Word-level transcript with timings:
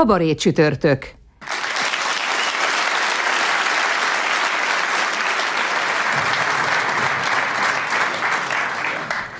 Kabaré 0.00 0.34
csütörtök. 0.34 1.06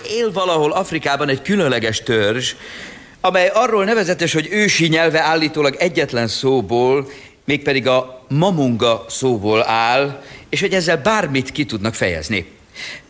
Él 0.09 0.33
valahol 0.33 0.73
Afrikában 0.73 1.29
egy 1.29 1.43
különleges 1.43 2.03
törzs, 2.03 2.55
amely 3.21 3.51
arról 3.55 3.85
nevezetes, 3.85 4.33
hogy 4.33 4.49
ősi 4.51 4.89
nyelve 4.89 5.21
állítólag 5.21 5.75
egyetlen 5.79 6.29
szóból, 6.29 7.11
mégpedig 7.45 7.87
a 7.87 8.25
mamunga 8.29 9.05
szóból 9.09 9.69
áll, 9.69 10.23
és 10.49 10.61
hogy 10.61 10.73
ezzel 10.73 10.97
bármit 10.97 11.53
ki 11.53 11.65
tudnak 11.65 11.95
fejezni. 11.95 12.47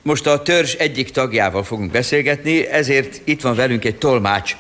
Most 0.03 0.27
a 0.27 0.43
törzs 0.43 0.75
egyik 0.75 1.11
tagjával 1.11 1.65
fogunk 1.65 1.91
beszélgetni, 1.91 2.67
ezért 2.67 3.21
itt 3.25 3.41
van 3.41 3.55
velünk 3.55 3.85
egy 3.85 3.97
tolmács. 3.97 4.57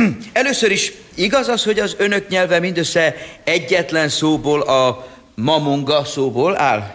Először 0.32 0.70
is 0.70 0.92
igaz 1.14 1.48
az, 1.48 1.64
hogy 1.64 1.78
az 1.78 1.94
önök 1.98 2.28
nyelve 2.28 2.58
mindössze 2.58 3.14
egyetlen 3.44 4.08
szóból, 4.08 4.60
a 4.60 5.06
mamunga 5.34 6.04
szóból 6.04 6.58
áll? 6.60 6.94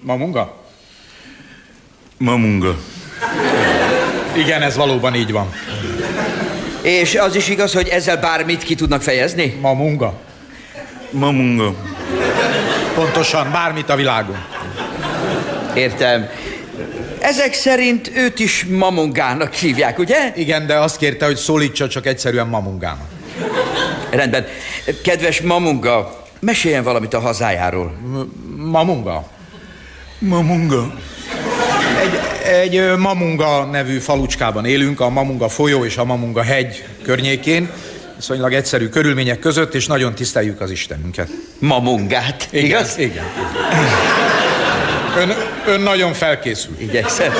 Mamunga? 0.00 0.64
Mamunga. 2.18 2.76
Igen, 4.36 4.62
ez 4.62 4.76
valóban 4.76 5.14
így 5.14 5.32
van. 5.32 5.52
És 6.82 7.14
az 7.14 7.34
is 7.34 7.48
igaz, 7.48 7.72
hogy 7.72 7.88
ezzel 7.88 8.16
bármit 8.16 8.62
ki 8.62 8.74
tudnak 8.74 9.02
fejezni? 9.02 9.58
Mamunga? 9.60 10.20
Mamunga. 11.10 11.74
Pontosan, 12.94 13.52
bármit 13.52 13.88
a 13.88 13.96
világon. 13.96 14.44
Értem. 15.74 16.28
Ezek 17.26 17.54
szerint 17.54 18.10
őt 18.14 18.38
is 18.38 18.66
mamungának 18.70 19.54
hívják, 19.54 19.98
ugye? 19.98 20.32
Igen, 20.36 20.66
de 20.66 20.74
azt 20.74 20.96
kérte, 20.96 21.24
hogy 21.24 21.36
szólítsa 21.36 21.88
csak 21.88 22.06
egyszerűen 22.06 22.46
mamungának. 22.46 23.08
Rendben. 24.10 24.46
Kedves 25.02 25.40
mamunga, 25.40 26.24
meséljen 26.40 26.82
valamit 26.82 27.14
a 27.14 27.20
hazájáról. 27.20 27.96
Mamunga? 28.56 29.28
Mamunga. 30.18 30.94
Egy, 32.02 32.18
egy 32.52 32.96
Mamunga 32.96 33.64
nevű 33.64 33.98
falucskában 33.98 34.64
élünk, 34.64 35.00
a 35.00 35.08
Mamunga 35.08 35.48
folyó 35.48 35.84
és 35.84 35.96
a 35.96 36.04
Mamunga 36.04 36.42
hegy 36.42 36.84
környékén, 37.02 37.70
viszonylag 38.16 38.52
egyszerű 38.52 38.88
körülmények 38.88 39.38
között, 39.38 39.74
és 39.74 39.86
nagyon 39.86 40.14
tiszteljük 40.14 40.60
az 40.60 40.70
Istenünket. 40.70 41.28
Mamungát, 41.58 42.48
Igen, 42.50 42.64
igaz? 42.64 42.98
Igen. 42.98 43.24
Ön, 45.16 45.32
ön 45.66 45.80
nagyon 45.80 46.12
felkészül. 46.12 46.74
Igyekszem. 46.78 47.32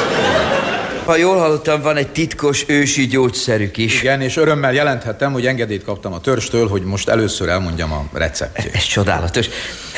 Ha 1.05 1.17
jól 1.17 1.39
hallottam, 1.39 1.83
van 1.83 1.97
egy 1.97 2.09
titkos 2.09 2.65
ősi 2.67 3.07
gyógyszerük 3.07 3.77
is. 3.77 4.01
Igen, 4.01 4.21
és 4.21 4.37
örömmel 4.37 4.73
jelenthetem, 4.73 5.33
hogy 5.33 5.47
engedélyt 5.47 5.85
kaptam 5.85 6.13
a 6.13 6.21
törstől, 6.21 6.69
hogy 6.69 6.83
most 6.83 7.09
először 7.09 7.49
elmondjam 7.49 7.93
a 7.93 8.05
receptjét. 8.13 8.75
Ez 8.75 8.83
csodálatos. 8.83 9.49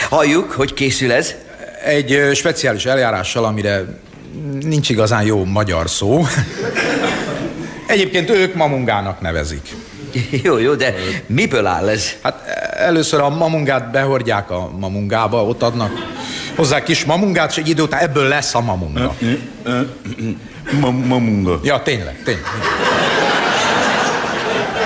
Halljuk, 0.09 0.51
hogy 0.51 0.75
készül 0.75 1.13
ez? 1.13 1.35
Egy 1.85 2.31
speciális 2.35 2.87
eljárással, 2.87 3.45
amire 3.45 3.85
nincs 4.61 4.89
igazán 4.89 5.25
jó 5.25 5.45
magyar 5.45 5.91
szó. 5.91 6.27
Egyébként 7.87 8.31
ők 8.31 8.55
mamungának 8.55 9.21
nevezik. 9.21 9.75
Jó, 10.45 10.59
jó, 10.59 10.75
de 10.75 10.95
miből 11.27 11.67
áll 11.67 11.89
ez? 11.89 12.13
Hát 12.23 12.47
először 12.71 13.21
a 13.21 13.29
mamungát 13.29 13.91
behordják 13.91 14.51
a 14.51 14.71
mamungába, 14.79 15.45
ott 15.45 15.63
adnak 15.63 15.91
hozzá 16.59 16.83
kis 16.83 17.05
mamungát, 17.05 17.51
és 17.51 17.57
egy 17.57 17.69
idő 17.69 17.83
után 17.83 18.01
ebből 18.01 18.29
lesz 18.29 18.55
a 18.55 18.61
mamunga. 18.61 19.15
Ma- 20.81 20.91
Mamunga. 20.91 21.61
Ja, 21.63 21.83
tényleg, 21.83 22.23
tényleg. 22.25 22.45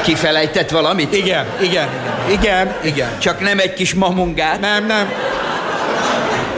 Kifelejtett 0.03 0.71
valamit? 0.71 1.15
Igen, 1.17 1.47
igen, 1.63 1.89
igen, 2.31 2.75
igen. 2.85 3.19
Csak 3.19 3.41
nem 3.41 3.59
egy 3.59 3.75
kis 3.75 3.95
mamungát? 3.95 4.61
Nem, 4.61 4.87
nem. 4.87 5.13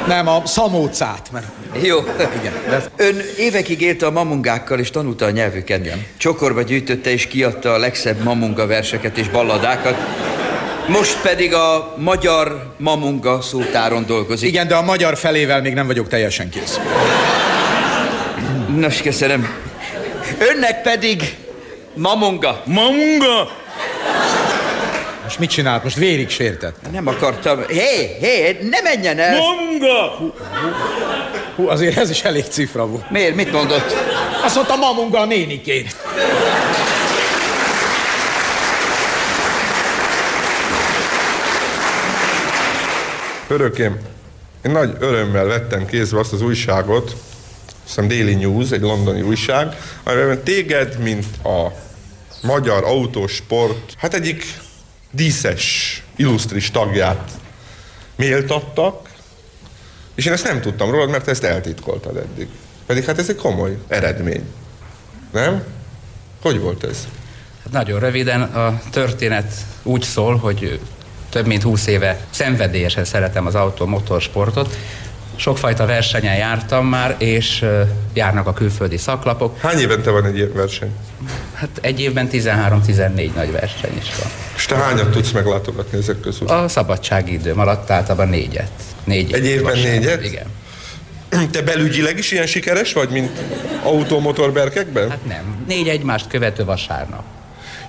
Nem, 0.06 0.28
a 0.28 0.42
szamócát, 0.46 1.28
mert 1.32 1.46
Jó. 1.82 1.98
Igen, 2.40 2.52
de- 2.68 2.82
Ön 2.96 3.20
évekig 3.38 3.80
élte 3.80 4.06
a 4.06 4.10
mamungákkal 4.10 4.78
és 4.78 4.90
tanulta 4.90 5.24
a 5.24 5.30
nyelvüket. 5.30 5.78
Igen. 5.80 6.04
Csokorba 6.16 6.62
gyűjtötte 6.62 7.10
és 7.10 7.26
kiadta 7.26 7.72
a 7.72 7.78
legszebb 7.78 8.22
mamunga 8.22 8.66
verseket 8.66 9.18
és 9.18 9.28
balladákat. 9.28 9.94
Most 10.88 11.20
pedig 11.22 11.54
a 11.54 11.94
magyar 11.96 12.74
mamunga 12.78 13.40
szótáron 13.40 14.04
dolgozik. 14.06 14.48
igen, 14.48 14.68
de 14.68 14.74
a 14.74 14.82
magyar 14.82 15.16
felével 15.16 15.60
még 15.60 15.74
nem 15.74 15.86
vagyok 15.86 16.08
teljesen 16.08 16.48
kész. 16.50 16.78
Nos, 18.76 19.02
köszönöm. 19.02 19.48
Önnek 20.38 20.82
pedig 20.82 21.36
mamunga. 21.94 22.62
Mamunga! 22.64 23.50
Most 25.22 25.38
mit 25.38 25.50
csinált? 25.50 25.82
Most 25.82 25.96
vérig 25.96 26.28
sértett. 26.30 26.76
Nem 26.92 27.06
akartam. 27.06 27.66
Hé, 27.68 28.16
hé, 28.20 28.58
ne 28.70 28.80
menjen 28.80 29.18
el! 29.18 29.36
Mamunga! 29.38 30.32
Hú, 31.56 31.68
azért 31.68 31.96
ez 31.96 32.10
is 32.10 32.22
elég 32.22 32.44
cifra 32.44 32.86
volt. 32.86 33.10
Miért? 33.10 33.34
Mit 33.34 33.52
mondott? 33.52 33.94
Azt 34.44 34.54
mondta 34.54 34.76
mamunga 34.76 35.18
a 35.20 35.24
nénikét. 35.24 35.96
Örökém, 43.48 43.98
én 44.64 44.70
nagy 44.70 44.96
örömmel 44.98 45.44
vettem 45.44 45.86
kézbe 45.86 46.18
azt 46.18 46.32
az 46.32 46.42
újságot, 46.42 47.16
hiszem 47.84 48.08
Daily 48.08 48.34
News, 48.34 48.70
egy 48.70 48.80
londoni 48.80 49.22
újság, 49.22 49.76
amiben 50.02 50.42
téged, 50.42 50.98
mint 50.98 51.26
a 51.44 51.72
magyar 52.42 52.84
autósport, 52.84 53.94
hát 53.96 54.14
egyik 54.14 54.44
díszes, 55.10 56.02
illusztris 56.16 56.70
tagját 56.70 57.30
méltattak, 58.16 59.08
és 60.14 60.26
én 60.26 60.32
ezt 60.32 60.44
nem 60.44 60.60
tudtam 60.60 60.90
rólad, 60.90 61.10
mert 61.10 61.28
ezt 61.28 61.44
eltitkoltad 61.44 62.16
eddig. 62.16 62.48
Pedig 62.86 63.04
hát 63.04 63.18
ez 63.18 63.28
egy 63.28 63.36
komoly 63.36 63.78
eredmény. 63.88 64.44
Nem? 65.32 65.64
Hogy 66.42 66.60
volt 66.60 66.84
ez? 66.84 67.06
Hát 67.62 67.72
nagyon 67.72 68.00
röviden 68.00 68.42
a 68.42 68.80
történet 68.90 69.52
úgy 69.82 70.02
szól, 70.02 70.36
hogy 70.36 70.80
több 71.34 71.46
mint 71.46 71.62
20 71.62 71.86
éve 71.86 72.20
szenvedélyesen 72.30 73.04
szeretem 73.04 73.46
az 73.46 73.54
autó 73.54 73.86
motorsportot. 73.86 74.76
Sokfajta 75.36 75.86
versenyen 75.86 76.36
jártam 76.36 76.86
már, 76.86 77.14
és 77.18 77.64
járnak 78.12 78.46
a 78.46 78.52
külföldi 78.52 78.96
szaklapok. 78.96 79.58
Hány 79.60 79.78
évente 79.78 80.10
van 80.10 80.24
egy 80.24 80.36
ilyen 80.36 80.52
verseny? 80.52 80.90
Hát 81.54 81.68
egy 81.80 82.00
évben 82.00 82.28
13-14 82.32 83.34
nagy 83.34 83.52
verseny 83.52 83.96
is 83.98 84.14
van. 84.22 84.30
És 84.56 84.66
te 84.66 84.74
hányat 84.74 85.10
tudsz 85.10 85.30
meglátogatni 85.30 85.98
ezek 85.98 86.20
közül? 86.20 86.48
A 86.48 86.68
szabadsági 86.68 87.32
időm 87.32 87.58
alatt 87.58 87.90
általában 87.90 88.28
négyet. 88.28 88.70
Négy 89.04 89.32
Egy 89.32 89.46
évben 89.46 89.74
vasárnap, 89.74 89.92
négyet? 89.92 90.24
Igen. 90.24 90.46
Te 91.50 91.62
belügyileg 91.62 92.18
is 92.18 92.32
ilyen 92.32 92.46
sikeres 92.46 92.92
vagy, 92.92 93.08
mint 93.08 93.30
automotorberkekben? 93.82 95.10
Hát 95.10 95.24
nem. 95.26 95.64
Négy 95.68 95.88
egymást 95.88 96.28
követő 96.28 96.64
vasárnap. 96.64 97.22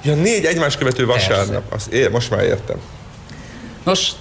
Ja, 0.03 0.13
négy 0.13 0.45
egymás 0.45 0.77
követő 0.77 1.05
Persze. 1.05 1.29
vasárnap. 1.29 1.73
Azt 1.73 1.93
ér, 1.93 2.09
most 2.11 2.29
már 2.29 2.43
értem. 2.43 2.77
Nos, 3.85 4.11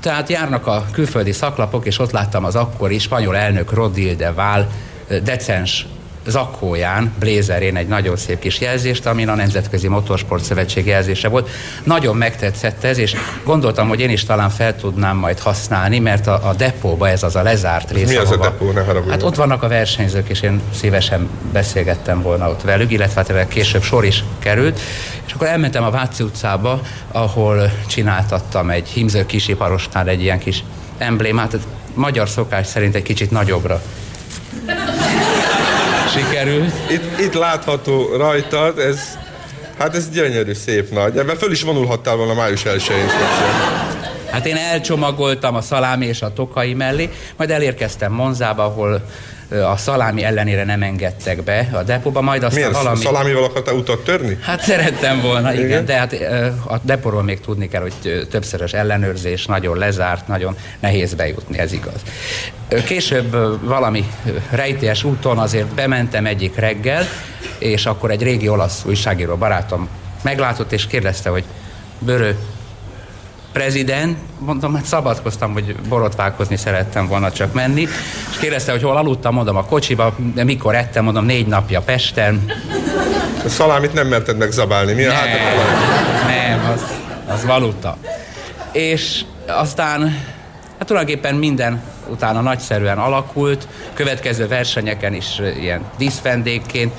tehát 0.00 0.28
járnak 0.28 0.66
a 0.66 0.84
külföldi 0.92 1.32
szaklapok, 1.32 1.86
és 1.86 1.98
ott 1.98 2.10
láttam 2.10 2.44
az 2.44 2.56
akkori 2.56 2.98
spanyol 2.98 3.36
elnök 3.36 3.72
Rodil 3.72 4.14
de 4.14 4.32
Val 4.32 4.66
ö, 5.08 5.20
decens 5.20 5.86
zakóján, 6.28 7.12
blézerén 7.18 7.76
egy 7.76 7.88
nagyon 7.88 8.16
szép 8.16 8.38
kis 8.38 8.60
jelzést, 8.60 9.06
amin 9.06 9.28
a 9.28 9.34
Nemzetközi 9.34 9.88
Motorsport 9.88 10.44
Szövetség 10.44 10.86
jelzése 10.86 11.28
volt. 11.28 11.48
Nagyon 11.84 12.16
megtetszett 12.16 12.84
ez, 12.84 12.98
és 12.98 13.14
gondoltam, 13.44 13.88
hogy 13.88 14.00
én 14.00 14.10
is 14.10 14.24
talán 14.24 14.50
fel 14.50 14.76
tudnám 14.76 15.16
majd 15.16 15.38
használni, 15.38 15.98
mert 15.98 16.26
a, 16.26 16.48
a 16.48 16.54
depóba 16.54 17.08
ez 17.08 17.22
az 17.22 17.36
a 17.36 17.42
lezárt 17.42 17.90
rész. 17.90 18.08
mi 18.08 18.16
az 18.16 18.30
a 18.30 18.36
depó? 18.36 18.70
Ne 18.70 18.80
haragudj. 18.80 19.10
Hát 19.10 19.22
ott 19.22 19.34
vannak 19.34 19.62
a 19.62 19.68
versenyzők, 19.68 20.28
és 20.28 20.40
én 20.40 20.60
szívesen 20.74 21.28
beszélgettem 21.52 22.22
volna 22.22 22.48
ott 22.48 22.62
velük, 22.62 22.92
illetve 22.92 23.24
hát 23.36 23.48
később 23.48 23.82
sor 23.82 24.04
is 24.04 24.24
került. 24.38 24.80
És 25.26 25.32
akkor 25.32 25.46
elmentem 25.46 25.84
a 25.84 25.90
Váci 25.90 26.22
utcába, 26.22 26.80
ahol 27.12 27.72
csináltattam 27.86 28.70
egy 28.70 28.88
hímző 28.88 29.26
kisiparosnál 29.26 30.08
egy 30.08 30.22
ilyen 30.22 30.38
kis 30.38 30.64
emblémát, 30.98 31.54
ez 31.54 31.60
magyar 31.94 32.28
szokás 32.28 32.66
szerint 32.66 32.94
egy 32.94 33.02
kicsit 33.02 33.30
nagyobbra 33.30 33.82
sikerült. 36.18 36.72
Itt, 36.90 37.18
itt 37.20 37.34
látható 37.34 38.16
rajtad, 38.16 38.78
ez 38.78 39.18
Hát 39.78 39.94
ez 39.94 40.10
gyönyörű, 40.10 40.52
szép 40.52 40.90
nagy. 40.90 41.16
Ebben 41.16 41.36
föl 41.36 41.50
is 41.50 41.62
vonulhattál 41.62 42.16
volna 42.16 42.34
május 42.34 42.62
1-én. 42.64 43.06
Hát 44.30 44.46
én 44.46 44.56
elcsomagoltam 44.56 45.54
a 45.54 45.60
szalámi 45.60 46.06
és 46.06 46.22
a 46.22 46.32
tokai 46.32 46.74
mellé, 46.74 47.10
majd 47.36 47.50
elérkeztem 47.50 48.12
Monzába, 48.12 48.64
ahol 48.64 49.02
a 49.50 49.76
szalámi 49.76 50.24
ellenére 50.24 50.64
nem 50.64 50.82
engedtek 50.82 51.42
be 51.42 51.68
a 51.72 51.82
depóba, 51.82 52.20
majd 52.20 52.42
aztán 52.42 52.60
Miért? 52.60 52.76
valami... 52.76 53.02
Szalámival 53.02 53.44
akartál 53.44 53.74
utat 53.74 54.04
törni? 54.04 54.38
Hát 54.40 54.60
szerettem 54.60 55.20
volna, 55.20 55.52
igen, 55.52 55.66
Igen? 55.66 55.84
de 55.84 55.94
hát 55.94 56.12
a 56.66 56.78
depóról 56.82 57.22
még 57.22 57.40
tudni 57.40 57.68
kell, 57.68 57.80
hogy 57.80 58.26
többszörös 58.30 58.72
ellenőrzés, 58.72 59.46
nagyon 59.46 59.78
lezárt, 59.78 60.28
nagyon 60.28 60.56
nehéz 60.80 61.14
bejutni, 61.14 61.58
ez 61.58 61.72
igaz. 61.72 62.02
Később 62.84 63.36
valami 63.66 64.08
rejtélyes 64.50 65.04
úton 65.04 65.38
azért 65.38 65.74
bementem 65.74 66.26
egyik 66.26 66.56
reggel, 66.56 67.04
és 67.58 67.86
akkor 67.86 68.10
egy 68.10 68.22
régi 68.22 68.48
olasz 68.48 68.82
újságíró 68.86 69.36
barátom 69.36 69.88
meglátott, 70.22 70.72
és 70.72 70.86
kérdezte, 70.86 71.30
hogy 71.30 71.44
Börő, 71.98 72.38
prezident, 73.52 74.18
mondom, 74.38 74.74
hát 74.74 74.84
szabadkoztam, 74.84 75.52
hogy 75.52 75.76
borotválkozni 75.88 76.56
szerettem 76.56 77.06
volna 77.06 77.32
csak 77.32 77.52
menni, 77.52 77.88
és 78.30 78.36
kérdezte, 78.40 78.72
hogy 78.72 78.82
hol 78.82 78.96
aludtam, 78.96 79.34
mondom 79.34 79.56
a 79.56 79.64
kocsiba, 79.64 80.14
de 80.34 80.44
mikor 80.44 80.74
ettem, 80.74 81.04
mondom, 81.04 81.24
négy 81.24 81.46
napja 81.46 81.80
Pesten, 81.80 82.52
A 83.44 83.48
szalámit 83.48 83.92
nem 83.92 84.06
merted 84.06 84.36
megzabálni. 84.36 84.92
Mi 84.92 85.04
a 85.04 85.12
hát? 85.12 85.26
nem, 86.26 86.70
az, 86.74 86.82
az 87.26 87.44
valuta. 87.44 87.96
És 88.72 89.24
aztán 89.46 90.02
hát 90.78 90.86
tulajdonképpen 90.86 91.34
minden 91.34 91.82
utána 92.08 92.40
nagyszerűen 92.40 92.98
alakult, 92.98 93.68
következő 93.94 94.48
versenyeken 94.48 95.14
is 95.14 95.40
ilyen 95.60 95.84
díszvendégként 95.98 96.92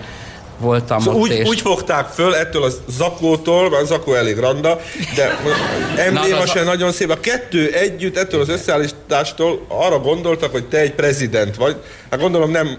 voltam 0.59 0.99
Szóval 0.99 1.15
ott, 1.21 1.21
úgy, 1.29 1.31
és 1.35 1.47
úgy 1.47 1.61
fogták 1.61 2.07
föl 2.07 2.35
ettől 2.35 2.63
a 2.63 2.69
zakótól, 2.89 3.69
mert 3.69 3.81
a 3.83 3.85
zakó 3.85 4.13
elég 4.13 4.37
randa, 4.37 4.79
de 5.15 5.37
embléma 6.05 6.27
Na, 6.35 6.41
az 6.41 6.49
se 6.49 6.59
a- 6.59 6.63
nagyon 6.63 6.91
szép. 6.91 7.09
A 7.09 7.19
kettő 7.19 7.71
együtt 7.73 8.17
ettől 8.17 8.41
az 8.41 8.49
összeállítástól 8.49 9.65
arra 9.67 9.99
gondoltak, 9.99 10.51
hogy 10.51 10.65
te 10.65 10.77
egy 10.77 10.93
prezident 10.93 11.55
vagy. 11.55 11.75
Hát 12.11 12.19
gondolom 12.19 12.51
nem 12.51 12.77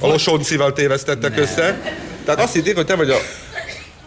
a 0.00 0.06
Losoncival 0.06 0.72
tévesztettek 0.72 1.38
össze. 1.38 1.80
Tehát 2.24 2.40
azt 2.40 2.52
hitték, 2.52 2.74
hogy 2.74 2.86
te 2.86 2.94
vagy 2.96 3.10
a... 3.10 3.16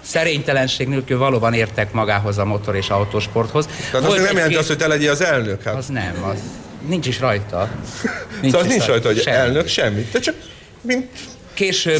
szerénytelenség 0.05 0.87
nélkül 0.87 1.17
valóban 1.17 1.53
értek 1.53 1.91
magához 1.91 2.37
a 2.37 2.45
motor 2.45 2.75
és 2.75 2.89
autósporthoz. 2.89 3.65
Tehát 3.91 4.07
Volt 4.07 4.15
nem 4.17 4.25
jelenti 4.25 4.39
egy-két- 4.41 4.57
azt, 4.57 4.67
hogy 4.67 4.77
te 4.77 4.87
legyél 4.87 5.11
az 5.11 5.21
elnök. 5.21 5.63
Hát. 5.63 5.75
Az 5.75 5.87
nem, 5.87 6.23
az 6.33 6.39
nincs 6.87 7.07
is 7.07 7.19
rajta. 7.19 7.69
Nincs 8.41 8.53
szóval 8.53 8.67
is 8.67 8.73
nincs 8.73 8.85
rajta, 8.85 9.07
hogy 9.07 9.21
semmi. 9.21 9.37
elnök, 9.37 9.67
semmit. 9.67 10.11
Te 10.11 10.19
csak 10.19 10.35
mint 10.81 11.09
Később, 11.55 11.99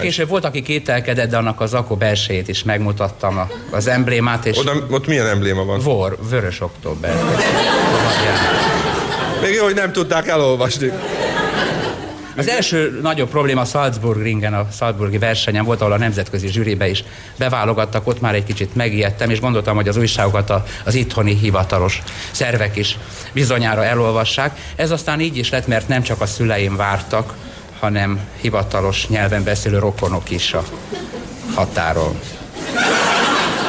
később 0.00 0.28
volt, 0.28 0.44
aki 0.44 0.62
kételkedett, 0.62 1.30
de 1.30 1.36
annak 1.36 1.60
az 1.60 1.74
Akó 1.74 1.96
belsejét 1.96 2.48
is 2.48 2.62
megmutattam, 2.62 3.38
a, 3.38 3.48
az 3.70 3.86
emblémát, 3.86 4.46
és 4.46 4.58
oda, 4.58 4.72
ott 4.90 5.06
milyen 5.06 5.26
embléma 5.26 5.64
van. 5.64 5.80
vor, 5.80 6.18
vörös 6.30 6.60
október. 6.60 7.14
Még 9.42 9.54
jó, 9.54 9.64
hogy 9.64 9.74
nem 9.74 9.92
tudták 9.92 10.26
elolvasni. 10.28 10.92
Az 12.36 12.48
első 12.48 12.98
nagyobb 13.02 13.28
probléma 13.28 13.64
Salzburg 13.64 14.22
ringen, 14.22 14.54
a 14.54 14.66
Salzburgi 14.72 15.18
versenyen 15.18 15.64
volt, 15.64 15.80
ahol 15.80 15.92
a 15.92 15.98
nemzetközi 15.98 16.48
zsűribe 16.48 16.88
is 16.88 17.04
beválogattak, 17.36 18.06
ott 18.06 18.20
már 18.20 18.34
egy 18.34 18.44
kicsit 18.44 18.74
megijedtem, 18.74 19.30
és 19.30 19.40
gondoltam, 19.40 19.76
hogy 19.76 19.88
az 19.88 19.96
újságokat 19.96 20.52
az 20.84 20.94
itthoni 20.94 21.34
hivatalos 21.34 22.02
szervek 22.30 22.76
is 22.76 22.98
bizonyára 23.32 23.84
elolvassák. 23.84 24.58
Ez 24.76 24.90
aztán 24.90 25.20
így 25.20 25.36
is 25.36 25.50
lett, 25.50 25.66
mert 25.66 25.88
nem 25.88 26.02
csak 26.02 26.20
a 26.20 26.26
szüleim 26.26 26.76
vártak, 26.76 27.34
hanem 27.80 28.20
hivatalos 28.40 29.08
nyelven 29.08 29.44
beszélő 29.44 29.78
rokonok 29.78 30.30
is 30.30 30.52
a 30.52 30.64
határon. 31.54 32.20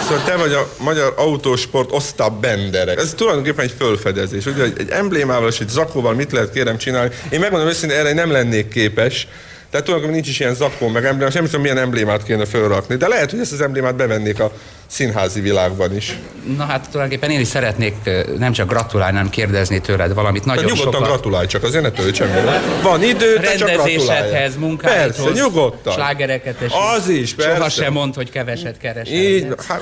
Szóval 0.02 0.24
te 0.24 0.36
vagy 0.36 0.54
a 0.54 0.70
magyar 0.80 1.14
autósport 1.18 1.92
Ostap 1.92 2.42
Bendere. 2.42 2.94
Ez 2.94 3.14
tulajdonképpen 3.14 3.66
egy 3.66 3.74
fölfedezés. 3.78 4.46
Ugye 4.46 4.64
egy 4.64 4.90
emblémával 4.90 5.50
és 5.50 5.60
egy 5.60 5.70
zakóval 5.70 6.14
mit 6.14 6.32
lehet 6.32 6.52
kérem 6.52 6.78
csinálni? 6.78 7.14
Én 7.30 7.40
megmondom 7.40 7.70
őszintén, 7.70 7.98
erre 7.98 8.14
nem 8.14 8.32
lennék 8.32 8.68
képes. 8.68 9.28
Tehát 9.72 9.86
tulajdonképpen 9.86 10.10
nincs 10.24 10.28
is 10.28 10.40
ilyen 10.40 10.54
zakó, 10.56 10.88
meg 10.88 11.06
embléma, 11.06 11.32
sem 11.32 11.46
tudom, 11.46 11.62
milyen 11.62 11.78
emblémát 11.78 12.24
kéne 12.24 12.46
fölrakni. 12.46 12.96
De 12.96 13.08
lehet, 13.08 13.32
hogy 13.32 13.40
ezt 13.40 13.52
az 13.52 13.62
emblémát 13.62 13.96
bevennék 13.96 14.40
a 14.40 14.52
színházi 14.88 15.42
világban 15.42 15.96
is. 15.96 16.20
Na 16.58 16.66
hát 16.66 16.88
tulajdonképpen 16.92 17.36
én 17.36 17.40
is 17.40 17.48
szeretnék 17.48 17.96
nem 18.38 18.52
csak 18.52 18.68
gratulálni, 18.70 19.16
hanem 19.16 19.30
kérdezni 19.32 19.80
tőled 19.82 20.14
valamit. 20.14 20.46
Nagyon 20.46 20.64
Tehát 20.64 20.78
nyugodtan 20.78 21.02
sokat... 21.02 21.16
gratulálj, 21.16 21.48
csak 21.48 21.64
azért 21.64 21.84
ne 21.84 21.92
tölts 21.92 22.18
semmire. 22.18 22.62
Van 22.82 23.04
idő, 23.04 23.36
te 23.40 23.56
csak 23.56 23.70
gratulálj. 23.72 24.50
munkáidhoz, 24.60 25.24
Persze, 25.26 25.42
nyugodtan. 25.42 25.94
slágereket 25.94 26.62
és 26.62 26.72
Az 26.96 27.10
is, 27.10 27.34
persze. 27.34 27.56
Soha 27.56 27.70
sem 27.70 27.94
mond, 27.94 28.16
hogy 28.16 28.30
keveset 28.32 28.78
keresel. 28.78 29.14
Így, 29.14 29.48
hát, 29.68 29.82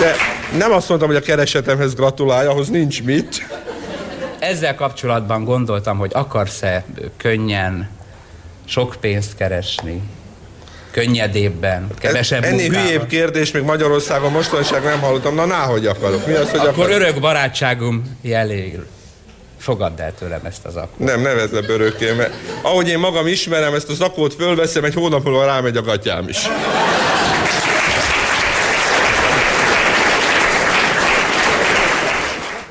de 0.00 0.16
nem 0.56 0.72
azt 0.72 0.88
mondtam, 0.88 1.10
hogy 1.10 1.18
a 1.18 1.20
keresetemhez 1.20 1.94
gratulálj, 1.94 2.46
ahhoz 2.46 2.68
nincs 2.68 3.02
mit. 3.02 3.46
Ezzel 4.38 4.74
kapcsolatban 4.74 5.44
gondoltam, 5.44 5.98
hogy 5.98 6.10
akarsz-e 6.14 6.84
könnyen 7.16 7.90
sok 8.64 8.96
pénzt 9.00 9.36
keresni, 9.36 10.02
könnyedébben, 10.90 11.88
kevesebb 11.98 12.44
Ennél 12.44 12.60
munkával? 12.60 12.82
hülyébb 12.86 13.06
kérdés 13.06 13.50
még 13.50 13.62
Magyarországon 13.62 14.32
mostanság 14.32 14.82
nem 14.82 15.00
hallottam. 15.00 15.34
Na, 15.34 15.44
náhogy 15.44 15.86
akarok. 15.86 16.26
Mi 16.26 16.32
az, 16.32 16.50
hogy 16.50 16.60
Akkor 16.60 16.72
akarok? 16.72 16.90
örök 17.00 17.20
barátságom 17.20 18.18
jeléül. 18.22 18.86
Fogadd 19.58 20.00
el 20.00 20.14
tőlem 20.18 20.44
ezt 20.44 20.64
az 20.64 20.76
akkor. 20.76 21.06
Nem, 21.06 21.20
neved 21.20 21.52
le 21.52 21.60
börökké, 21.60 22.12
mert 22.12 22.34
ahogy 22.62 22.88
én 22.88 22.98
magam 22.98 23.26
ismerem, 23.26 23.74
ezt 23.74 23.88
a 23.88 23.94
zakót 23.94 24.34
fölveszem, 24.34 24.84
egy 24.84 24.94
hónap 24.94 25.24
múlva 25.24 25.44
rámegy 25.44 25.76
a 25.76 25.82
gatyám 25.82 26.28
is. 26.28 26.38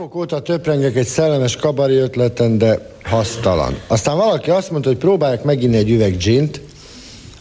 Napok 0.04 0.22
óta 0.22 0.42
töprengek 0.42 0.96
egy 0.96 1.08
szellemes 1.08 1.56
kabari 1.56 1.96
ötleten, 1.96 2.58
de 2.58 2.90
hasztalan. 3.04 3.78
Aztán 3.88 4.18
valaki 4.18 4.50
azt 4.50 4.72
mondta, 4.72 4.90
hogy 4.90 4.98
próbálják 4.98 5.44
meginni 5.44 5.78
egy 5.78 5.90
üveg 5.90 6.18
gint, 6.18 6.62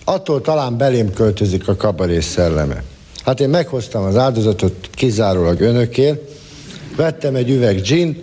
attól 0.04 0.40
talán 0.40 0.76
belém 0.76 1.12
költözik 1.12 1.68
a 1.68 1.76
kabaré 1.76 2.20
szelleme. 2.20 2.82
Hát 3.24 3.40
én 3.40 3.48
meghoztam 3.48 4.02
az 4.02 4.16
áldozatot 4.16 4.74
kizárólag 4.94 5.60
önökért, 5.60 6.20
vettem 6.96 7.34
egy 7.34 7.50
üveg 7.50 7.80
gint, 7.80 8.18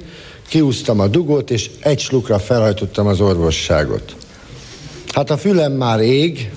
kiúztam 0.48 1.00
a 1.00 1.08
dugót, 1.08 1.52
és 1.52 1.70
egy 1.80 2.00
slukra 2.00 2.40
felhajtottam 2.40 3.08
az 3.08 3.22
orvosságot. 3.22 4.16
Hát 5.14 5.30
a 5.30 5.38
fülem 5.38 5.72
már 5.72 6.00
ég, 6.00 6.52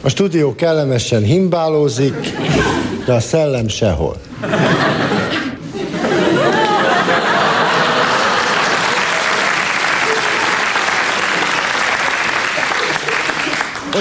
a 0.00 0.08
stúdió 0.08 0.54
kellemesen 0.54 1.22
himbálózik, 1.22 2.32
de 3.06 3.12
a 3.12 3.20
szellem 3.20 3.68
sehol. 3.68 4.16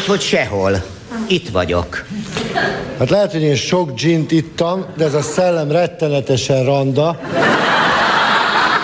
Hogy, 0.08 0.22
sehol. 0.22 0.84
Itt 1.28 1.50
vagyok. 1.50 2.06
Hát 3.00 3.10
lehet, 3.10 3.32
hogy 3.32 3.42
én 3.42 3.56
sok 3.56 3.94
gint 3.94 4.32
ittam, 4.32 4.86
de 4.98 5.06
ez 5.06 5.14
a 5.14 5.22
szellem 5.22 5.72
rettenetesen 5.72 6.64
randa, 6.64 7.20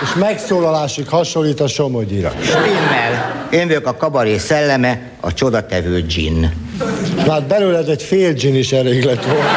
és 0.02 0.08
megszólalásig 0.18 1.08
hasonlít 1.08 1.60
a 1.60 1.66
Somogyira. 1.66 2.32
Stimmel. 2.42 3.46
Én 3.50 3.66
vagyok 3.66 3.86
a 3.86 3.96
kabaré 3.96 4.38
szelleme, 4.38 5.00
a 5.20 5.32
csodatevő 5.32 6.02
gin. 6.02 6.52
Hát 7.28 7.46
belőled 7.46 7.88
egy 7.88 8.02
fél 8.02 8.32
gin 8.32 8.54
is 8.54 8.72
elég 8.72 9.04
lett 9.04 9.24
volna. 9.24 9.48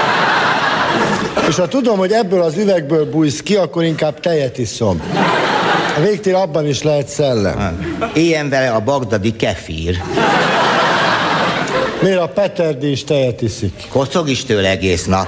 És 1.47 1.55
ha 1.55 1.67
tudom, 1.67 1.97
hogy 1.97 2.11
ebből 2.11 2.41
az 2.41 2.57
üvegből 2.57 3.09
bújsz 3.09 3.41
ki, 3.41 3.55
akkor 3.55 3.83
inkább 3.83 4.19
tejet 4.19 4.57
iszom. 4.57 5.01
A 5.97 5.99
végtér 5.99 6.33
abban 6.33 6.67
is 6.67 6.83
lehet 6.83 7.07
szellem. 7.07 7.85
Éljen 8.13 8.49
vele 8.49 8.69
a 8.69 8.79
bagdadi 8.79 9.35
kefír. 9.35 10.01
Miért 12.07 12.21
a 12.21 12.27
Peterdi 12.27 12.91
is 12.91 13.03
tejet 13.03 13.41
iszik? 13.41 13.73
Kocog 13.89 14.29
is 14.29 14.43
tőle 14.45 14.69
egész 14.69 15.05
nap. 15.05 15.27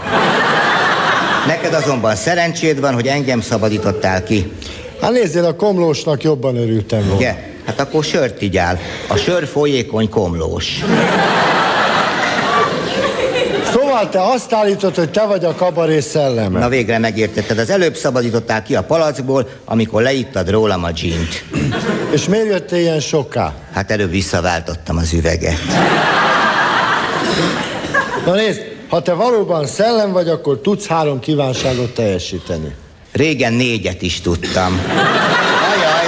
Neked 1.47 1.73
azonban 1.73 2.15
szerencséd 2.15 2.79
van, 2.79 2.93
hogy 2.93 3.07
engem 3.07 3.41
szabadítottál 3.41 4.23
ki. 4.23 4.51
Hát 5.01 5.11
nézzél, 5.11 5.45
a 5.45 5.55
komlósnak 5.55 6.23
jobban 6.23 6.55
örültem 6.55 6.99
volna. 6.99 7.15
Ugye? 7.15 7.35
Hát 7.65 7.79
akkor 7.79 8.03
sört 8.03 8.41
igyál. 8.41 8.79
A 9.07 9.15
sör 9.15 9.47
folyékony 9.47 10.09
komlós. 10.09 10.83
Szóval 13.71 14.09
te 14.09 14.21
azt 14.21 14.53
állítod, 14.53 14.95
hogy 14.95 15.09
te 15.09 15.25
vagy 15.25 15.45
a 15.45 15.55
kabaré 15.55 15.99
szelleme. 15.99 16.59
Na 16.59 16.69
végre 16.69 16.97
megértetted. 16.97 17.57
Az 17.57 17.69
előbb 17.69 17.95
szabadítottál 17.95 18.63
ki 18.63 18.75
a 18.75 18.83
palackból, 18.83 19.49
amikor 19.65 20.01
leittad 20.01 20.49
rólam 20.49 20.83
a 20.83 20.91
gint. 20.91 21.43
És 22.11 22.25
miért 22.25 22.45
jöttél 22.45 22.79
ilyen 22.79 22.99
soká? 22.99 23.53
Hát 23.73 23.91
előbb 23.91 24.11
visszaváltottam 24.11 24.97
az 24.97 25.13
üveget. 25.13 25.59
Na 28.25 28.35
nézd, 28.35 28.61
ha 28.89 29.01
te 29.01 29.13
valóban 29.13 29.65
szellem 29.65 30.11
vagy, 30.11 30.29
akkor 30.29 30.59
tudsz 30.61 30.87
három 30.87 31.19
kívánságot 31.19 31.93
teljesíteni. 31.93 32.75
Régen 33.11 33.53
négyet 33.53 34.01
is 34.01 34.21
tudtam. 34.21 34.81
Ajaj. 35.73 35.99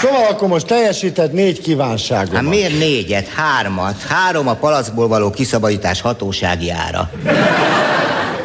Szóval 0.00 0.26
akkor 0.30 0.48
most 0.48 0.66
teljesített 0.66 1.32
négy 1.32 1.60
kívánságot. 1.60 2.34
Hát 2.34 2.42
miért 2.42 2.78
négyet? 2.78 3.28
Hármat. 3.28 4.02
Három 4.08 4.48
a 4.48 4.54
palacból 4.54 5.08
való 5.08 5.30
kiszabadítás 5.30 6.00
hatósági 6.00 6.70
ára. 6.70 7.10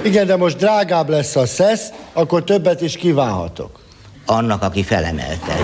Igen, 0.04 0.26
de 0.26 0.36
most 0.36 0.58
drágább 0.58 1.10
lesz 1.10 1.36
a 1.36 1.46
szesz, 1.46 1.90
akkor 2.14 2.44
többet 2.44 2.82
is 2.82 2.96
kívánhatok. 2.96 3.80
Annak, 4.26 4.64
aki 4.64 4.84
felemelte. 4.84 5.56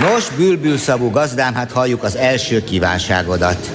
Nos, 0.00 0.28
bülbülszavú 0.36 1.10
gazdám, 1.10 1.54
hát 1.54 1.72
halljuk 1.72 2.02
az 2.02 2.16
első 2.16 2.64
kívánságodat. 2.64 3.70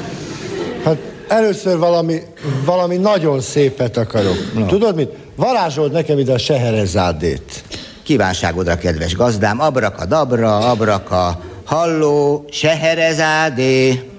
Hát 0.84 0.98
először 1.28 1.78
valami, 1.78 2.22
valami 2.66 2.98
nagyon 2.98 3.42
szépet 3.42 3.98
akarok. 3.98 4.54
No. 4.54 4.66
Tudod 4.66 4.96
mit? 4.96 5.10
Varázsold 5.36 5.92
nekem 5.92 6.20
ide 6.20 6.34
a 6.34 6.38
seherezádét. 6.38 7.64
Kívánságodra, 8.10 8.78
kedves 8.78 9.16
gazdám, 9.16 9.60
abraka 9.62 10.06
dabra, 10.06 10.58
abraka, 10.58 11.40
halló, 11.66 12.46
seherezádé. 12.52 14.10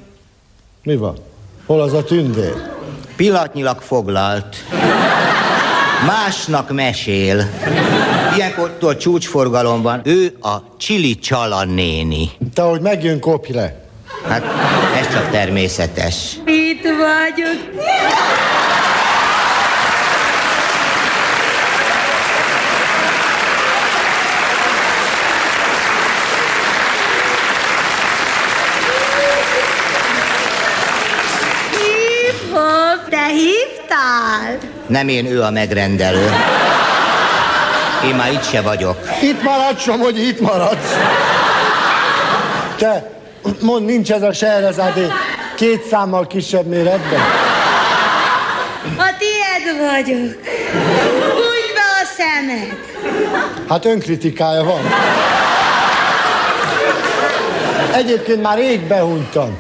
Mi 0.83 0.97
van? 0.97 1.17
Hol 1.67 1.81
az 1.81 1.93
a 1.93 2.05
tündér? 2.05 2.55
Pillanatnyilag 3.17 3.81
foglalt. 3.81 4.57
Másnak 6.07 6.73
mesél. 6.73 7.51
Ilyenkor 8.37 8.97
csúcsforgalom 8.99 9.83
van. 9.83 10.01
Ő 10.05 10.37
a 10.41 10.77
Csili 10.77 11.19
Csala 11.19 11.65
néni. 11.65 12.31
Te, 12.55 12.63
hogy 12.63 12.81
megjön, 12.81 13.21
kopj 13.21 13.53
le. 13.53 13.85
Hát, 14.29 14.45
ez 15.01 15.13
csak 15.13 15.31
természetes. 15.31 16.37
Itt 16.47 16.83
vagyok. 16.83 17.85
Nem 34.91 35.09
én, 35.09 35.27
ő 35.27 35.43
a 35.43 35.51
megrendelő. 35.51 36.31
Én 38.05 38.15
már 38.15 38.33
itt 38.33 38.45
se 38.45 38.61
vagyok. 38.61 38.97
Itt 39.23 39.43
maradsz, 39.43 39.87
hogy 39.87 40.19
itt 40.19 40.41
maradsz. 40.41 40.97
Te, 42.77 43.11
mond, 43.61 43.85
nincs 43.85 44.13
ez 44.13 44.23
a 44.23 44.33
serrezádé 44.33 45.07
két 45.57 45.83
számmal 45.91 46.27
kisebb 46.27 46.67
méretben? 46.67 47.21
A 48.97 49.11
tiéd 49.19 49.79
vagyok. 49.79 50.35
Húgyd 51.33 51.73
be 51.75 51.87
a 52.03 52.07
szemed. 52.17 52.77
Hát 53.69 53.85
önkritikája 53.85 54.65
van. 54.65 54.81
Egyébként 57.93 58.43
már 58.43 58.59
rég 58.59 58.81
behunytam. 58.81 59.59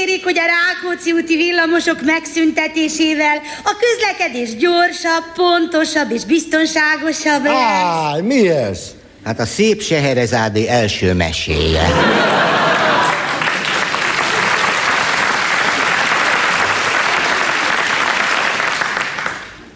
Ígérik, 0.00 0.24
hogy 0.24 0.38
a 0.38 0.42
Rákóczi 0.42 1.12
úti 1.12 1.36
villamosok 1.36 2.02
megszüntetésével 2.04 3.40
a 3.64 3.76
közlekedés 3.80 4.56
gyorsabb, 4.56 5.24
pontosabb 5.34 6.10
és 6.12 6.24
biztonságosabb 6.24 7.44
lesz. 7.44 7.82
Áj, 8.12 8.20
mi 8.20 8.48
ez? 8.48 8.80
Hát 9.24 9.40
a 9.40 9.46
szép 9.46 9.82
Seherezádé 9.82 10.66
első 10.66 11.14
meséje. 11.14 11.88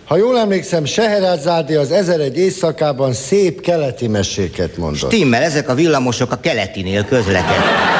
Ha 0.05 0.17
jól 0.17 0.39
emlékszem, 0.39 0.85
Seherezádé 0.85 1.75
az 1.75 1.91
1001 1.91 2.39
éjszakában 2.39 3.13
szép 3.13 3.61
keleti 3.61 4.09
meséket 4.09 4.77
mondott. 4.77 5.13
Stimmel, 5.13 5.43
ezek 5.43 5.69
a 5.69 5.75
villamosok 5.75 6.33
a 6.33 6.37
keletinél 6.41 7.05
közlekednek. 7.05 7.94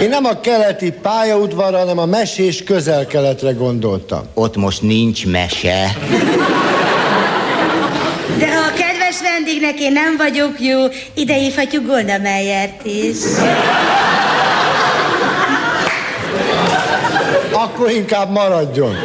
Én 0.00 0.08
nem 0.08 0.24
a 0.24 0.40
keleti 0.40 0.92
pályaudvarra, 0.92 1.78
hanem 1.78 1.98
a 1.98 2.06
mesés 2.06 2.62
közel-keletre 2.62 3.50
gondoltam. 3.50 4.22
Ott 4.34 4.56
most 4.56 4.82
nincs 4.82 5.26
mese. 5.26 5.96
De 8.38 8.46
ha 8.46 8.60
a 8.60 8.72
kedves 8.72 9.20
vendégnek 9.22 9.80
én 9.80 9.92
nem 9.92 10.16
vagyok 10.16 10.60
jó, 10.60 10.78
ide 11.14 11.34
hívhatjuk 11.34 11.86
Golda 11.86 12.18
Meyert 12.18 12.86
is. 12.86 13.16
Akkor 17.52 17.90
inkább 17.90 18.30
maradjon. 18.30 18.96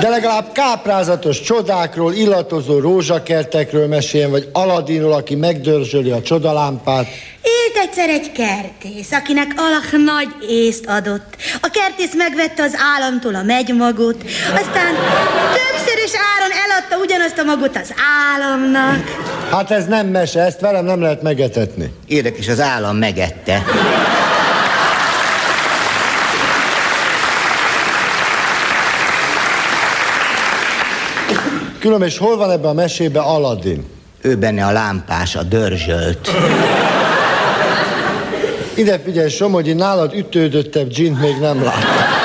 De 0.00 0.08
legalább 0.08 0.52
káprázatos 0.52 1.40
csodákról, 1.40 2.12
illatozó 2.12 2.78
rózsakertekről 2.78 3.86
meséljen, 3.86 4.30
vagy 4.30 4.48
Aladinról, 4.52 5.12
aki 5.12 5.34
megdörzsöli 5.34 6.10
a 6.10 6.22
csodalámpát. 6.22 7.06
Élt 7.42 7.76
egyszer 7.76 8.08
egy 8.08 8.32
kertész, 8.32 9.12
akinek 9.12 9.46
Allah 9.56 10.04
nagy 10.04 10.50
észt 10.50 10.86
adott. 10.86 11.36
A 11.60 11.68
kertész 11.72 12.14
megvette 12.16 12.62
az 12.62 12.76
államtól 12.94 13.34
a 13.34 13.42
megymagot, 13.42 14.24
aztán 14.54 14.94
többszörös 15.54 16.12
áron 16.34 16.56
eladta 16.64 16.96
ugyanazt 16.96 17.38
a 17.38 17.44
magot 17.44 17.76
az 17.76 17.94
államnak. 18.32 19.04
Hát 19.50 19.70
ez 19.70 19.86
nem 19.86 20.06
mese, 20.06 20.40
ezt 20.40 20.60
velem 20.60 20.84
nem 20.84 21.00
lehet 21.00 21.22
megetetni. 21.22 21.92
Érdekes, 22.06 22.48
az 22.48 22.60
állam 22.60 22.96
megette. 22.96 23.62
Különben, 31.78 32.08
és 32.08 32.18
hol 32.18 32.36
van 32.36 32.50
ebben 32.50 32.70
a 32.70 32.72
mesében 32.72 33.22
Aladdin? 33.22 33.84
Ő 34.20 34.36
benne 34.36 34.66
a 34.66 34.72
lámpás, 34.72 35.36
a 35.36 35.42
dörzsölt. 35.42 36.30
Ide 38.74 38.98
figyelj, 39.04 39.28
Somogyi, 39.28 39.72
nálad 39.72 40.14
ütődöttebb 40.14 40.88
dzsint 40.88 41.20
még 41.20 41.36
nem 41.40 41.62
láttam. 41.62 42.16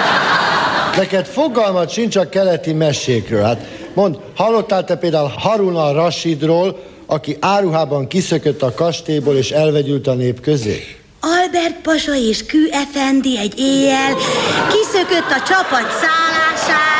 Neked 0.97 1.25
fogalmat 1.25 1.89
sincs 1.89 2.15
a 2.15 2.29
keleti 2.29 2.73
mesékről. 2.73 3.43
Hát 3.43 3.67
mond, 3.93 4.17
hallottál 4.35 4.85
te 4.85 4.95
például 4.95 5.31
Harun 5.37 5.75
al 5.75 5.93
Rashidról, 5.93 6.79
aki 7.05 7.37
áruhában 7.39 8.07
kiszökött 8.07 8.61
a 8.61 8.73
kastélyból 8.73 9.35
és 9.35 9.51
elvegyült 9.51 10.07
a 10.07 10.13
nép 10.13 10.41
közé? 10.41 10.97
Albert 11.19 11.75
Pasa 11.81 12.15
és 12.15 12.45
Kü 12.45 12.69
Efendi 12.71 13.37
egy 13.37 13.59
éjjel 13.59 14.13
kiszökött 14.69 15.29
a 15.29 15.43
csapat 15.47 15.87
szállásáról. 16.01 16.93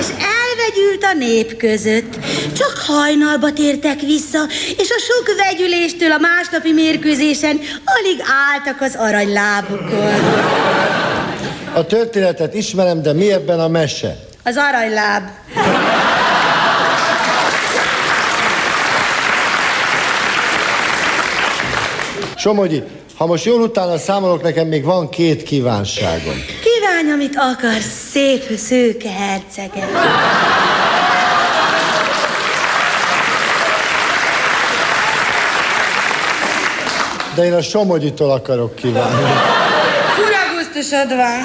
és 0.00 0.06
elvegyült 0.06 0.99
a 1.14 1.18
nép 1.18 1.56
között. 1.56 2.18
Csak 2.56 2.72
hajnalba 2.86 3.52
tértek 3.52 4.00
vissza, 4.00 4.38
és 4.76 4.90
a 4.90 4.98
sok 4.98 5.36
vegyüléstől 5.36 6.12
a 6.12 6.18
másnapi 6.18 6.72
mérkőzésen 6.72 7.60
alig 7.84 8.22
álltak 8.52 8.80
az 8.80 8.94
aranylábukon. 8.98 10.14
A 11.72 11.86
történetet 11.86 12.54
ismerem, 12.54 13.02
de 13.02 13.12
mi 13.12 13.32
ebben 13.32 13.60
a 13.60 13.68
mese? 13.68 14.16
Az 14.44 14.56
aranyláb. 14.56 15.22
Somogyi, 22.36 22.82
ha 23.16 23.26
most 23.26 23.44
jól 23.44 23.60
utána 23.60 23.98
számolok, 23.98 24.42
nekem 24.42 24.66
még 24.66 24.84
van 24.84 25.08
két 25.08 25.42
kívánságom. 25.42 26.34
Kívánj, 26.62 27.12
amit 27.12 27.36
akarsz, 27.36 28.08
szép 28.10 28.56
szőke 28.56 29.10
hercege. 29.10 29.88
De 37.34 37.44
én 37.44 37.52
a 37.52 37.62
Somogyitól 37.62 38.30
akarok 38.30 38.74
kívánni. 38.74 39.30
Furagusztusod 40.14 41.08
van. 41.08 41.42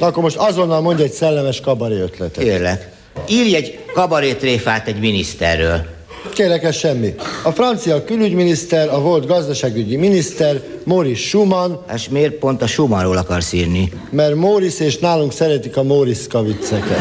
Na 0.00 0.06
akkor 0.06 0.22
most 0.22 0.36
azonnal 0.36 0.80
mondj 0.80 1.02
egy 1.02 1.12
szellemes 1.12 1.60
kabaré 1.60 2.00
ötletet. 2.00 2.44
Kérlek. 2.44 2.88
Írj 3.28 3.54
egy 3.54 3.84
kabarétréfát 3.94 4.88
egy 4.88 5.00
miniszterről. 5.00 5.84
Kérlek, 6.32 6.62
ez 6.62 6.76
semmi. 6.76 7.14
A 7.42 7.50
francia 7.50 8.04
külügyminiszter, 8.04 8.88
a 8.88 9.00
volt 9.00 9.26
gazdaságügyi 9.26 9.96
miniszter, 9.96 10.60
Maurice 10.84 11.20
Schumann. 11.20 11.72
És 11.94 12.08
miért 12.08 12.32
pont 12.32 12.62
a 12.62 12.66
Schumannról 12.66 13.16
akarsz 13.16 13.52
írni? 13.52 13.92
Mert 14.10 14.34
Maurice 14.34 14.84
és 14.84 14.98
nálunk 14.98 15.32
szeretik 15.32 15.76
a 15.76 15.82
Maurice 15.82 16.28
kavicceket. 16.28 16.98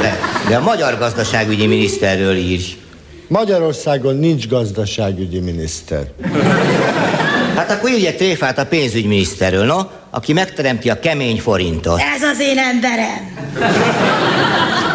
De, 0.00 0.18
de 0.48 0.56
a 0.56 0.60
magyar 0.60 0.98
gazdaságügyi 0.98 1.66
miniszterről 1.66 2.36
írj. 2.36 2.78
Magyarországon 3.30 4.16
nincs 4.16 4.48
gazdaságügyi 4.48 5.40
miniszter. 5.40 6.04
Hát 7.56 7.70
akkor 7.70 7.90
írj 7.90 8.06
egy 8.06 8.16
tréfát 8.16 8.58
a 8.58 8.66
pénzügyminiszterről, 8.66 9.64
no? 9.64 9.78
Aki 10.10 10.32
megteremti 10.32 10.90
a 10.90 10.98
kemény 10.98 11.38
forintot. 11.38 12.00
Ez 12.16 12.22
az 12.22 12.40
én 12.40 12.58
emberem. 12.58 13.48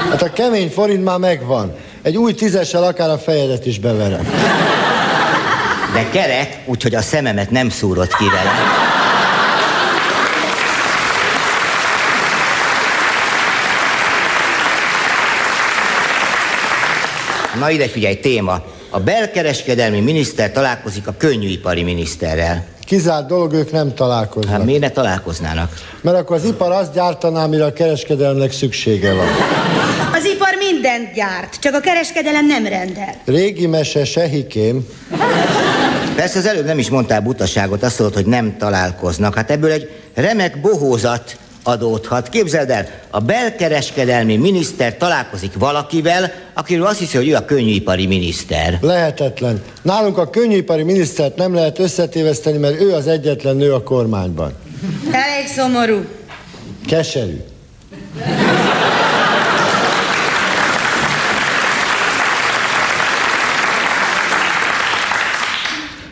Hát 0.10 0.22
a 0.22 0.34
kemény 0.34 0.70
forint 0.70 1.04
már 1.04 1.18
megvan. 1.18 1.76
Egy 2.02 2.18
új 2.18 2.34
tízessel 2.34 2.84
akár 2.84 3.10
a 3.10 3.18
fejedet 3.18 3.66
is 3.66 3.80
beverem. 3.80 4.28
De 5.94 6.10
kerek, 6.10 6.60
úgyhogy 6.66 6.96
a 6.96 7.02
szememet 7.02 7.52
nem 7.52 7.70
szúrott 7.70 8.16
ki 8.16 8.26
vele. 8.26 8.52
Na 17.60 17.70
ide 17.70 17.88
figyelj, 17.88 18.20
téma. 18.20 18.64
A 18.90 19.00
belkereskedelmi 19.00 20.00
miniszter 20.00 20.52
találkozik 20.52 21.08
a 21.08 21.14
könnyűipari 21.18 21.84
miniszterrel. 21.84 22.66
Kizárt 22.86 23.28
dolog, 23.28 23.54
ők 23.54 23.72
nem 23.72 23.94
találkoznak. 23.94 24.54
Hát 24.54 24.66
miért 24.66 24.82
ne 24.82 24.90
találkoznának? 24.90 25.74
Mert 26.02 26.18
akkor 26.18 26.36
az 26.36 26.46
ipar 26.46 26.72
azt 26.72 26.94
gyártaná, 26.94 27.44
amire 27.44 27.66
a 27.66 27.74
kereskedelemnek 27.74 28.52
szüksége 28.52 29.14
van. 29.14 29.28
Az 30.14 30.26
ipar 30.26 30.56
mindent 30.60 31.14
gyárt, 31.14 31.60
csak 31.60 31.74
a 31.74 31.80
kereskedelem 31.80 32.48
nem 32.48 32.66
rendel. 32.66 33.16
Régi 33.26 33.68
mese 33.68 34.06
sehikém. 34.06 34.88
Persze 36.16 36.40
az 36.40 36.46
előbb 36.46 36.66
nem 36.66 36.80
is 36.80 36.90
mondtál 36.90 37.22
butaságot, 37.22 37.84
azt 37.84 38.00
mondod, 38.00 38.18
hogy 38.18 38.26
nem 38.26 38.58
találkoznak. 38.58 39.36
Hát 39.36 39.52
ebből 39.52 39.72
egy 39.72 39.90
remek 40.14 40.62
bohózat 40.62 41.38
adódhat. 41.68 42.30
Képzeld 42.30 42.70
el, 42.70 42.88
a 43.10 43.20
belkereskedelmi 43.20 44.38
miniszter 44.38 44.98
találkozik 44.98 45.54
valakivel, 45.58 46.32
akiről 46.54 46.86
azt 46.86 47.00
hiszi, 47.00 47.18
hogy 47.18 47.28
ő 47.28 47.36
a 47.36 47.46
könnyűipari 47.46 48.08
miniszter. 48.08 48.78
Lehetetlen. 48.82 49.62
Nálunk 49.82 50.18
a 50.18 50.30
könnyűipari 50.30 50.84
minisztert 50.84 51.36
nem 51.36 51.54
lehet 51.54 51.80
összetéveszteni, 51.80 52.58
mert 52.58 52.82
ő 52.82 52.94
az 52.94 53.08
egyetlen 53.08 53.56
nő 53.56 53.74
a 53.74 53.84
kormányban. 53.84 54.54
Elég 55.12 55.48
szomorú. 55.48 56.06
Keserű. 56.88 57.38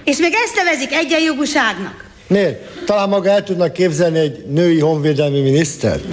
És 0.03 0.17
még 0.17 0.33
ezt 0.45 0.55
nevezik 0.55 0.93
egyenjogúságnak. 0.93 2.05
Miért? 2.27 2.72
Talán 2.85 3.09
maga 3.09 3.29
el 3.29 3.43
tudnak 3.43 3.73
képzelni 3.73 4.19
egy 4.19 4.45
női 4.45 4.79
honvédelmi 4.79 5.41
minisztert? 5.41 6.03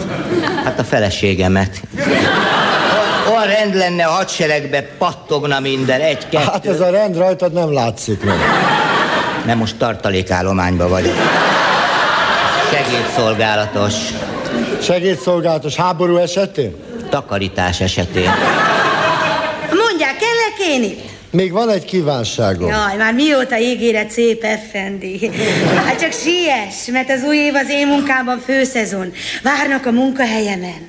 Hát 0.65 0.79
a 0.79 0.85
feleségemet. 0.85 1.81
Olyan 3.31 3.47
rend 3.47 3.75
lenne 3.75 4.05
a 4.05 4.11
hadseregbe, 4.11 4.83
pattogna 4.99 5.61
minden, 5.61 6.01
egy-kettő. 6.01 6.45
Hát 6.45 6.67
ez 6.67 6.81
a 6.81 6.91
rend 6.91 7.17
rajtad 7.17 7.53
nem 7.53 7.73
látszik 7.73 8.25
meg. 8.25 8.37
Nem 9.47 9.59
most 9.59 9.77
tartalékállományban 9.77 10.89
vagyok. 10.89 11.15
Segédszolgálatos. 12.73 13.95
Segédszolgálatos 14.83 15.75
háború 15.75 16.17
esetén? 16.17 16.75
Takarítás 17.11 17.81
esetén. 17.81 18.31
Mondják, 19.89 20.17
kellek 20.17 20.69
én 20.71 20.83
itt? 20.83 21.10
Még 21.31 21.53
van 21.53 21.69
egy 21.69 21.85
kívánságom. 21.85 22.69
Jaj, 22.69 22.97
már 22.97 23.15
mióta 23.15 23.59
ígéret 23.59 24.11
szép 24.11 24.43
effendi. 24.43 25.31
Hát 25.87 26.01
csak 26.01 26.13
siess, 26.13 26.87
mert 26.93 27.11
az 27.11 27.23
új 27.27 27.37
év 27.37 27.55
az 27.55 27.71
én 27.71 27.87
munkámban 27.87 28.39
főszezon. 28.39 29.13
Várnak 29.43 29.87
a 29.87 29.91
munkahelyemen. 29.91 30.89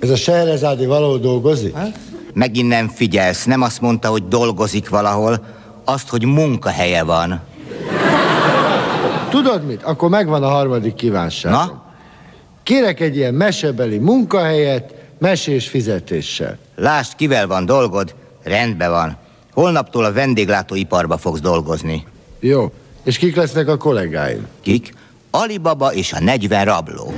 Ez 0.00 0.10
a 0.10 0.16
Sehrezádi 0.16 0.86
valahol 0.86 1.18
dolgozik? 1.18 1.74
Ha? 1.74 1.86
Megint 2.34 2.68
nem 2.68 2.88
figyelsz, 2.88 3.44
nem 3.44 3.62
azt 3.62 3.80
mondta, 3.80 4.08
hogy 4.08 4.28
dolgozik 4.28 4.88
valahol, 4.88 5.44
azt, 5.84 6.08
hogy 6.08 6.24
munkahelye 6.24 7.02
van. 7.02 7.40
Tudod 9.28 9.66
mit? 9.66 9.82
Akkor 9.82 10.08
megvan 10.08 10.42
a 10.42 10.48
harmadik 10.48 10.94
kívánság. 10.94 11.52
Na? 11.52 11.82
Kérek 12.62 13.00
egy 13.00 13.16
ilyen 13.16 13.34
mesebeli 13.34 13.98
munkahelyet, 13.98 14.94
mesés 15.18 15.68
fizetéssel. 15.68 16.58
Lásd, 16.76 17.16
kivel 17.16 17.46
van 17.46 17.66
dolgod, 17.66 18.14
rendben 18.42 18.90
van. 18.90 19.16
Holnaptól 19.58 20.04
a 20.04 20.12
vendéglátóiparba 20.12 21.16
fogsz 21.16 21.40
dolgozni. 21.40 22.06
Jó. 22.40 22.72
És 23.04 23.18
kik 23.18 23.36
lesznek 23.36 23.68
a 23.68 23.76
kollégáim? 23.76 24.46
Kik? 24.60 24.92
Alibaba 25.30 25.92
és 25.92 26.12
a 26.12 26.20
40 26.20 26.64
rabló. 26.64 27.12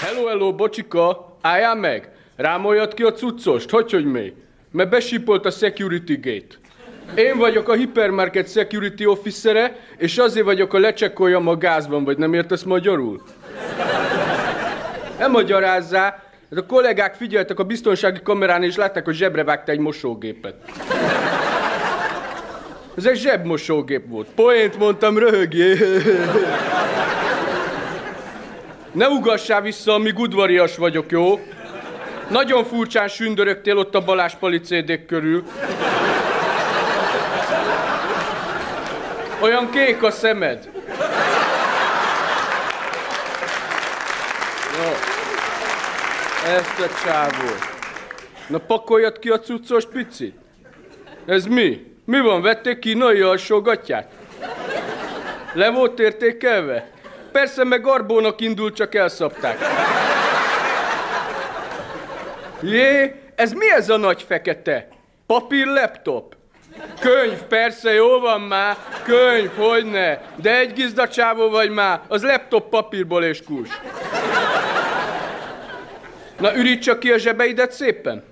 Hello, 0.00 0.26
hello, 0.26 0.54
bocsika, 0.54 1.36
álljál 1.40 1.74
meg! 1.74 2.10
Rámoljad 2.36 2.94
ki 2.94 3.02
a 3.02 3.12
cuccost, 3.12 3.70
hogy 3.70 3.90
hogy 3.90 4.04
mi? 4.04 4.32
Mert 4.70 4.90
besípolt 4.90 5.46
a 5.46 5.50
security 5.50 6.14
gate. 6.14 6.54
Én 7.22 7.38
vagyok 7.38 7.68
a 7.68 7.74
hipermarket 7.74 8.50
security 8.50 9.04
officere, 9.04 9.76
és 9.98 10.18
azért 10.18 10.46
vagyok 10.46 10.74
a 10.74 10.78
lecsekkoljam 10.78 11.48
a 11.48 11.56
gázban, 11.56 12.04
vagy 12.04 12.18
nem 12.18 12.34
értesz 12.34 12.62
magyarul? 12.62 13.22
Nem 15.18 15.30
magyarázzá, 15.30 16.25
Hát 16.50 16.58
a 16.58 16.66
kollégák 16.66 17.14
figyeltek 17.14 17.58
a 17.58 17.64
biztonsági 17.64 18.20
kamerán, 18.22 18.62
és 18.62 18.76
látták, 18.76 19.04
hogy 19.04 19.14
zsebre 19.14 19.44
vágta 19.44 19.72
egy 19.72 19.78
mosógépet. 19.78 20.54
Ez 22.96 23.06
egy 23.06 23.16
zsebmosógép 23.16 24.08
volt. 24.08 24.28
Poént 24.34 24.78
mondtam, 24.78 25.18
röhögjé. 25.18 25.76
Ne 28.92 29.08
ugassál 29.08 29.60
vissza, 29.60 29.92
amíg 29.92 30.18
udvarias 30.18 30.76
vagyok, 30.76 31.10
jó? 31.10 31.40
Nagyon 32.30 32.64
furcsán 32.64 33.08
sündörögtél 33.08 33.78
ott 33.78 33.94
a 33.94 34.04
Balázs 34.04 34.34
palicédék 34.34 35.06
körül. 35.06 35.44
Olyan 39.40 39.70
kék 39.70 40.02
a 40.02 40.10
szemed. 40.10 40.75
Ezt 46.46 46.80
a 46.80 47.04
csávót. 47.04 47.58
Na 48.48 48.58
pakoljad 48.58 49.18
ki 49.18 49.28
a 49.28 49.38
cuccos 49.38 49.86
picit. 49.86 50.34
Ez 51.26 51.44
mi? 51.44 51.94
Mi 52.04 52.20
van, 52.20 52.42
vették 52.42 52.78
kínai 52.78 53.20
alsógatját? 53.20 54.12
Le 55.52 55.70
volt 55.70 55.98
értékelve? 55.98 56.90
Persze, 57.32 57.64
meg 57.64 57.82
Garbónak 57.82 58.40
indult, 58.40 58.74
csak 58.74 58.94
elszapták. 58.94 59.58
Jé, 62.62 63.14
ez 63.34 63.52
mi 63.52 63.70
ez 63.70 63.88
a 63.88 63.96
nagy 63.96 64.22
fekete? 64.22 64.88
Papír 65.26 65.66
laptop? 65.66 66.36
Könyv, 67.00 67.42
persze, 67.42 67.92
jó 67.92 68.18
van 68.18 68.40
már, 68.40 68.76
könyv, 69.04 69.50
hogyne. 69.56 70.20
De 70.36 70.58
egy 70.58 70.72
gizdacsávó 70.72 71.48
vagy 71.48 71.70
már, 71.70 72.00
az 72.08 72.22
laptop 72.22 72.68
papírból 72.68 73.24
és 73.24 73.42
kus. 73.42 73.68
Na, 76.38 76.56
üríts 76.56 76.84
csak 76.84 76.98
ki 76.98 77.10
a 77.10 77.18
zsebeidet 77.18 77.72
szépen. 77.72 78.24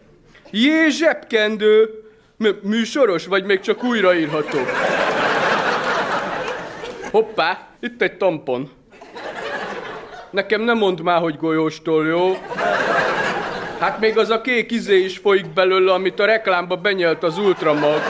Jé, 0.50 0.88
zsebkendő. 0.88 2.02
M- 2.36 2.62
műsoros, 2.62 3.26
vagy 3.26 3.44
még 3.44 3.60
csak 3.60 3.84
újraírható? 3.84 4.58
Hoppá, 7.10 7.66
itt 7.80 8.02
egy 8.02 8.16
tampon. 8.16 8.70
Nekem 10.30 10.60
nem 10.60 10.78
mondd 10.78 11.02
már, 11.02 11.20
hogy 11.20 11.36
golyóstól, 11.36 12.06
jó? 12.06 12.38
Hát 13.78 14.00
még 14.00 14.18
az 14.18 14.30
a 14.30 14.40
kék 14.40 14.70
izé 14.70 14.98
is 14.98 15.18
folyik 15.18 15.46
belőle, 15.46 15.92
amit 15.92 16.20
a 16.20 16.24
reklámba 16.24 16.76
benyelt 16.76 17.22
az 17.22 17.38
ultramag. 17.38 18.00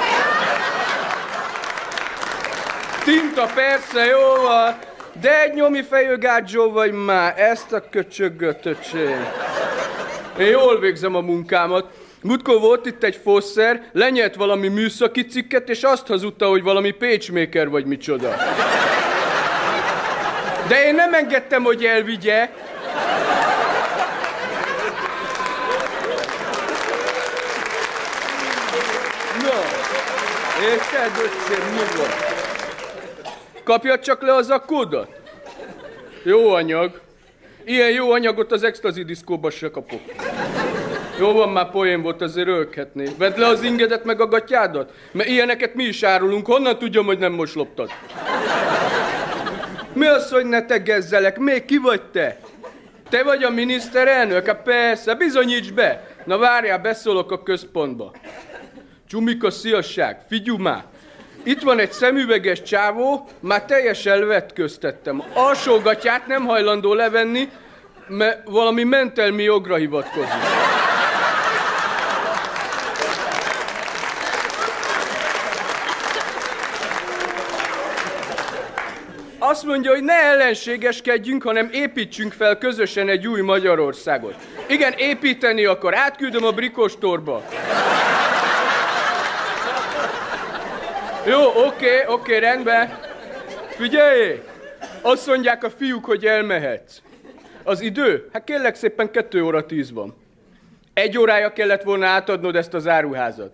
Tinta, 3.04 3.46
persze, 3.54 4.04
jó 4.04 4.42
van. 4.42 4.74
De 5.20 5.42
egy 5.42 5.54
nyomi 5.54 5.82
fejű 5.82 6.16
gádzsó 6.16 6.70
vagy 6.70 6.92
már, 6.92 7.38
ezt 7.38 7.72
a 7.72 7.88
köcsögöt. 7.90 8.68
Én 10.38 10.46
jól 10.46 10.78
végzem 10.78 11.14
a 11.14 11.20
munkámat. 11.20 11.86
Mutkó 12.22 12.58
volt 12.58 12.86
itt 12.86 13.02
egy 13.02 13.20
fosszer, 13.22 13.88
lenyelt 13.92 14.34
valami 14.34 14.68
műszaki 14.68 15.26
cikket, 15.26 15.68
és 15.68 15.82
azt 15.82 16.06
hazudta, 16.06 16.48
hogy 16.48 16.62
valami 16.62 16.90
pageMaker 16.90 17.68
vagy 17.68 17.84
micsoda. 17.84 18.34
De 20.68 20.86
én 20.86 20.94
nem 20.94 21.14
engedtem, 21.14 21.62
hogy 21.62 21.84
elvigye. 21.84 22.50
Na, 29.42 29.60
érted, 30.62 31.10
öcsém, 31.16 31.64
mi 31.72 31.96
van? 31.96 32.08
Kapjad 33.64 34.00
csak 34.00 34.22
le 34.22 34.34
az 34.34 34.50
a 34.50 34.58
kódot. 34.58 35.08
Jó 36.22 36.52
anyag. 36.52 37.03
Ilyen 37.64 37.90
jó 37.90 38.10
anyagot 38.10 38.52
az 38.52 38.62
extazi 38.62 39.02
diszkóba 39.02 39.50
se 39.50 39.70
kapok. 39.70 40.00
Jó 41.18 41.32
van, 41.32 41.48
már 41.48 41.70
poén 41.70 42.02
volt, 42.02 42.20
azért 42.22 42.48
ölkhetné. 42.48 43.04
Vedd 43.18 43.38
le 43.38 43.46
az 43.46 43.62
ingedet 43.62 44.04
meg 44.04 44.20
a 44.20 44.26
gatyádat, 44.26 44.92
mert 45.12 45.28
ilyeneket 45.28 45.74
mi 45.74 45.84
is 45.84 46.02
árulunk. 46.02 46.46
Honnan 46.46 46.78
tudjam, 46.78 47.06
hogy 47.06 47.18
nem 47.18 47.32
most 47.32 47.54
loptad? 47.54 47.90
Mi 49.92 50.06
az, 50.06 50.30
hogy 50.30 50.44
ne 50.44 50.64
tegezzelek? 50.64 51.38
Még 51.38 51.64
ki 51.64 51.76
vagy 51.78 52.02
te? 52.02 52.38
Te 53.08 53.22
vagy 53.22 53.42
a 53.42 53.50
miniszterelnök? 53.50 54.46
Hát 54.46 54.62
persze, 54.62 55.14
bizonyíts 55.14 55.72
be. 55.72 56.14
Na 56.24 56.38
várjál, 56.38 56.78
beszólok 56.78 57.32
a 57.32 57.42
központba. 57.42 58.12
Csumika, 59.08 59.50
sziasság, 59.50 60.18
figyelj 60.28 60.58
már. 60.58 60.84
Itt 61.46 61.62
van 61.62 61.78
egy 61.78 61.92
szemüveges 61.92 62.62
csávó, 62.62 63.28
már 63.40 63.64
teljesen 63.64 64.26
vetköztettem. 64.26 65.22
Alsógatját 65.32 66.26
nem 66.26 66.44
hajlandó 66.46 66.94
levenni, 66.94 67.48
mert 68.08 68.48
valami 68.48 68.82
mentelmi 68.84 69.42
jogra 69.42 69.74
hivatkozik. 69.74 70.32
Azt 79.38 79.64
mondja, 79.64 79.90
hogy 79.90 80.02
ne 80.02 80.12
ellenségeskedjünk, 80.12 81.42
hanem 81.42 81.68
építsünk 81.72 82.32
fel 82.32 82.58
közösen 82.58 83.08
egy 83.08 83.26
új 83.26 83.40
Magyarországot. 83.40 84.34
Igen, 84.68 84.92
építeni 84.96 85.64
akar. 85.64 85.94
Átküldöm 85.96 86.44
a 86.44 86.50
brikostorba. 86.50 87.44
Jó, 91.26 91.66
oké, 91.66 92.06
oké, 92.06 92.38
rendben. 92.38 92.98
Figyelj! 93.68 94.42
Azt 95.02 95.26
mondják 95.26 95.64
a 95.64 95.70
fiúk, 95.70 96.04
hogy 96.04 96.24
elmehetsz. 96.24 96.98
Az 97.62 97.80
idő? 97.80 98.28
Hát 98.32 98.44
kérlek 98.44 98.74
szépen 98.74 99.10
kettő 99.10 99.42
óra 99.44 99.66
tíz 99.66 99.92
van. 99.92 100.16
Egy 100.94 101.18
órája 101.18 101.52
kellett 101.52 101.82
volna 101.82 102.06
átadnod 102.06 102.56
ezt 102.56 102.74
az 102.74 102.86
áruházat. 102.86 103.52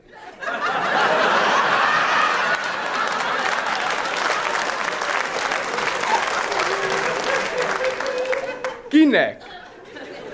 Kinek? 8.88 9.42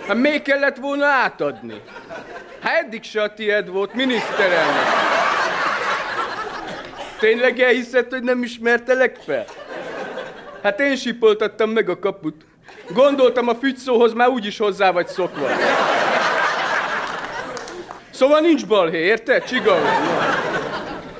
Hát 0.07 0.17
még 0.17 0.43
kellett 0.43 0.77
volna 0.77 1.07
átadni? 1.07 1.83
Hát 2.61 2.83
eddig 2.83 3.03
se 3.03 3.23
a 3.23 3.35
tied 3.35 3.69
volt, 3.69 3.95
miniszterelnök. 3.95 5.16
Tényleg 7.19 7.61
elhiszed, 7.61 8.11
hogy 8.11 8.23
nem 8.23 8.43
ismertelek 8.43 9.17
fel? 9.27 9.45
Hát 10.63 10.81
én 10.81 10.97
sipoltattam 10.97 11.71
meg 11.71 11.89
a 11.89 11.99
kaput. 11.99 12.45
Gondoltam 12.89 13.49
a 13.49 13.55
fügyszóhoz 13.55 14.13
már 14.13 14.29
úgyis 14.29 14.59
hozzá 14.59 14.91
vagy 14.91 15.07
szokva. 15.07 15.49
Szóval 18.11 18.41
nincs 18.41 18.67
balhé, 18.67 18.99
érted? 18.99 19.45
Csiga 19.45 19.79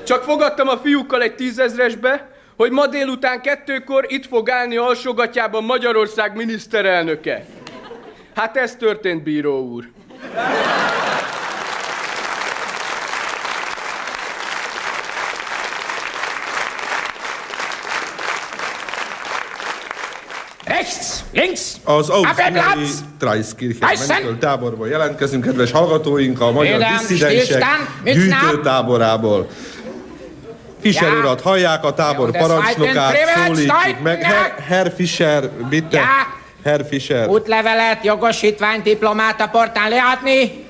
Csak 0.03 0.23
fogadtam 0.23 0.67
a 0.67 0.77
fiúkkal 0.77 1.21
egy 1.21 1.35
tízezresbe, 1.35 2.29
hogy 2.55 2.71
ma 2.71 2.87
délután 2.87 3.41
kettőkor 3.41 4.05
itt 4.07 4.25
fog 4.25 4.49
állni 4.49 4.77
alsógatjában 4.77 5.63
Magyarország 5.63 6.35
miniszterelnöke. 6.35 7.45
Hát 8.35 8.57
ez 8.57 8.75
történt, 8.75 9.23
bíró 9.23 9.61
úr. 9.61 9.83
Rechts, 20.87 21.19
links, 21.31 21.61
Az 21.83 22.09
Ausztriai 22.09 22.61
Weißen. 23.81 24.07
menekül 24.07 24.37
táborból 24.37 24.87
jelentkezünk, 24.87 25.43
kedves 25.43 25.71
hallgatóink, 25.71 26.41
a 26.41 26.51
magyar 26.51 26.77
Védelem, 26.77 26.97
disszidensek 26.97 27.63
gyűjtőtáborából. 28.03 29.47
Fischer 30.81 31.11
Ja. 31.11 31.17
urat 31.17 31.41
hallják, 31.41 31.83
a 31.83 31.93
tábor 31.93 32.29
Ja, 32.33 32.39
parancsnokát 32.39 33.15
szólítjuk 33.45 34.01
meg. 34.03 34.23
Herr, 34.23 34.51
Herr 34.67 34.87
Fischer, 34.95 35.49
bitte. 35.69 35.97
Ja. 35.97 36.05
Herr 36.63 36.81
Fischer. 36.89 37.27
Útlevelet, 37.27 38.03
jogosítványt, 38.03 38.83
diplomát 38.83 39.41
a 39.41 39.47
portán 39.47 39.89
leadni. 39.89 40.65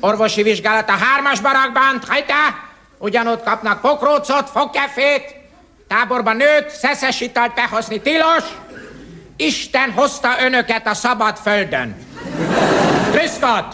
Orvosi 0.00 0.42
vizsgálat 0.42 0.88
a 0.88 0.92
hármas 0.92 1.40
barakban, 1.40 2.00
hajtá! 2.08 2.54
Ugyanott 2.98 3.42
kapnak 3.44 3.80
pokrócot, 3.80 4.50
fogkefét. 4.50 5.34
Táborban 5.88 6.36
nőtt, 6.36 6.68
szeszes 6.68 7.20
italt 7.20 7.54
behozni 7.54 8.00
tilos. 8.00 8.44
Isten 9.36 9.90
hozta 9.94 10.28
önöket 10.46 10.86
a 10.86 10.94
szabad 10.94 11.36
földön. 11.36 11.94
Grüszkot! 13.12 13.66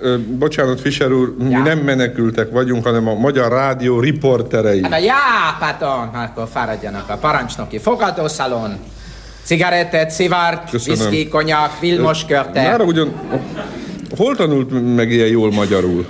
Ö, 0.00 0.18
bocsánat, 0.18 0.80
Fischer 0.80 1.12
úr, 1.12 1.34
mi 1.38 1.52
nem 1.52 1.78
menekültek 1.78 2.50
vagyunk, 2.50 2.84
hanem 2.84 3.08
a 3.08 3.14
Magyar 3.14 3.52
Rádió 3.52 4.00
riporterei. 4.00 4.82
Hát 4.82 4.92
a 4.92 4.96
já, 4.96 5.14
pardon, 5.58 6.08
akkor 6.14 6.48
fáradjanak 6.52 7.08
a 7.08 7.16
parancsnoki 7.16 7.78
fogadószalon. 7.78 8.78
Cigarettet, 9.42 10.10
szivart, 10.10 10.70
viszki, 10.84 11.28
konyak, 11.28 11.80
vilmos 11.80 12.24
körte. 12.24 12.62
Nára 12.62 12.84
ugyan... 12.84 13.14
Hol 14.16 14.36
tanult 14.36 14.94
meg 14.96 15.10
ilyen 15.10 15.28
jól 15.28 15.52
magyarul? 15.52 16.06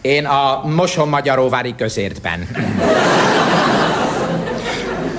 Én 0.00 0.26
a 0.26 0.66
Moson 0.66 1.08
Magyaróvári 1.08 1.74
közértben. 1.76 2.48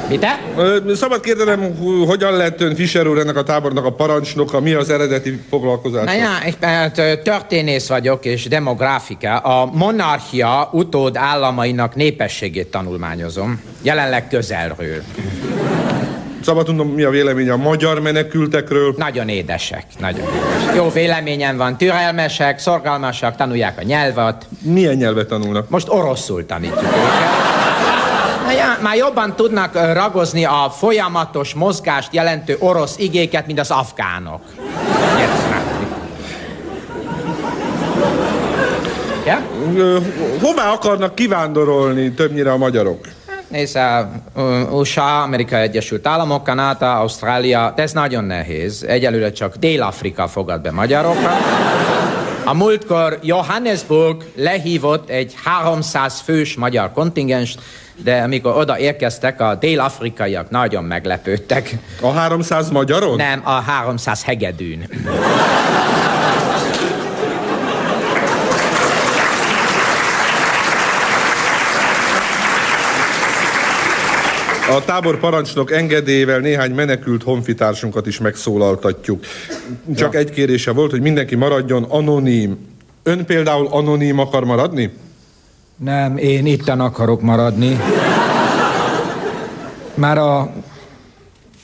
Mite? 0.10 0.40
Ö, 0.58 0.94
Szabad 0.96 1.20
kérdenem, 1.20 1.76
hogyan 2.08 2.34
lett 2.34 2.62
ön 2.62 2.76
Fischer 2.76 3.08
úr 3.08 3.18
ennek 3.18 3.36
a 3.38 3.44
tábornak 3.44 3.86
a 3.86 3.92
parancsnoka? 3.92 4.60
Mi 4.60 4.74
az 4.74 4.90
eredeti 4.90 5.42
foglalkozása? 5.50 6.04
Na 6.06 6.14
ja, 6.14 6.30
ben, 6.60 6.92
ö, 6.96 7.16
történész 7.24 7.88
vagyok 7.88 8.26
és 8.26 8.48
demográfika. 8.48 9.38
A 9.38 9.66
monarchia 9.74 10.70
utód 10.72 11.16
államainak 11.18 11.96
népességét 11.96 12.68
tanulmányozom. 12.68 13.62
Jelenleg 13.82 14.28
közelről. 14.28 15.04
Szabad 16.42 16.66
tudnom, 16.66 16.88
mi 16.88 17.04
a 17.04 17.10
vélemény 17.10 17.50
a 17.50 17.58
magyar 17.58 18.00
menekültekről? 18.00 18.94
Nagyon 18.98 19.30
édesek, 19.30 19.84
nagyon 20.00 20.20
édesek. 20.22 20.76
Jó 20.76 20.90
véleményen 20.90 21.58
van, 21.58 21.78
türelmesek, 21.78 22.60
szorgalmasak, 22.60 23.36
tanulják 23.36 23.78
a 23.80 23.84
nyelvet. 23.84 24.48
Milyen 24.62 24.96
nyelvet 24.96 25.28
tanulnak? 25.28 25.70
Most 25.70 25.90
oroszul 25.90 26.46
tanítjuk 26.46 26.84
őket. 26.84 27.59
Már 28.82 28.96
jobban 28.96 29.36
tudnak 29.36 29.74
ragozni 29.94 30.46
a 30.46 30.74
folyamatos 30.78 31.54
mozgást 31.54 32.14
jelentő 32.14 32.56
orosz 32.60 32.98
igéket, 32.98 33.46
mint 33.46 33.60
az 33.60 33.72
afgánok. 33.72 34.42
Ja? 39.26 39.42
Hová 40.42 40.72
akarnak 40.72 41.16
kivándorolni 41.16 42.12
többnyire 42.12 42.52
a 42.52 42.58
magyarok? 42.58 43.08
Nézd, 43.48 43.76
a 43.76 44.10
ö, 44.36 44.62
USA, 44.62 45.22
Amerika 45.22 45.58
Egyesült 45.58 46.08
Államok, 46.08 46.44
Kanada, 46.44 47.00
Ausztrália, 47.00 47.74
de 47.76 47.82
ez 47.82 47.92
nagyon 47.92 48.24
nehéz. 48.24 48.84
Egyelőre 48.84 49.32
csak 49.32 49.56
Dél-Afrika 49.56 50.28
fogad 50.28 50.62
be 50.62 50.72
magyarokat. 50.72 51.38
A 52.50 52.54
múltkor 52.54 53.20
Johannesburg 53.24 54.24
lehívott 54.36 55.10
egy 55.10 55.34
300 55.44 56.20
fős 56.20 56.56
magyar 56.56 56.92
kontingenst, 56.92 57.60
de 58.04 58.22
amikor 58.22 58.56
oda 58.58 58.80
érkeztek, 58.80 59.42
a 59.42 59.56
dél-afrikaiak 59.56 60.50
nagyon 60.50 60.84
meglepődtek. 60.84 61.78
A 62.02 62.12
300 62.12 62.70
magyaron? 62.70 63.16
Nem, 63.16 63.42
a 63.44 63.52
300 63.52 64.24
hegedűn. 64.24 64.88
A 74.80 74.86
tábor 74.86 75.20
parancsnok 75.20 75.72
engedélyével 75.72 76.40
néhány 76.40 76.72
menekült 76.72 77.24
honfitársunkat 77.24 78.08
is 78.08 78.20
megszólaltatjuk. 78.20 79.24
Csak 79.96 80.16
egy 80.16 80.30
kérése 80.30 80.72
volt, 80.72 80.92
hogy 80.92 81.02
mindenki 81.02 81.36
maradjon 81.36 81.84
anonim. 81.84 82.58
Ön 83.04 83.26
például 83.26 83.68
anonim 83.68 84.20
akar 84.20 84.44
maradni? 84.44 84.94
Nem, 85.76 86.18
én 86.18 86.46
itten 86.46 86.80
akarok 86.80 87.22
maradni. 87.22 87.80
Már 89.94 90.18
a 90.18 90.52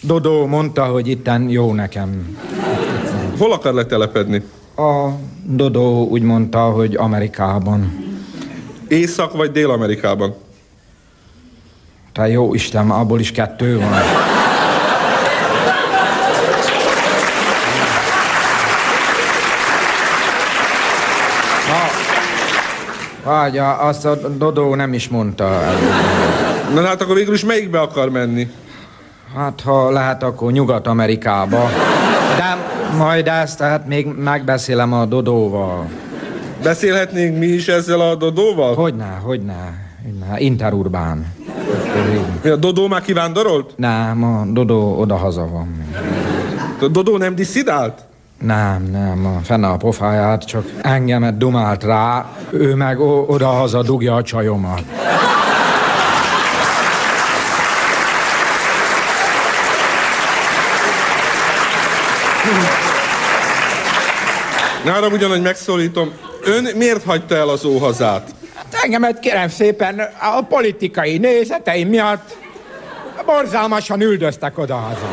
Dodó 0.01 0.45
mondta, 0.45 0.83
hogy 0.85 1.07
itten 1.07 1.49
jó 1.49 1.73
nekem. 1.73 2.37
Hol 3.37 3.51
akar 3.51 3.73
letelepedni? 3.73 4.43
A 4.75 5.09
Dodó 5.43 6.07
úgy 6.07 6.21
mondta, 6.21 6.59
hogy 6.59 6.95
Amerikában. 6.95 8.03
Észak 8.87 9.35
vagy 9.35 9.51
Dél-Amerikában? 9.51 10.35
Te 12.15 12.27
jó 12.27 12.53
Isten, 12.53 12.89
abból 12.89 13.19
is 13.19 13.31
kettő 13.31 13.79
van. 13.79 13.93
Vagy 23.23 23.57
a- 23.57 23.85
azt 23.85 24.05
a 24.05 24.15
Dodó 24.15 24.75
nem 24.75 24.93
is 24.93 25.07
mondta. 25.09 25.59
Na 26.73 26.85
hát 26.85 27.01
akkor 27.01 27.15
végül 27.15 27.33
is 27.33 27.45
melyikbe 27.45 27.79
akar 27.81 28.09
menni? 28.09 28.47
Hát 29.35 29.61
ha 29.61 29.91
lehet, 29.91 30.23
akkor 30.23 30.51
Nyugat-Amerikába. 30.51 31.69
De 32.37 32.57
majd 32.97 33.27
ezt 33.27 33.57
tehát 33.57 33.87
még 33.87 34.05
megbeszélem 34.05 34.93
a 34.93 35.05
Dodóval. 35.05 35.85
Beszélhetnénk 36.63 37.37
mi 37.37 37.45
is 37.45 37.67
ezzel 37.67 37.99
a 38.01 38.15
Dodóval? 38.15 38.75
Hogyne, 38.75 39.19
hogyne. 39.23 39.73
hogyne. 40.03 40.39
Interurbán. 40.39 41.25
Mi 42.43 42.49
a 42.49 42.55
Dodó 42.55 42.87
már 42.87 43.01
kivándorolt? 43.01 43.73
Nem, 43.77 44.23
a 44.23 44.43
Dodó 44.45 44.99
oda-haza 44.99 45.47
van. 45.47 45.85
A 46.81 46.87
Dodó 46.87 47.17
nem 47.17 47.35
diszidált? 47.35 48.01
Nem, 48.41 48.83
nem, 48.91 49.39
fenn 49.43 49.63
a 49.63 49.77
pofáját, 49.77 50.43
csak 50.45 50.65
engemet 50.81 51.37
dumált 51.37 51.83
rá, 51.83 52.25
ő 52.49 52.75
meg 52.75 52.99
oda-haza 52.99 53.81
dugja 53.81 54.15
a 54.15 54.21
csajomat. 54.21 54.83
Nára 64.85 65.07
ugyanúgy 65.07 65.41
megszólítom, 65.41 66.11
ön 66.43 66.67
miért 66.75 67.03
hagyta 67.03 67.35
el 67.35 67.49
az 67.49 67.65
óhazát? 67.65 68.35
Engemet 68.85 69.19
kérem 69.19 69.49
szépen 69.49 69.99
a 70.21 70.41
politikai 70.41 71.17
nézeteim 71.17 71.87
miatt 71.87 72.37
borzalmasan 73.25 74.01
üldöztek 74.01 74.57
oda-haza. 74.57 75.07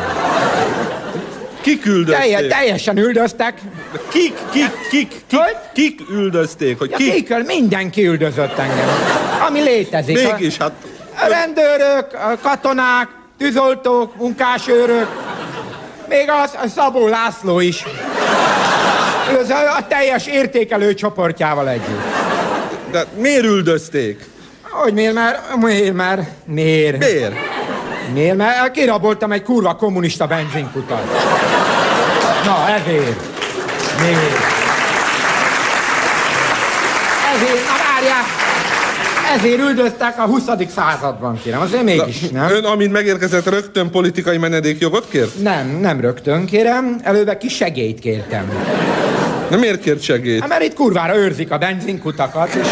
Kik 1.61 1.87
üldözték? 1.87 2.33
Telje, 2.33 2.49
teljesen 2.49 2.97
üldöztek. 2.97 3.61
Kik, 4.09 4.35
kik, 4.51 4.71
kik, 4.91 5.09
kik, 5.27 5.41
kik 5.73 6.01
üldözték? 6.11 6.79
Hogy 6.79 6.91
Ja, 6.91 6.97
kik? 6.97 7.13
kikől 7.13 7.43
mindenki 7.43 8.07
üldözött 8.07 8.59
engem. 8.59 8.89
Ami 9.49 9.61
létezik. 9.61 10.33
Mégis, 10.33 10.57
hát... 10.57 10.73
A 11.15 11.27
rendőrök, 11.27 12.13
a 12.13 12.39
katonák, 12.43 13.09
tűzoltók, 13.39 14.17
munkásőrök, 14.17 15.09
még 16.09 16.31
az 16.45 16.51
a 16.65 16.69
Szabó 16.69 17.09
László 17.09 17.61
is. 17.61 17.85
A, 19.49 19.77
a 19.79 19.87
teljes 19.89 20.27
értékelő 20.27 20.95
csoportjával 20.95 21.69
együtt. 21.69 22.32
De 22.93 23.07
miért 23.17 23.45
üldözték? 23.45 24.25
Hogy 24.63 24.93
miért 24.93 25.15
már? 25.15 25.41
Miért 25.61 25.95
már? 25.95 26.29
Miért? 26.45 26.99
Miért? 26.99 27.35
Miért? 28.15 28.37
Mert 28.37 28.71
kiraboltam 28.71 29.33
egy 29.33 29.43
kurva 29.43 29.75
kommunista 29.75 30.27
benzinkutat. 30.27 31.03
Na, 32.45 32.69
ezért. 32.69 33.21
Miért? 34.01 34.41
Ezért, 37.35 37.65
na 37.69 37.75
várjál! 37.85 38.25
Ezért 39.37 39.59
üldöztek 39.59 40.19
a 40.19 40.23
20. 40.23 40.43
században, 40.75 41.41
kérem. 41.43 41.61
Azért 41.61 41.83
mégis, 41.83 42.29
nem? 42.31 42.51
Ön, 42.51 42.65
amint 42.65 42.93
megérkezett, 42.93 43.49
rögtön 43.49 43.91
politikai 43.91 44.37
menedékjogot 44.37 45.09
kért? 45.09 45.43
Nem, 45.43 45.79
nem 45.81 46.01
rögtön 46.01 46.47
kérem, 46.47 47.01
előbb 47.03 47.39
kis 47.39 47.55
segélyt 47.55 47.99
kértem. 47.99 48.53
Na 49.53 49.59
miért 49.59 49.81
kért 49.81 50.03
segélyt? 50.03 50.41
Hát, 50.41 50.49
mert 50.49 50.63
itt 50.63 50.75
kurvára 50.75 51.17
őrzik 51.17 51.51
a 51.51 51.59
benzinkutakat, 51.59 52.55
és 52.55 52.67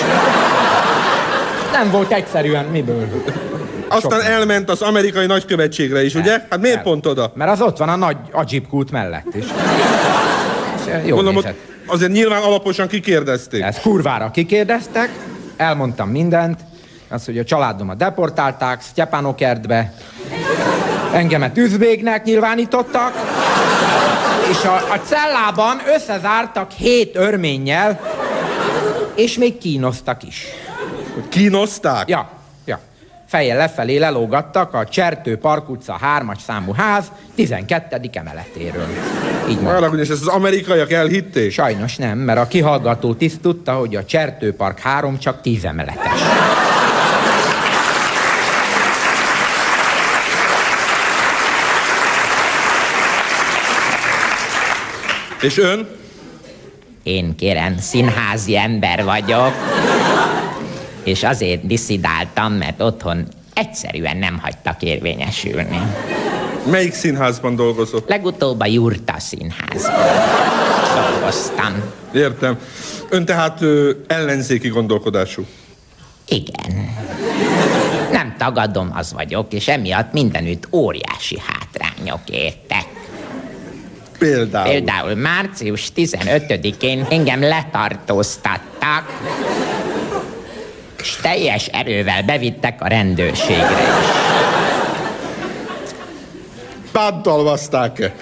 nem 1.72 1.90
volt 1.90 2.12
egyszerűen 2.12 2.64
miből. 2.64 3.08
Aztán 3.88 4.20
elment 4.20 4.70
az 4.70 4.82
amerikai 4.82 5.26
nagykövetségre 5.26 6.04
is, 6.04 6.14
ugye? 6.14 6.30
Hát 6.50 6.60
miért 6.60 6.82
pont 6.82 7.06
oda? 7.06 7.32
Mert 7.34 7.50
az 7.50 7.60
ott 7.60 7.76
van 7.76 7.88
a 7.88 7.96
nagy 7.96 8.16
Ajib 8.32 8.68
kút 8.68 8.90
mellett 8.90 9.34
is. 9.34 9.44
Jó 11.04 11.14
Gondolom, 11.14 11.34
nézett. 11.34 11.58
azért 11.86 12.12
nyilván 12.12 12.42
alaposan 12.42 12.88
kikérdezték. 12.88 13.62
Ezt 13.62 13.80
kurvára 13.80 14.30
kikérdeztek, 14.30 15.10
elmondtam 15.56 16.08
mindent, 16.08 16.60
azt, 17.08 17.26
hogy 17.26 17.38
a 17.38 17.44
családomat 17.44 17.96
deportálták 17.96 18.80
Sztyepánokertbe, 18.82 19.92
engemet 21.12 21.58
üzbégnek 21.58 22.24
nyilvánítottak, 22.24 23.12
és 24.50 24.64
a, 24.64 24.92
a 24.92 24.98
cellában 25.04 25.80
összezártak 25.94 26.70
hét 26.70 27.16
örménnyel, 27.16 28.00
és 29.14 29.38
még 29.38 29.58
kínoztak 29.58 30.22
is. 30.22 30.44
Kínozták? 31.28 32.08
Ja, 32.08 32.30
ja. 32.64 32.80
Fejjel 33.26 33.56
lefelé 33.56 33.96
lelógattak 33.96 34.74
a 34.74 34.84
Csertő 34.84 35.38
Park 35.38 35.68
utca 35.68 36.00
3-as 36.18 36.38
számú 36.46 36.72
ház 36.72 37.04
12. 37.34 38.10
emeletéről. 38.12 38.86
Így 39.48 39.60
mondom. 39.60 39.90
Hogy 39.90 40.00
ezt 40.00 40.10
az 40.10 40.26
amerikaiak 40.26 40.92
elhitték? 40.92 41.52
Sajnos 41.52 41.96
nem, 41.96 42.18
mert 42.18 42.38
a 42.38 42.46
kihallgató 42.46 43.14
tiszt 43.14 43.40
tudta, 43.40 43.72
hogy 43.72 43.96
a 43.96 44.04
Csertő 44.04 44.54
Park 44.54 44.78
3 44.78 45.18
csak 45.18 45.40
10 45.40 45.64
emeletes. 45.64 46.20
És 55.40 55.58
ön? 55.58 55.88
Én 57.02 57.36
kérem, 57.36 57.78
színházi 57.78 58.56
ember 58.56 59.04
vagyok, 59.04 59.52
és 61.04 61.22
azért 61.22 61.66
diszidáltam, 61.66 62.52
mert 62.52 62.82
otthon 62.82 63.26
egyszerűen 63.54 64.16
nem 64.16 64.38
hagytak 64.42 64.82
érvényesülni. 64.82 65.80
Melyik 66.70 66.92
színházban 66.92 67.56
dolgozott? 67.56 68.08
Legutóbb 68.08 68.60
a 68.60 68.66
Jurta 68.66 69.14
színház. 69.18 69.90
Dolgoztam. 70.94 71.82
Értem. 72.14 72.58
Ön 73.08 73.24
tehát 73.24 73.62
ö, 73.62 73.90
ellenzéki 74.06 74.68
gondolkodású. 74.68 75.44
Igen. 76.28 76.90
Nem 78.12 78.34
tagadom, 78.38 78.90
az 78.94 79.12
vagyok, 79.12 79.52
és 79.52 79.68
emiatt 79.68 80.12
mindenütt 80.12 80.68
óriási 80.70 81.38
hátrányok 81.46 82.20
értek. 82.30 82.86
Például? 84.20 84.68
Például 84.68 85.14
március 85.14 85.92
15-én 85.96 87.06
engem 87.10 87.40
letartóztattak, 87.40 89.20
és 91.00 91.16
teljes 91.22 91.66
erővel 91.66 92.22
bevittek 92.22 92.82
a 92.82 92.86
rendőrségre 92.86 93.70
is. 93.70 94.06
Bántalmazták-e? 96.92 98.14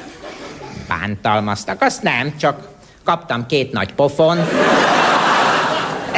Bántalmaztak, 0.88 1.82
azt 1.82 2.02
nem, 2.02 2.36
csak 2.36 2.68
kaptam 3.04 3.46
két 3.46 3.72
nagy 3.72 3.92
pofon. 3.92 4.38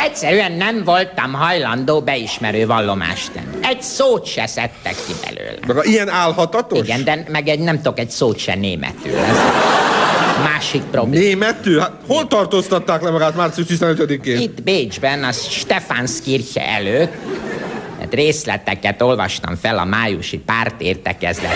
Egyszerűen 0.04 0.52
nem 0.52 0.84
voltam 0.84 1.32
hajlandó 1.32 2.00
beismerő 2.00 2.66
vallomást 2.66 3.32
tenni. 3.32 3.66
Egy 3.66 3.82
szót 3.82 4.26
se 4.26 4.46
szedtek 4.46 4.94
ki 5.06 5.12
belőle. 5.24 5.58
Maga 5.66 5.84
ilyen 5.84 6.08
álhatatos? 6.08 6.78
Igen, 6.78 7.04
de 7.04 7.24
meg 7.28 7.48
egy, 7.48 7.60
nem 7.60 7.76
tudok 7.76 7.98
egy 7.98 8.10
szót 8.10 8.38
se 8.38 8.54
németül. 8.54 9.16
Ez 9.18 9.36
másik 10.42 10.82
probléma. 10.82 11.24
Németül? 11.24 11.80
Hát 11.80 11.92
hol 12.06 12.26
tartóztatták 12.26 13.02
le 13.02 13.10
magát 13.10 13.36
március 13.36 13.66
15-én? 13.70 14.40
Itt 14.40 14.62
Bécsben, 14.62 15.24
az 15.24 15.46
Stephanskirche 15.48 16.66
előtt, 16.66 17.12
hát 18.00 18.14
részleteket 18.14 19.02
olvastam 19.02 19.56
fel 19.56 19.78
a 19.78 19.84
májusi 19.84 20.38
pártértekezlet. 20.38 21.52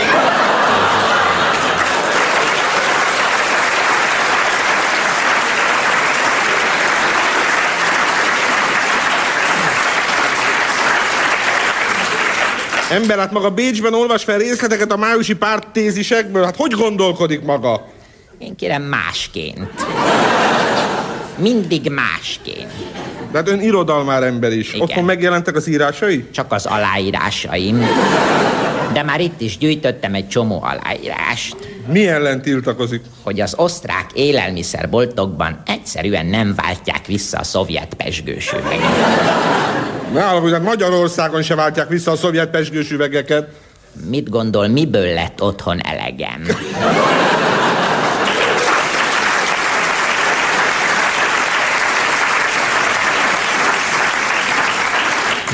Ember, 12.91 13.19
hát 13.19 13.33
maga 13.33 13.51
Bécsben 13.51 13.95
olvas 13.95 14.25
fel 14.25 14.39
részleteket 14.39 14.93
a 14.93 14.97
májusi 14.97 15.35
párt 15.35 15.69
tézisekből. 15.69 16.45
Hát 16.45 16.57
hogy 16.57 16.73
gondolkodik 16.73 17.43
maga? 17.43 17.94
Én 18.39 18.57
kérem 18.57 18.83
másként. 18.83 19.71
Mindig 21.37 21.91
másként. 21.91 22.73
De 23.31 23.39
hát 23.39 23.49
ön 23.49 23.61
irodalmár 23.61 24.23
ember 24.23 24.53
is. 24.53 24.69
Igen. 24.69 24.81
Otthon 24.81 25.05
megjelentek 25.05 25.57
az 25.57 25.69
írásai? 25.69 26.29
Csak 26.31 26.53
az 26.53 26.67
aláírásaim. 26.67 27.87
De 28.93 29.03
már 29.03 29.21
itt 29.21 29.41
is 29.41 29.59
gyűjtöttem 29.59 30.15
egy 30.15 30.29
csomó 30.29 30.63
aláírást. 30.63 31.57
Mi 31.93 32.07
ellen 32.07 32.43
tiltakozik? 32.43 33.03
Hogy 33.23 33.41
az 33.41 33.55
osztrák 33.57 34.11
élelmiszerboltokban 34.15 35.63
egyszerűen 35.67 36.27
nem 36.27 36.55
váltják 36.57 37.07
vissza 37.07 37.39
a 37.39 37.45
szovjet 37.45 37.95
pesgős 37.95 38.53
üveget. 38.53 38.81
Ne 40.13 40.23
hogy 40.23 40.53
hát 40.53 40.63
Magyarországon 40.63 41.43
se 41.43 41.55
váltják 41.55 41.89
vissza 41.89 42.11
a 42.11 42.17
szovjet 42.17 42.51
pesgős 42.51 42.91
üvegeket. 42.91 43.49
Mit 44.09 44.29
gondol, 44.29 44.69
miből 44.69 45.15
lett 45.15 45.43
otthon 45.43 45.81
elegem? 45.81 46.43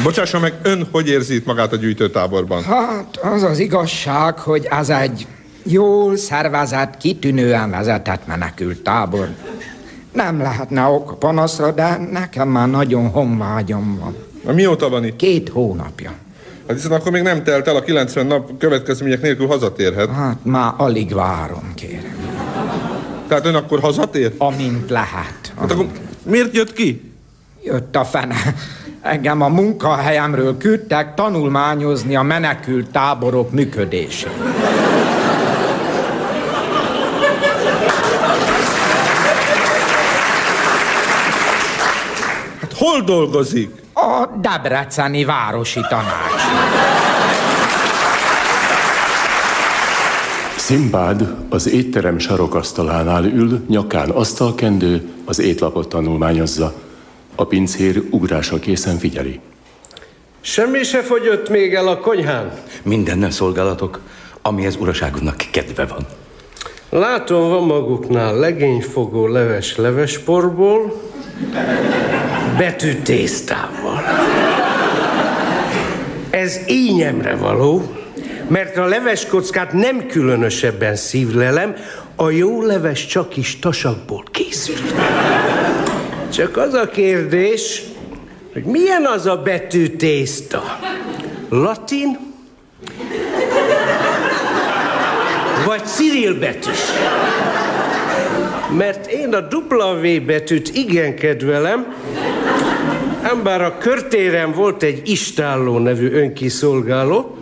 Bocsássa 0.03 0.39
meg, 0.39 0.55
ön 0.63 0.89
hogy 0.93 1.09
érzi 1.09 1.35
itt 1.35 1.47
magát 1.47 1.73
a 1.73 1.77
gyűjtőtáborban? 1.77 2.63
Hát 2.63 3.17
az 3.23 3.43
az 3.43 3.59
igazság, 3.59 4.39
hogy 4.39 4.67
az 4.71 4.91
egy 4.91 5.27
jól 5.63 6.17
szervezett, 6.17 6.97
kitűnően 6.97 7.71
vezetett 7.71 8.27
menekült 8.27 8.83
tábor. 8.83 9.29
Nem 10.13 10.39
lehetne 10.39 10.85
ok 10.85 11.11
a 11.11 11.15
panaszra, 11.15 11.71
de 11.71 11.97
nekem 12.11 12.49
már 12.49 12.69
nagyon 12.69 13.09
honvágyom 13.09 13.99
van. 14.01 14.17
Na, 14.45 14.53
mióta 14.53 14.89
van 14.89 15.05
itt? 15.05 15.17
Két 15.17 15.49
hónapja. 15.49 16.13
Hát 16.69 16.77
hiszen 16.77 16.93
akkor 16.93 17.13
még 17.13 17.23
nem 17.23 17.43
telt 17.43 17.69
el 17.69 17.77
a 17.77 17.83
90 17.83 18.27
nap 18.27 18.59
következmények 18.59 19.23
nélkül 19.23 19.47
hazatérhet. 19.47 20.11
Hát 20.11 20.37
már 20.43 20.73
alig 20.77 21.15
várom, 21.15 21.73
kérem. 21.75 22.17
Tehát 23.29 23.47
ön 23.47 23.55
akkor 23.55 23.81
hazatér? 23.81 24.35
Amint 24.39 24.91
lehet. 24.91 25.53
Hát 25.59 25.71
akkor 25.71 25.87
miért 26.23 26.55
jött 26.55 26.73
ki? 26.73 27.13
Jött 27.65 27.97
a 27.97 28.05
fene. 28.05 28.37
Engem 29.03 29.41
a 29.41 29.49
munkahelyemről 29.49 30.57
küldtek 30.57 31.15
tanulmányozni 31.15 32.17
a 32.17 32.23
menekült 32.23 32.91
táborok 32.91 33.51
működését. 33.51 34.31
Hát 42.61 42.73
hol 42.77 43.01
dolgozik? 43.05 43.71
A 43.95 44.27
Debreceni 44.41 45.25
Városi 45.25 45.81
Tanács. 45.89 46.43
Szimbád 50.57 51.35
az 51.49 51.69
étterem 51.69 52.19
sarokasztalánál 52.19 53.25
ül, 53.25 53.65
nyakán 53.69 54.11
asztalkendő, 54.11 55.09
az 55.25 55.39
étlapot 55.39 55.89
tanulmányozza. 55.89 56.75
A 57.41 57.45
pincér 57.45 58.03
ugrása 58.11 58.59
készen 58.59 58.99
figyeli. 58.99 59.41
Semmi 60.41 60.83
se 60.83 61.03
fogyott 61.03 61.49
még 61.49 61.75
el 61.75 61.89
a 61.89 61.99
konyhán. 61.99 62.53
Mindennel 62.83 63.31
szolgálatok, 63.31 64.01
amihez 64.43 64.77
uraságodnak 64.77 65.37
kedve 65.51 65.87
van. 65.87 66.07
Látom, 66.91 67.49
van 67.49 67.63
maguknál 67.63 68.39
legényfogó 68.39 69.27
leves 69.27 69.77
levesporból, 69.77 71.01
betű 72.59 72.95
tésztával. 72.95 74.03
Ez 76.31 76.61
ínyemre 76.69 77.37
való, 77.37 77.83
mert 78.49 78.77
a 78.77 78.85
leveskockát 78.85 79.73
nem 79.73 80.07
különösebben 80.07 80.97
szívlelem, 80.97 81.75
a 82.17 82.31
jó 82.31 82.63
leves 82.63 83.07
csak 83.07 83.37
is 83.37 83.59
tasakból 83.59 84.25
készül. 84.31 84.77
Csak 86.31 86.57
az 86.57 86.75
a 86.75 86.89
kérdés, 86.89 87.83
hogy 88.53 88.65
milyen 88.65 89.05
az 89.05 89.27
a 89.27 89.37
betű 89.37 89.89
tészta? 89.89 90.79
Latin? 91.49 92.19
Vagy 95.67 95.87
Cyril 95.87 96.39
betűs? 96.39 96.79
Mert 98.77 99.07
én 99.07 99.35
a 99.35 99.47
W 99.57 100.25
betűt 100.27 100.71
igen 100.75 101.15
kedvelem, 101.15 101.95
ám 103.23 103.47
a 103.63 103.79
körtéren 103.79 104.53
volt 104.53 104.83
egy 104.83 105.09
istálló 105.09 105.79
nevű 105.79 106.13
önkiszolgáló, 106.13 107.37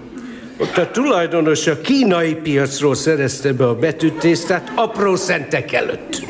ott 0.59 0.77
a 0.77 0.91
tulajdonos 0.91 1.67
a 1.67 1.81
kínai 1.81 2.35
piacról 2.35 2.95
szerezte 2.95 3.53
be 3.53 3.69
a 3.69 3.75
betűtésztát 3.75 4.73
apró 4.75 5.17
szentek 5.17 5.73
előtt. 5.73 6.23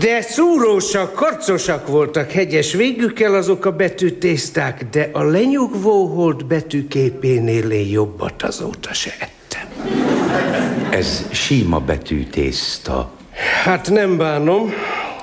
De 0.00 0.20
szúrósak, 0.20 1.14
karcosak 1.14 1.86
voltak 1.86 2.30
hegyes 2.30 2.72
végükkel 2.72 3.34
azok 3.34 3.64
a 3.64 3.72
betűtészták, 3.72 4.84
de 4.90 5.08
a 5.12 5.22
lenyugvó 5.22 6.06
hold 6.06 6.44
betűképénél 6.44 7.70
én 7.70 7.88
jobbat 7.88 8.42
azóta 8.42 8.92
se 8.92 9.10
ettem. 9.18 9.68
Ez 10.90 11.26
síma 11.30 11.78
betű 11.78 12.24
tészta. 12.24 13.10
Hát 13.64 13.90
nem 13.90 14.16
bánom, 14.16 14.72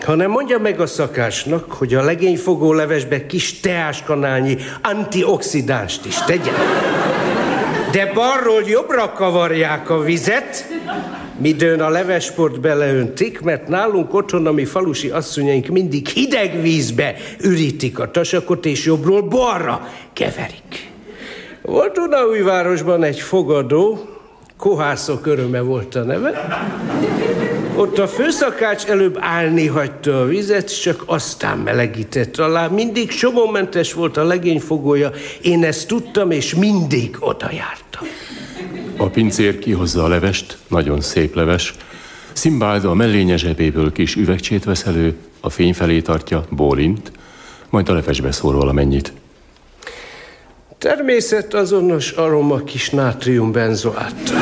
hanem 0.01 0.31
mondja 0.31 0.59
meg 0.59 0.79
a 0.79 0.85
szakásnak, 0.87 1.71
hogy 1.71 1.93
a 1.93 2.03
legényfogó 2.03 2.73
levesbe 2.73 3.25
kis 3.25 3.59
teáskanálnyi 3.59 4.57
antioxidánst 4.81 6.05
is 6.05 6.17
tegyen. 6.17 6.55
De 7.91 8.11
balról 8.13 8.61
jobbra 8.65 9.11
kavarják 9.11 9.89
a 9.89 9.99
vizet, 9.99 10.67
midőn 11.37 11.81
a 11.81 11.89
levesport 11.89 12.59
beleöntik, 12.59 13.41
mert 13.41 13.67
nálunk 13.67 14.13
otthon 14.13 14.47
a 14.47 14.51
mi 14.51 14.65
falusi 14.65 15.09
asszonyaink 15.09 15.67
mindig 15.67 16.07
hideg 16.07 16.61
vízbe 16.61 17.15
ürítik 17.41 17.99
a 17.99 18.11
tasakot, 18.11 18.65
és 18.65 18.85
jobbról 18.85 19.21
balra 19.21 19.87
keverik. 20.13 20.91
Volt 21.61 21.97
Unaújvárosban 21.97 23.03
egy 23.03 23.19
fogadó, 23.19 24.09
Kohászok 24.57 25.25
öröme 25.25 25.59
volt 25.59 25.95
a 25.95 26.03
neve. 26.03 26.47
Ott 27.75 27.97
a 27.97 28.07
főszakács 28.07 28.85
előbb 28.85 29.17
állni 29.19 29.67
hagyta 29.67 30.21
a 30.21 30.25
vizet, 30.25 30.81
csak 30.81 31.03
aztán 31.05 31.57
melegített 31.57 32.37
alá. 32.37 32.67
Mindig 32.67 33.11
somómentes 33.11 33.93
volt 33.93 34.17
a 34.17 34.23
legényfogója, 34.23 35.11
én 35.41 35.63
ezt 35.63 35.87
tudtam, 35.87 36.31
és 36.31 36.55
mindig 36.55 37.15
oda 37.19 37.49
jártam. 37.51 38.07
A 38.97 39.09
pincér 39.09 39.59
kihozza 39.59 40.03
a 40.03 40.07
levest, 40.07 40.57
nagyon 40.67 41.01
szép 41.01 41.35
leves. 41.35 41.73
Szimbáld 42.33 42.85
a 42.85 42.93
mellénye 42.93 43.37
zsebéből 43.37 43.91
kis 43.91 44.15
üvegcsét 44.15 44.63
vesz 44.63 44.85
elő, 44.85 45.15
a 45.39 45.49
fény 45.49 45.73
felé 45.73 46.01
tartja, 46.01 46.45
bólint, 46.49 47.11
majd 47.69 47.89
a 47.89 47.93
levesbe 47.93 48.31
szól 48.31 48.55
valamennyit. 48.55 49.13
Természet 50.77 51.53
azonos 51.53 52.11
aroma 52.11 52.63
kis 52.63 52.89
nátriumbenzoát. 52.89 54.33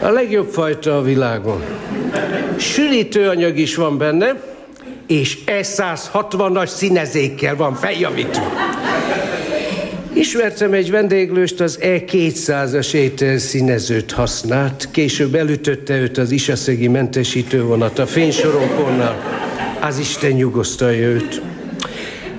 A 0.00 0.08
legjobb 0.08 0.48
fajta 0.48 0.96
a 0.96 1.02
világon. 1.02 1.62
Sülítőanyag 2.56 3.58
is 3.58 3.74
van 3.74 3.98
benne, 3.98 4.42
és 5.06 5.38
E160-as 5.46 6.66
színezékkel 6.66 7.56
van 7.56 7.74
feljavítva. 7.74 8.42
Ismertem 10.18 10.72
egy 10.72 10.90
vendéglőst, 10.90 11.60
az 11.60 11.78
E200-as 11.82 12.94
ételszínezőt 12.94 14.12
használt, 14.12 14.88
később 14.90 15.34
elütötte 15.34 15.96
őt 15.96 16.18
az 16.18 16.30
isaszegi 16.30 16.88
mentesítővonat 16.88 17.98
a 17.98 18.06
fénysoronkonnal. 18.06 19.16
Az 19.80 19.98
Isten 19.98 20.30
nyugosztalja 20.30 21.08
őt. 21.08 21.42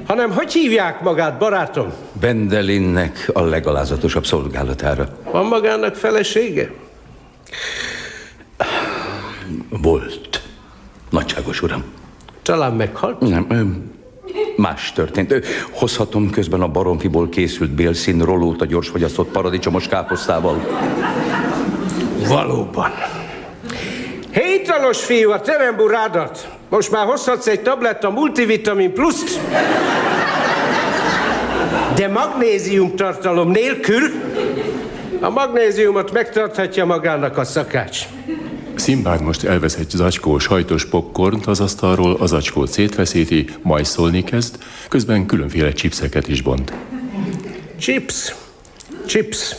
Hanem 0.06 0.32
hogy 0.32 0.54
hívják 0.54 1.02
magát, 1.02 1.38
barátom? 1.38 1.94
Bendelinnek 2.20 3.30
a 3.34 3.42
legalázatosabb 3.42 4.26
szolgálatára. 4.26 5.18
Van 5.32 5.46
magának 5.46 5.96
felesége? 5.96 6.72
Volt. 9.70 10.44
Nagyságos 11.10 11.62
uram. 11.62 11.84
Talán 12.42 12.74
meghalt? 12.74 13.20
Nem, 13.20 13.46
más 14.56 14.92
történt. 14.94 15.46
Hozhatom 15.72 16.30
közben 16.30 16.62
a 16.62 16.68
baromfiból 16.68 17.30
készült 17.30 17.72
bélszín 17.72 18.22
rolót 18.22 18.62
a 18.62 18.66
gyorsfogyasztott 18.66 19.32
paradicsomos 19.32 19.88
káposztával. 19.88 20.68
Valóban. 22.28 22.92
Hétalos 24.32 25.04
fiú, 25.04 25.32
a 25.32 25.42
teremburádat. 25.42 26.48
Most 26.70 26.92
már 26.92 27.06
hozhatsz 27.06 27.48
egy 27.48 27.62
tabletta 27.62 28.10
multivitamin 28.10 28.94
pluszt. 28.94 29.40
De 31.96 32.08
magnézium 32.08 32.96
tartalom 32.96 33.52
nélkül 33.52 34.02
a 35.22 35.30
magnéziumot 35.30 36.12
megtarthatja 36.12 36.86
magának 36.86 37.38
a 37.38 37.44
szakács. 37.44 38.00
Szimbád 38.80 39.22
most 39.22 39.44
elvesz 39.44 39.76
egy 39.76 39.90
zacskó 39.90 40.38
sajtos 40.38 40.86
popcornt 40.86 41.46
az 41.46 41.60
asztalról, 41.60 42.16
az 42.20 42.30
zacskót 42.30 42.72
szétveszíti, 42.72 43.50
majszolni 43.62 44.24
kezd, 44.24 44.58
közben 44.90 45.26
különféle 45.26 45.72
chipseket 45.72 46.28
is 46.28 46.42
bont. 46.42 46.74
Chips. 47.80 48.36
Chips. 49.06 49.56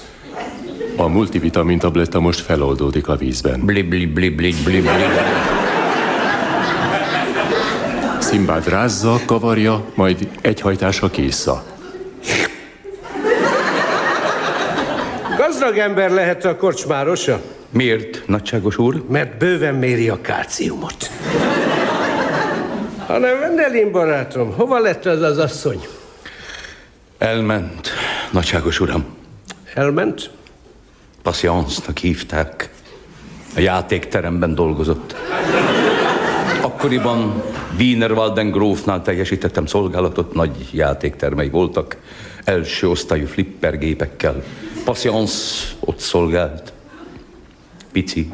A 0.96 1.06
multivitamin 1.08 1.78
tabletta 1.78 2.20
most 2.20 2.40
feloldódik 2.40 3.08
a 3.08 3.16
vízben. 3.16 3.60
Bli, 3.64 3.82
bli, 3.82 4.06
bli, 4.06 4.30
bli, 4.30 4.54
bli, 4.64 4.80
bli. 4.80 4.90
Szimbád 8.20 8.68
rázza, 8.68 9.20
kavarja, 9.26 9.84
majd 9.94 10.28
egy 10.40 10.60
hajtásra 10.60 11.10
késza. 11.10 11.64
Gazdag 15.60 15.78
ember 15.78 16.10
lehet 16.10 16.44
a 16.44 16.56
korcsmárosa. 16.56 17.40
Miért, 17.70 18.22
nagyságos 18.26 18.78
úr? 18.78 19.04
Mert 19.08 19.38
bőven 19.38 19.74
méri 19.74 20.08
a 20.08 20.20
kálciumot. 20.20 21.10
Hanem 23.06 23.38
Vendelin 23.38 23.92
barátom, 23.92 24.52
hova 24.52 24.78
lett 24.78 25.06
az 25.06 25.22
az 25.22 25.38
asszony? 25.38 25.86
Elment, 27.18 27.88
nagyságos 28.30 28.80
uram. 28.80 29.04
Elment? 29.74 30.30
Patience-nak 31.22 31.98
hívták. 31.98 32.70
A 33.56 33.60
játékteremben 33.60 34.54
dolgozott. 34.54 35.16
Akkoriban 36.60 37.42
Wiener 37.78 38.12
Waldengrófnál 38.12 39.02
teljesítettem 39.02 39.66
szolgálatot, 39.66 40.34
nagy 40.34 40.68
játéktermei 40.72 41.48
voltak, 41.48 41.96
első 42.44 42.88
osztályú 42.88 43.26
flippergépekkel. 43.26 44.42
Patience 44.84 45.64
ott 45.80 45.98
szolgált. 45.98 46.72
Pici, 47.92 48.30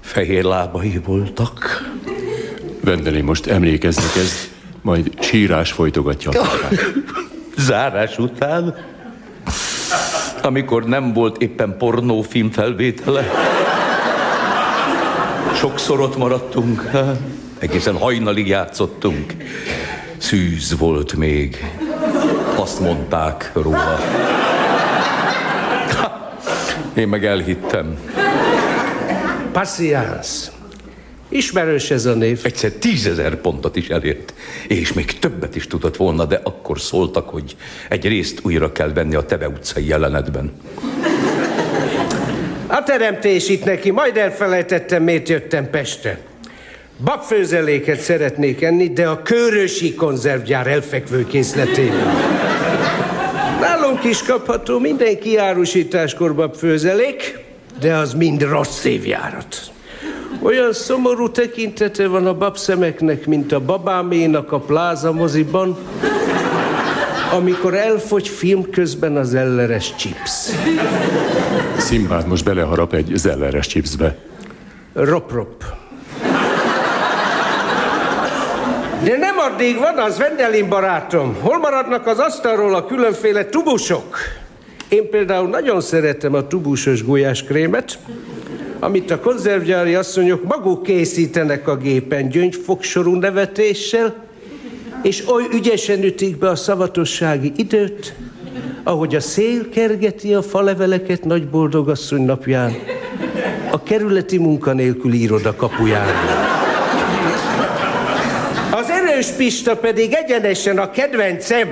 fehér 0.00 0.44
lábai 0.44 1.00
voltak. 1.04 1.82
Vendeli 2.80 3.20
most 3.20 3.46
emlékezni 3.46 4.04
kezd, 4.14 4.48
majd 4.82 5.10
sírás 5.20 5.72
folytogatja 5.72 6.30
a. 6.30 6.46
Zárás 7.56 8.18
után, 8.18 8.74
amikor 10.42 10.84
nem 10.84 11.12
volt 11.12 11.42
éppen 11.42 11.76
pornófilm 11.78 12.50
felvétele, 12.50 13.30
sokszor 15.54 16.00
ott 16.00 16.16
maradtunk, 16.16 16.90
egészen 17.58 17.96
hajnalig 17.96 18.46
játszottunk. 18.46 19.34
Szűz 20.16 20.78
volt 20.78 21.14
még, 21.14 21.70
azt 22.56 22.80
mondták 22.80 23.50
róla. 23.54 23.98
Én 26.94 27.08
meg 27.08 27.24
elhittem. 27.24 27.98
Passiance. 29.52 30.50
Ismerős 31.28 31.90
ez 31.90 32.04
a 32.04 32.14
név. 32.14 32.40
Egyszer 32.42 32.70
tízezer 32.70 33.36
pontot 33.36 33.76
is 33.76 33.88
elért, 33.88 34.34
és 34.68 34.92
még 34.92 35.18
többet 35.18 35.56
is 35.56 35.66
tudott 35.66 35.96
volna, 35.96 36.24
de 36.24 36.40
akkor 36.42 36.80
szóltak, 36.80 37.28
hogy 37.28 37.56
egy 37.88 38.08
részt 38.08 38.40
újra 38.42 38.72
kell 38.72 38.92
venni 38.92 39.14
a 39.14 39.22
Teve 39.22 39.48
utcai 39.48 39.86
jelenetben. 39.86 40.52
A 42.66 42.82
teremtés 42.82 43.48
itt 43.48 43.64
neki, 43.64 43.90
majd 43.90 44.16
elfelejtettem, 44.16 45.02
miért 45.02 45.28
jöttem 45.28 45.70
Pestre. 45.70 46.18
Babfőzeléket 47.04 48.00
szeretnék 48.00 48.62
enni, 48.62 48.88
de 48.88 49.08
a 49.08 49.22
körösi 49.22 49.94
konzervgyár 49.94 50.66
elfekvő 50.66 51.26
készletében. 51.26 52.14
Nálunk 53.64 54.04
is 54.04 54.22
kapható 54.22 54.78
minden 54.78 55.18
kiárusításkor 55.18 56.34
babfőzelék, 56.34 57.44
de 57.80 57.94
az 57.94 58.14
mind 58.14 58.42
rossz 58.42 58.84
évjárat. 58.84 59.72
Olyan 60.42 60.72
szomorú 60.72 61.30
tekintete 61.30 62.06
van 62.06 62.26
a 62.26 62.34
babszemeknek, 62.34 63.26
mint 63.26 63.52
a 63.52 63.60
babáménak 63.60 64.52
a 64.52 64.58
pláza 64.58 65.12
moziban, 65.12 65.76
amikor 67.32 67.74
elfogy 67.74 68.28
film 68.28 68.70
közben 68.70 69.16
az 69.16 69.34
elleres 69.34 69.94
chips. 69.96 70.30
Szimbád 71.76 72.26
most 72.26 72.44
beleharap 72.44 72.94
egy 72.94 73.10
zelleres 73.14 73.66
chipsbe. 73.66 74.16
Rop-rop. 74.92 75.64
De 79.04 79.16
nem 79.16 79.38
addig 79.38 79.78
van 79.78 79.98
az, 79.98 80.18
Vendelin 80.18 80.68
barátom. 80.68 81.36
Hol 81.40 81.58
maradnak 81.58 82.06
az 82.06 82.18
asztalról 82.18 82.74
a 82.74 82.84
különféle 82.84 83.44
tubusok? 83.44 84.16
Én 84.88 85.10
például 85.10 85.48
nagyon 85.48 85.80
szeretem 85.80 86.34
a 86.34 86.46
tubusos 86.46 87.04
gulyáskrémet, 87.04 87.98
amit 88.78 89.10
a 89.10 89.20
konzervgyári 89.20 89.94
asszonyok 89.94 90.44
maguk 90.44 90.82
készítenek 90.82 91.68
a 91.68 91.76
gépen 91.76 92.28
gyöngyfogsorú 92.28 93.14
nevetéssel, 93.14 94.14
és 95.02 95.28
oly 95.28 95.44
ügyesen 95.52 96.02
ütik 96.02 96.38
be 96.38 96.48
a 96.48 96.56
szavatossági 96.56 97.52
időt, 97.56 98.14
ahogy 98.82 99.14
a 99.14 99.20
szél 99.20 99.68
kergeti 99.68 100.34
a 100.34 100.42
faleveleket 100.42 101.24
nagy 101.24 101.48
boldogasszony 101.48 102.24
napján, 102.24 102.72
a 103.70 103.82
kerületi 103.82 104.38
munkanélküli 104.38 105.22
iroda 105.22 105.56
kapuján. 105.56 106.06
Erős 109.24 109.36
Pista 109.36 109.76
pedig 109.76 110.12
egyenesen 110.12 110.78
a 110.78 110.90
kedvencem, 110.90 111.68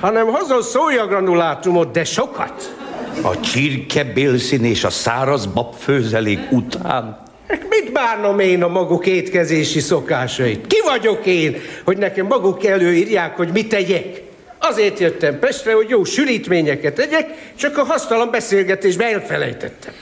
hanem 0.00 0.26
hozol 0.26 0.62
szójagranulátumot, 0.62 1.90
de 1.90 2.04
sokat. 2.04 2.74
A 3.22 3.40
csirke 3.40 4.04
bélszín 4.04 4.64
és 4.64 4.84
a 4.84 4.90
száraz 4.90 5.46
babfőzelék 5.46 6.38
után 6.50 7.22
Mit 7.68 7.92
bánom 7.92 8.38
én 8.38 8.62
a 8.62 8.68
maguk 8.68 9.06
étkezési 9.06 9.80
szokásait? 9.80 10.66
Ki 10.66 10.76
vagyok 10.84 11.26
én, 11.26 11.56
hogy 11.84 11.96
nekem 11.96 12.26
maguk 12.26 12.64
előírják, 12.64 13.36
hogy 13.36 13.50
mit 13.52 13.68
tegyek? 13.68 14.22
Azért 14.58 14.98
jöttem 14.98 15.38
Pestre, 15.38 15.74
hogy 15.74 15.88
jó 15.88 16.04
sülítményeket 16.04 16.94
tegyek, 16.94 17.52
csak 17.54 17.78
a 17.78 17.84
hasztalan 17.84 18.30
beszélgetésbe 18.30 19.04
elfelejtettem. 19.04 19.92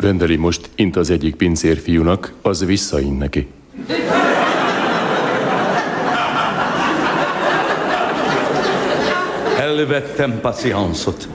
Vendeli 0.00 0.36
most 0.36 0.60
int 0.74 0.96
az 0.96 1.10
egyik 1.10 1.34
pincér 1.34 1.78
fiúnak, 1.78 2.32
az 2.42 2.64
visszaint 2.64 3.18
neki. 3.18 3.48
Elvettem 9.80 10.40
passzianszot, 10.40 11.28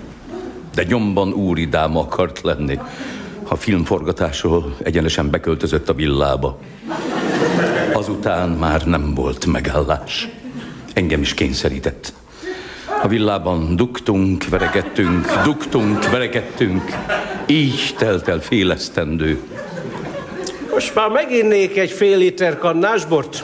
de 0.75 0.83
nyomban 0.83 1.33
úridáma 1.33 1.99
akart 1.99 2.41
lenni. 2.41 2.79
A 3.47 3.55
filmforgatásról 3.55 4.75
egyenesen 4.83 5.29
beköltözött 5.29 5.89
a 5.89 5.93
villába. 5.93 6.59
Azután 7.93 8.49
már 8.49 8.85
nem 8.85 9.13
volt 9.13 9.45
megállás. 9.45 10.29
Engem 10.93 11.21
is 11.21 11.33
kényszerített. 11.33 12.13
A 13.03 13.07
villában 13.07 13.75
dugtunk, 13.75 14.49
veregettünk, 14.49 15.41
dugtunk, 15.43 16.09
veregettünk. 16.09 16.83
Így 17.45 17.95
telt 17.97 18.27
el 18.27 18.39
fél. 18.39 18.75
Most 20.71 20.95
már 20.95 21.09
meginnék 21.09 21.77
egy 21.77 21.91
fél 21.91 22.17
liter 22.17 22.57
kannásbort. 22.57 23.43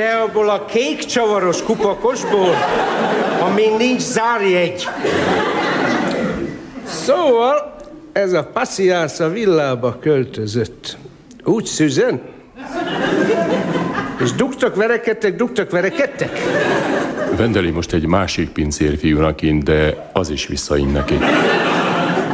De 0.00 0.19
abból 0.30 0.50
a 0.50 0.64
kék 0.64 1.04
csavaros 1.04 1.62
kupakosból, 1.62 2.54
amin 3.40 3.76
nincs 3.76 4.00
zárjegy. 4.00 4.88
Szóval 6.84 7.76
ez 8.12 8.32
a 8.32 8.44
passziász 8.52 9.20
a 9.20 9.28
villába 9.28 9.98
költözött. 10.00 10.96
Úgy 11.44 11.64
szüzen? 11.64 12.20
És 14.20 14.32
dugtak, 14.32 14.76
verekedtek, 14.76 15.36
dugtak, 15.36 15.70
verekedtek? 15.70 16.38
Vendeli 17.36 17.70
most 17.70 17.92
egy 17.92 18.06
másik 18.06 18.48
pincér 18.48 18.98
fiúnak 18.98 19.42
int, 19.42 19.64
de 19.64 20.10
az 20.12 20.30
is 20.30 20.46
visszaint 20.46 20.92
neki. 20.92 21.18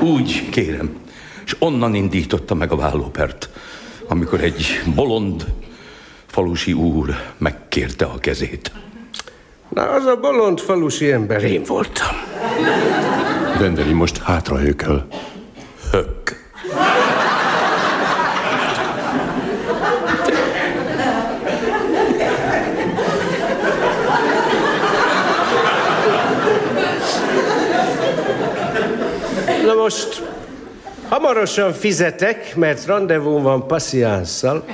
Úgy 0.03 0.49
kérem. 0.49 0.97
És 1.45 1.57
onnan 1.59 1.95
indította 1.95 2.55
meg 2.55 2.73
a 2.73 2.77
vállópert, 2.77 3.49
amikor 4.09 4.41
egy 4.41 4.83
bolond 4.95 5.45
falusi 6.37 6.73
úr 6.73 7.15
megkérte 7.39 8.05
a 8.05 8.19
kezét. 8.19 8.73
Na, 9.69 9.83
az 9.83 10.05
a 10.05 10.17
bolond 10.17 10.61
falusi 10.61 11.13
ember 11.13 11.45
én 11.45 11.63
voltam. 11.63 12.17
Vendeli 13.59 13.93
most 13.93 14.23
hátra 14.23 14.57
hököl. 14.57 15.07
Hök. 15.91 16.51
Na 29.65 29.75
most 29.75 30.23
hamarosan 31.09 31.73
fizetek, 31.73 32.57
mert 32.57 32.87
rendezvú 32.87 33.43
van 33.43 33.67
passziánszal. 33.67 34.65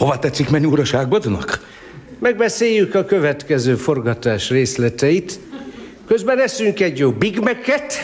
Hova 0.00 0.18
tetszik 0.18 0.50
menni 0.50 0.64
uraságodnak? 0.64 1.66
Megbeszéljük 2.18 2.94
a 2.94 3.04
következő 3.04 3.74
forgatás 3.74 4.50
részleteit. 4.50 5.38
Közben 6.06 6.38
eszünk 6.40 6.80
egy 6.80 6.98
jó 6.98 7.10
Big 7.10 7.38
Mac-et, 7.38 7.94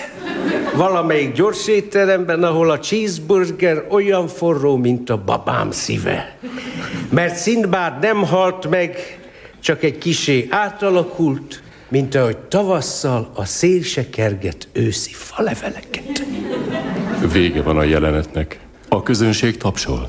valamelyik 0.74 1.32
gyors 1.32 1.68
étteremben, 1.68 2.42
ahol 2.42 2.70
a 2.70 2.78
cheeseburger 2.78 3.84
olyan 3.88 4.28
forró, 4.28 4.76
mint 4.76 5.10
a 5.10 5.22
babám 5.24 5.70
szíve. 5.70 6.36
Mert 7.10 7.34
Szindbád 7.36 8.00
nem 8.00 8.24
halt 8.24 8.70
meg, 8.70 9.18
csak 9.60 9.82
egy 9.82 9.98
kisé 9.98 10.46
átalakult, 10.50 11.62
mint 11.88 12.14
ahogy 12.14 12.36
tavasszal 12.36 13.30
a 13.34 13.44
szél 13.44 13.82
se 13.82 14.08
kerget 14.10 14.68
őszi 14.72 15.12
faleveleket. 15.12 16.22
Vége 17.32 17.62
van 17.62 17.78
a 17.78 17.82
jelenetnek. 17.82 18.58
A 18.88 19.02
közönség 19.02 19.56
tapsol. 19.56 20.08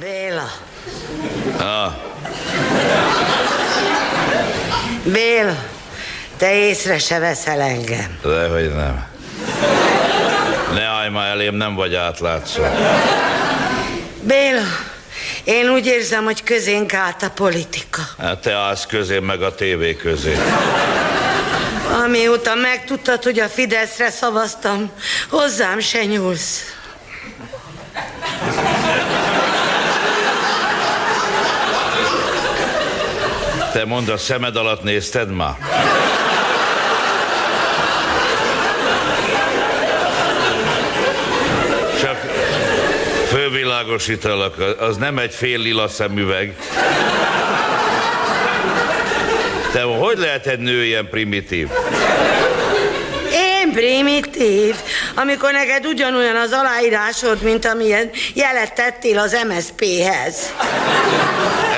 Béla, 0.00 0.48
Ah, 1.58 1.92
Béla, 5.04 5.56
te 6.42 6.54
észre 6.54 6.98
se 6.98 7.18
veszel 7.18 7.60
engem. 7.60 8.18
dehogy 8.22 8.74
nem. 8.74 9.06
Ne 10.74 10.82
állj 10.84 11.08
már 11.08 11.30
elém, 11.30 11.54
nem 11.54 11.74
vagy 11.74 11.94
átlátszó. 11.94 12.62
Béla, 14.22 14.62
én 15.44 15.68
úgy 15.68 15.86
érzem, 15.86 16.24
hogy 16.24 16.42
közénk 16.42 16.94
állt 16.94 17.22
a 17.22 17.30
politika. 17.30 18.02
Hát 18.18 18.38
te 18.38 18.52
állsz 18.52 18.86
közé, 18.86 19.18
meg 19.18 19.42
a 19.42 19.54
tévé 19.54 19.96
közé. 19.96 20.36
Amióta 22.04 22.54
megtudtad, 22.54 23.22
hogy 23.22 23.38
a 23.38 23.48
Fideszre 23.48 24.10
szavaztam, 24.10 24.90
hozzám 25.30 25.80
se 25.80 26.04
nyúlsz. 26.04 26.74
Te 33.72 33.84
mondd, 33.84 34.10
a 34.10 34.16
szemed 34.16 34.56
alatt 34.56 34.82
nézted 34.82 35.30
már? 35.30 35.56
Fölvilágosítalak, 43.52 44.54
az 44.78 44.96
nem 44.96 45.18
egy 45.18 45.34
fél 45.34 45.58
lila 45.58 45.88
szemüveg. 45.88 46.56
Te 49.72 49.82
hogy 49.82 50.18
lehet 50.18 50.46
egy 50.46 50.58
nő 50.58 50.84
ilyen 50.84 51.08
primitív? 51.08 51.68
Én 53.32 53.72
primitív, 53.72 54.74
amikor 55.14 55.52
neked 55.52 55.86
ugyanolyan 55.86 56.36
az 56.36 56.52
aláírásod, 56.52 57.42
mint 57.42 57.64
amilyen 57.64 58.10
jelet 58.34 58.74
tettél 58.74 59.18
az 59.18 59.36
MSZP-hez. 59.48 60.54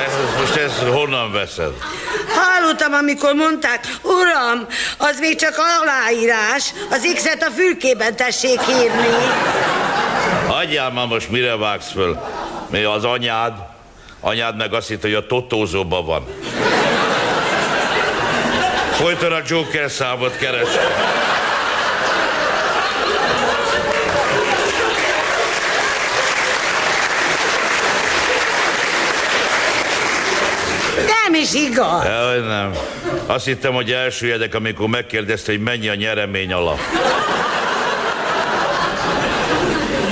Ez, 0.06 0.40
most 0.40 0.56
ezt 0.56 0.78
honnan 0.78 1.32
veszed? 1.32 1.72
Hallottam, 2.28 2.92
amikor 2.92 3.34
mondták, 3.34 3.80
uram, 4.02 4.66
az 4.98 5.18
még 5.20 5.36
csak 5.36 5.54
aláírás, 5.82 6.72
az 6.90 7.08
X-et 7.14 7.42
a 7.42 7.50
fülkében 7.50 8.16
tessék 8.16 8.60
írni. 8.68 9.16
Hagyjál 10.54 10.90
már 10.90 11.06
most 11.06 11.30
mire 11.30 11.56
vágsz 11.56 11.90
föl? 11.90 12.18
Mi 12.70 12.82
az 12.82 13.04
anyád? 13.04 13.52
Anyád 14.20 14.56
meg 14.56 14.74
azt 14.74 14.88
hitt, 14.88 15.02
hogy 15.02 15.14
a 15.14 15.26
totózóban 15.26 16.06
van. 16.06 16.24
Folyton 18.90 19.32
a 19.32 19.40
Joker 19.46 19.90
számot 19.90 20.36
keres. 20.36 20.68
Nem 30.96 31.34
is 31.42 31.54
igaz. 31.54 32.04
Jaj, 32.04 32.40
nem. 32.40 32.72
Azt 33.26 33.44
hittem, 33.44 33.72
hogy 33.72 33.92
elsüllyedek, 33.92 34.54
amikor 34.54 34.88
megkérdezte, 34.88 35.52
hogy 35.52 35.62
mennyi 35.62 35.88
a 35.88 35.94
nyeremény 35.94 36.52
alap. 36.52 36.78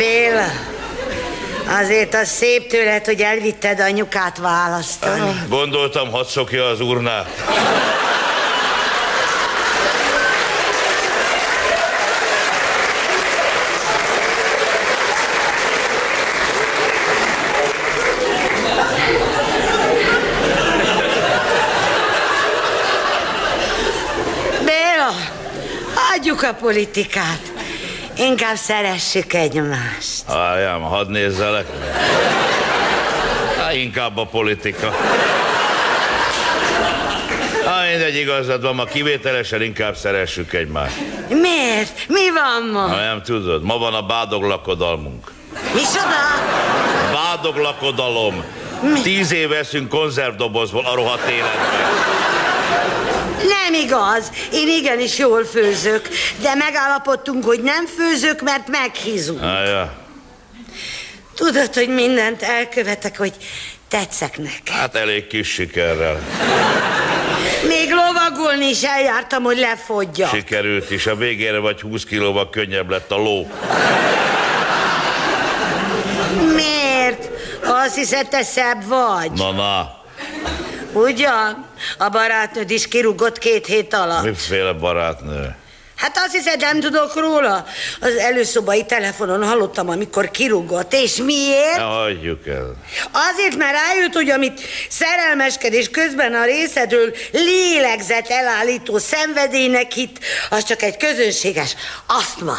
Béla, 0.02 0.46
azért 1.80 2.14
az 2.14 2.28
szép 2.28 2.68
tőled, 2.68 3.04
hogy 3.04 3.20
elvitted 3.20 3.80
anyukát 3.80 4.38
választani. 4.38 5.32
Gondoltam, 5.48 6.10
hadd 6.10 6.24
szokja 6.24 6.64
az 6.64 6.80
urnát. 6.80 7.28
Béla, 24.64 25.14
adjuk 26.16 26.42
a 26.42 26.54
politikát. 26.60 27.51
Inkább 28.22 28.56
szeressük 28.56 29.32
egymást. 29.32 30.22
Álljám, 30.28 30.80
hadd 30.80 31.08
nézzelek. 31.10 31.66
Hát 33.58 33.74
inkább 33.74 34.16
a 34.16 34.24
politika. 34.24 34.94
Á, 37.66 37.88
mindegy 37.90 38.16
igazad 38.16 38.62
van, 38.62 38.74
ma 38.74 38.84
kivételesen 38.84 39.62
inkább 39.62 39.96
szeressük 39.96 40.52
egymást. 40.52 40.96
Miért? 41.28 42.08
Mi 42.08 42.30
van 42.30 42.70
ma? 42.72 42.80
Ha 42.80 42.96
nem 42.96 43.22
tudod, 43.22 43.62
ma 43.62 43.78
van 43.78 43.94
a 43.94 44.02
bádog 44.02 44.42
lakodalmunk. 44.42 45.32
Micsoda? 45.74 46.22
Bádog 47.12 47.56
lakodalom. 47.56 48.44
Tíz 49.02 49.32
éve 49.32 49.56
eszünk 49.56 49.88
konzervdobozból 49.88 50.86
a 50.86 50.94
rohadt 50.94 51.28
életben. 51.28 52.10
Nem 53.52 53.74
igaz. 53.82 54.30
Én 54.52 54.68
igenis 54.68 55.18
jól 55.18 55.44
főzök, 55.44 56.08
de 56.40 56.54
megállapodtunk, 56.54 57.44
hogy 57.44 57.62
nem 57.62 57.86
főzök, 57.86 58.40
mert 58.40 58.68
meghízunk. 58.68 59.42
Ah, 59.42 59.66
ja. 59.66 59.92
Tudod, 61.34 61.74
hogy 61.74 61.88
mindent 61.88 62.42
elkövetek, 62.42 63.18
hogy 63.18 63.32
tetszek 63.88 64.38
neked. 64.38 64.68
Hát 64.74 64.94
elég 64.94 65.26
kis 65.26 65.48
sikerrel. 65.48 66.20
Még 67.66 67.90
lovagolni 67.90 68.66
is 68.66 68.82
eljártam, 68.82 69.42
hogy 69.42 69.58
lefogyjak. 69.58 70.34
Sikerült 70.34 70.90
is, 70.90 71.06
a 71.06 71.16
végére 71.16 71.58
vagy 71.58 71.80
20 71.80 72.04
kilóval 72.04 72.50
könnyebb 72.50 72.90
lett 72.90 73.10
a 73.10 73.16
ló. 73.16 73.50
Miért? 76.54 77.28
Azt 77.64 77.94
hiszed, 77.94 78.28
te 78.28 78.42
szebb 78.42 78.84
vagy? 78.86 79.30
Na, 79.32 79.52
na, 79.52 80.00
Ugyan? 80.92 81.66
A 81.98 82.08
barátnőd 82.08 82.70
is 82.70 82.88
kirúgott 82.88 83.38
két 83.38 83.66
hét 83.66 83.94
alatt. 83.94 84.22
miféle 84.22 84.72
barátnő? 84.72 85.56
Hát 86.02 86.16
azt 86.16 86.32
hiszed, 86.32 86.60
nem 86.60 86.80
tudok 86.80 87.14
róla? 87.14 87.66
Az 88.00 88.16
előszobai 88.16 88.84
telefonon 88.84 89.44
hallottam, 89.44 89.88
amikor 89.88 90.30
kirúgott. 90.30 90.92
És 90.92 91.16
miért? 91.16 91.76
Ne 91.76 91.82
hagyjuk 91.82 92.46
el. 92.46 92.74
Azért, 93.10 93.56
mert 93.56 93.72
rájött, 93.72 94.14
hogy 94.14 94.30
amit 94.30 94.60
szerelmeskedés 94.88 95.90
közben 95.90 96.34
a 96.34 96.44
részedről 96.44 97.14
lélegzet 97.32 98.28
elállító 98.30 98.98
szenvedélynek 98.98 99.92
hit, 99.92 100.18
az 100.50 100.64
csak 100.64 100.82
egy 100.82 100.96
közönséges 100.96 101.76
asztma. 102.06 102.56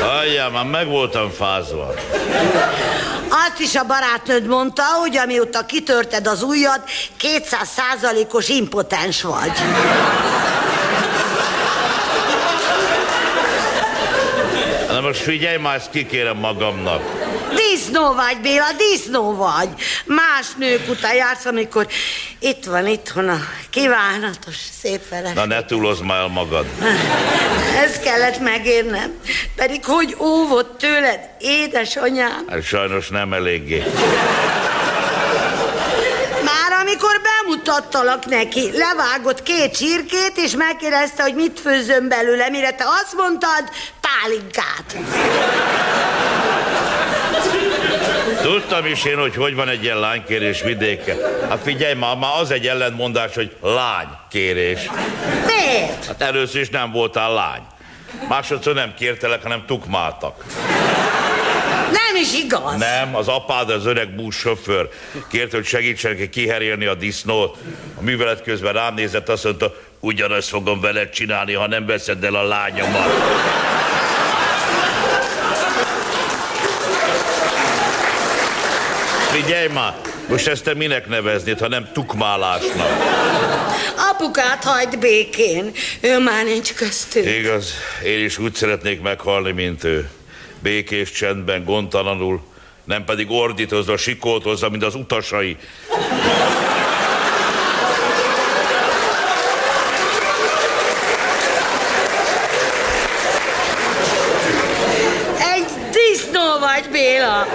Hagyjál, 0.00 0.50
már 0.50 0.64
meg 0.64 0.86
voltam 0.86 1.30
fázva. 1.30 1.94
Azt 3.34 3.60
is 3.60 3.74
a 3.74 3.84
barátnőd 3.84 4.46
mondta, 4.46 4.82
hogy 4.82 5.16
amióta 5.16 5.66
kitörted 5.66 6.26
az 6.26 6.42
ujjad, 6.42 6.80
200 7.16 7.68
százalékos 7.68 8.48
impotens 8.48 9.22
vagy. 9.22 9.52
Na 14.88 15.00
most 15.00 15.20
figyelj 15.20 15.56
már, 15.56 15.76
ezt 15.76 15.90
kikérem 15.90 16.36
magamnak. 16.36 17.02
Disznó 17.56 18.12
vagy, 18.12 18.40
Béla, 18.42 18.66
disznó 18.76 19.34
vagy. 19.34 19.68
Más 20.04 20.46
nők 20.56 20.88
után 20.88 21.14
jársz, 21.14 21.44
amikor 21.44 21.86
itt 22.38 22.64
van 22.64 22.86
itthon 22.86 23.28
a 23.28 23.38
kívánatos, 23.70 24.56
szép 24.82 25.00
feleség. 25.08 25.34
Na 25.34 25.44
ne 25.46 25.64
túlozz 25.64 26.00
már 26.00 26.20
el 26.20 26.28
magad. 26.28 26.66
Ez 27.84 27.98
kellett 27.98 28.38
megérnem. 28.38 29.12
Pedig 29.56 29.84
hogy 29.84 30.16
óvott 30.18 30.78
tőled, 30.78 31.20
édesanyám. 31.38 32.44
Hát 32.48 32.62
sajnos 32.62 33.08
nem 33.08 33.32
eléggé. 33.32 33.82
Már 36.44 36.80
amikor 36.80 37.20
bemutattalak 37.22 38.26
neki, 38.26 38.70
levágott 38.72 39.42
két 39.42 39.76
csirkét, 39.76 40.32
és 40.36 40.52
megkérdezte, 40.56 41.22
hogy 41.22 41.34
mit 41.34 41.60
főzzön 41.60 42.08
belőle, 42.08 42.48
mire 42.48 42.70
te 42.70 42.84
azt 43.02 43.14
mondtad, 43.16 43.70
pálinkát. 44.00 44.96
Tudtam 48.44 48.86
is 48.86 49.04
én, 49.04 49.18
hogy 49.18 49.34
hogy 49.34 49.54
van 49.54 49.68
egy 49.68 49.82
ilyen 49.82 49.98
lánykérés 49.98 50.62
vidéke. 50.62 51.16
Hát 51.48 51.60
figyelj 51.62 51.94
már, 51.94 52.16
már 52.16 52.40
az 52.40 52.50
egy 52.50 52.66
ellentmondás, 52.66 53.34
hogy 53.34 53.56
lánykérés. 53.62 54.90
Miért? 55.46 56.06
Hát 56.06 56.22
először 56.22 56.60
is 56.60 56.68
nem 56.68 56.92
voltál 56.92 57.34
lány. 57.34 57.60
Másodszor 58.28 58.74
nem 58.74 58.94
kértelek, 58.94 59.42
hanem 59.42 59.64
tukmáltak. 59.66 60.44
Nem 61.92 62.22
is 62.22 62.32
igaz. 62.34 62.76
Nem, 62.76 63.16
az 63.16 63.28
apád, 63.28 63.70
az 63.70 63.86
öreg 63.86 64.14
bús 64.14 64.36
sofőr 64.36 64.88
kérte, 65.30 65.56
hogy 65.56 65.66
segítsenek 65.66 66.18
neki 66.18 66.30
kiherélni 66.30 66.86
a 66.86 66.94
disznót. 66.94 67.56
A 67.98 68.02
művelet 68.02 68.42
közben 68.42 68.72
rám 68.72 68.94
nézett, 68.94 69.28
azt 69.28 69.44
mondta, 69.44 69.74
ugyanazt 70.00 70.48
fogom 70.48 70.80
veled 70.80 71.10
csinálni, 71.10 71.52
ha 71.52 71.66
nem 71.66 71.86
veszed 71.86 72.24
el 72.24 72.34
a 72.34 72.42
lányomat. 72.42 73.08
Figyelj 79.44 79.68
már, 79.68 79.94
most 80.28 80.46
ezt 80.46 80.64
te 80.64 80.74
minek 80.74 81.08
neveznéd, 81.08 81.58
ha 81.58 81.68
nem 81.68 81.88
tukmálásnak? 81.92 82.88
Apukát 84.10 84.64
hagyd 84.64 84.98
békén, 84.98 85.72
ő 86.00 86.18
már 86.18 86.44
nincs 86.44 86.74
köztünk. 86.74 87.26
Igaz, 87.26 87.74
én 88.04 88.24
is 88.24 88.38
úgy 88.38 88.54
szeretnék 88.54 89.00
meghalni, 89.00 89.52
mint 89.52 89.84
ő. 89.84 90.10
Békés 90.62 91.10
csendben, 91.10 91.64
gondtalanul, 91.64 92.40
nem 92.84 93.04
pedig 93.04 93.30
ordítozva, 93.30 93.96
sikoltozva, 93.96 94.68
mint 94.68 94.84
az 94.84 94.94
utasai. 94.94 95.56
Egy 105.54 105.70
disznó 105.90 106.58
vagy, 106.60 106.88
Béla. 106.92 107.46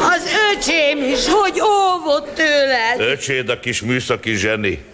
Az 0.00 0.22
öcsém 0.52 1.02
is, 1.02 1.28
hogy 1.28 1.60
óvott 1.60 2.34
tőled. 2.34 3.03
Öcséd 3.14 3.48
a 3.48 3.60
kis 3.60 3.82
műszaki 3.82 4.34
zseni. 4.34 4.84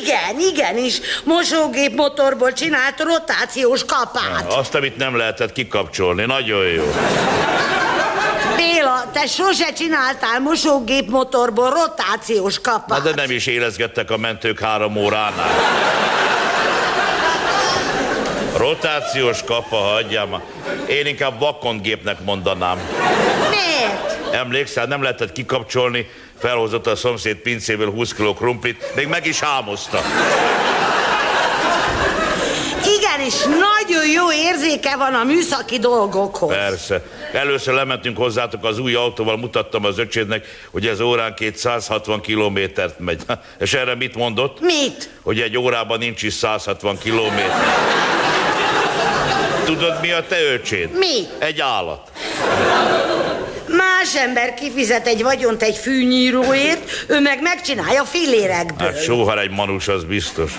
Igen, 0.00 0.40
igenis, 0.40 1.00
mosógép 1.24 1.94
motorból 1.94 2.52
csinált 2.52 3.00
rotációs 3.00 3.84
kapát. 3.84 4.52
Azt, 4.52 4.74
amit 4.74 4.96
nem 4.96 5.16
lehetett 5.16 5.52
kikapcsolni, 5.52 6.24
nagyon 6.24 6.66
jó. 6.66 6.92
Béla, 8.56 9.10
te 9.12 9.26
sose 9.26 9.72
csináltál 9.72 10.40
mosógép 10.40 11.08
motorból 11.10 11.70
rotációs 11.70 12.60
Na, 12.60 12.70
kapát. 12.70 13.02
de 13.02 13.12
nem 13.14 13.30
is 13.30 13.46
érezgettek 13.46 14.10
a 14.10 14.16
mentők 14.16 14.60
három 14.60 14.96
óránál. 14.96 15.50
Rotációs 18.56 19.42
kapa, 19.44 19.76
hagyjál 19.76 20.26
már. 20.26 20.40
Én 20.88 21.06
inkább 21.06 21.38
vakondgépnek 21.38 22.24
mondanám. 22.24 22.78
Miért? 23.50 23.77
Emlékszel, 24.32 24.86
nem 24.86 25.02
lehetett 25.02 25.32
kikapcsolni, 25.32 26.08
felhozott 26.38 26.86
a 26.86 26.96
szomszéd 26.96 27.36
pincéből 27.36 27.90
20 27.90 28.12
kg 28.12 28.34
krumplit, 28.34 28.94
még 28.94 29.06
meg 29.06 29.26
is 29.26 29.40
hámozta. 29.40 30.00
és 33.28 33.42
nagyon 33.44 34.06
jó 34.14 34.32
érzéke 34.32 34.96
van 34.96 35.14
a 35.14 35.24
műszaki 35.24 35.78
dolgokhoz. 35.78 36.54
Persze. 36.54 37.02
Először 37.32 37.74
lementünk 37.74 38.16
hozzátok 38.16 38.64
az 38.64 38.78
új 38.78 38.94
autóval, 38.94 39.36
mutattam 39.36 39.84
az 39.84 39.98
öcsédnek, 39.98 40.46
hogy 40.70 40.86
ez 40.86 41.00
óránként 41.00 41.56
160 41.56 42.20
kilométert 42.20 42.98
megy. 42.98 43.22
És 43.58 43.74
erre 43.74 43.94
mit 43.94 44.14
mondott? 44.14 44.60
Mit? 44.60 45.10
Hogy 45.22 45.40
egy 45.40 45.58
órában 45.58 45.98
nincs 45.98 46.22
is 46.22 46.32
160 46.32 46.98
kilométer. 46.98 47.64
Tudod, 49.64 50.00
mi 50.00 50.10
a 50.10 50.26
te 50.26 50.42
öcséd? 50.52 50.98
Mi? 50.98 51.26
Egy 51.38 51.60
állat. 51.60 52.10
Más 53.98 54.14
ember 54.14 54.54
kifizet 54.54 55.06
egy 55.06 55.22
vagyont 55.22 55.62
egy 55.62 55.76
fűnyíróért, 55.76 57.04
ő 57.06 57.20
meg 57.20 57.42
megcsinálja 57.42 58.04
fillérekből. 58.04 58.86
Hát 58.86 59.02
soha 59.02 59.40
egy 59.40 59.50
manus, 59.50 59.88
az 59.88 60.04
biztos. 60.04 60.52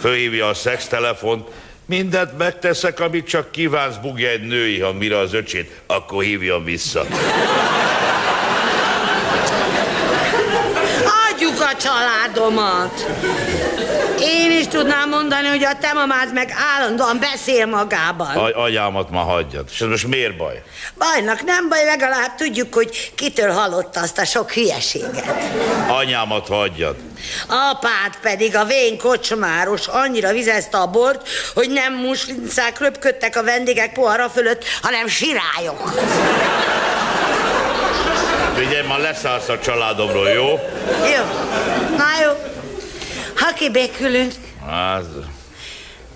Fölhívja 0.00 0.48
a 0.48 0.54
szextelefont, 0.54 1.48
mindent 1.86 2.38
megteszek, 2.38 3.00
amit 3.00 3.26
csak 3.26 3.50
kívánsz, 3.50 3.96
bugja 3.96 4.28
egy 4.28 4.46
női 4.46 4.80
hang, 4.80 4.98
mire 4.98 5.18
az 5.18 5.34
öcsét, 5.34 5.70
akkor 5.86 6.22
hívjon 6.22 6.64
vissza. 6.64 7.06
Hagyjuk 11.04 11.60
a 11.60 11.76
családomat. 11.76 13.06
Én 14.20 14.50
is 14.58 14.66
tudnám 14.66 15.08
mondani, 15.08 15.46
hogy 15.48 15.64
a 15.64 15.78
te 15.80 15.92
mamád 15.92 16.32
meg 16.32 16.54
állandóan 16.76 17.18
beszél 17.18 17.66
magában. 17.66 18.26
A- 18.36 18.62
anyámat 18.62 19.10
ma 19.10 19.20
hagyjad. 19.20 19.64
És 19.72 19.80
ez 19.80 19.88
most 19.88 20.06
miért 20.06 20.36
baj? 20.36 20.62
Bajnak 20.98 21.42
nem 21.44 21.68
baj, 21.68 21.84
legalább 21.84 22.34
tudjuk, 22.34 22.74
hogy 22.74 23.12
kitől 23.14 23.50
hallotta 23.50 24.00
azt 24.00 24.18
a 24.18 24.24
sok 24.24 24.50
hülyeséget. 24.52 25.34
Anyámat 25.88 26.46
hagyjad. 26.48 26.96
Apád 27.48 28.16
pedig 28.22 28.56
a 28.56 28.64
vén 28.64 28.98
kocsmáros 28.98 29.86
annyira 29.86 30.32
vizezte 30.32 30.78
a 30.78 30.86
bort, 30.86 31.28
hogy 31.54 31.70
nem 31.70 31.92
muslincák 31.94 32.78
röpködtek 32.80 33.36
a 33.36 33.42
vendégek 33.42 33.92
pohara 33.92 34.28
fölött, 34.28 34.64
hanem 34.82 35.06
sirályok. 35.08 35.92
Figyelj, 38.54 38.86
ma 38.86 38.96
leszállsz 38.98 39.48
a 39.48 39.58
családomról, 39.58 40.28
jó? 40.28 40.48
Jó, 40.88 41.24
na 41.96 42.04
jó. 42.24 42.54
Ha 43.36 43.52
kibékülünk, 43.52 44.32
Hát, 44.68 45.04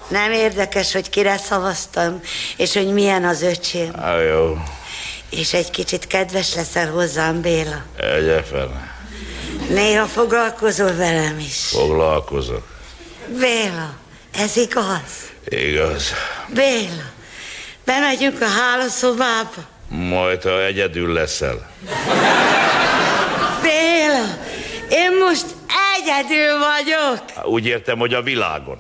nem 0.09 0.33
érdekes, 0.33 0.93
hogy 0.93 1.11
kire 1.11 1.37
szavaztam, 1.37 2.21
és 2.57 2.73
hogy 2.75 2.93
milyen 2.93 3.25
az 3.25 3.43
öcsém. 3.43 3.91
á, 4.01 4.16
jó. 4.21 4.59
És 5.31 5.53
egy 5.53 5.71
kicsit 5.71 6.07
kedves 6.07 6.55
leszel 6.55 6.91
hozzám, 6.91 7.41
Béla. 7.41 7.83
Egyefen. 7.97 8.89
Néha 9.68 10.07
foglalkozol 10.07 10.95
velem 10.97 11.39
is. 11.39 11.66
Foglalkozok. 11.68 12.66
Béla, 13.39 13.91
ez 14.39 14.57
igaz? 14.57 15.31
Igaz. 15.49 16.12
Béla, 16.49 17.11
bemegyünk 17.85 18.41
a 18.41 18.47
hálószobába. 18.49 19.51
Majd, 19.89 20.43
ha 20.43 20.64
egyedül 20.64 21.12
leszel. 21.12 21.71
Béla, 23.62 24.25
én 24.91 25.11
most 25.29 25.45
egyedül 26.11 26.59
vagyok. 26.59 27.47
Úgy 27.53 27.67
értem, 27.67 27.99
hogy 27.99 28.15
a 28.15 28.23
világon. 28.23 28.79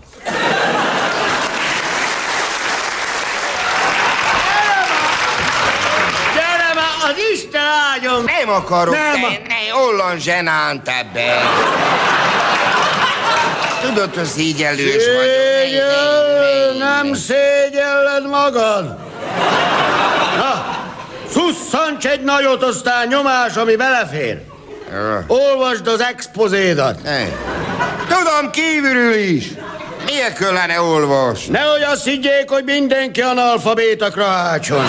Gyere 6.34 6.74
már, 6.74 7.10
az 7.10 7.16
Isten 7.32 7.62
áldjon! 7.92 8.24
Nem 8.24 8.54
akarok, 8.54 8.94
Nem. 8.94 9.20
ne, 9.20 9.28
ne, 9.28 9.74
olyan 9.74 10.18
zsenánt 10.18 10.88
ebben. 10.88 11.38
Tudod, 13.80 14.14
hogy 14.14 14.24
szígyelős 14.24 15.04
vagyok. 15.06 15.32
Szégyellő, 15.62 16.78
nem 16.78 17.14
szégyelled 17.14 18.28
magad! 18.28 18.98
Na, 20.36 20.78
szusszancs 21.30 22.06
egy 22.06 22.22
nagyot, 22.22 22.62
aztán 22.62 23.06
nyomás, 23.08 23.56
ami 23.56 23.76
belefér. 23.76 24.40
Olvasd 25.26 25.86
az 25.86 26.00
expozédat. 26.00 26.98
Tudom 28.08 28.50
kívülről 28.50 29.14
is. 29.14 29.44
Miért 30.04 30.38
kellene 30.38 30.80
olvasni? 30.80 31.50
Nehogy 31.50 31.82
azt 31.82 32.04
higgyék, 32.04 32.50
hogy 32.50 32.64
mindenki 32.64 33.20
analfabéta 33.20 34.10
krahácson. 34.10 34.84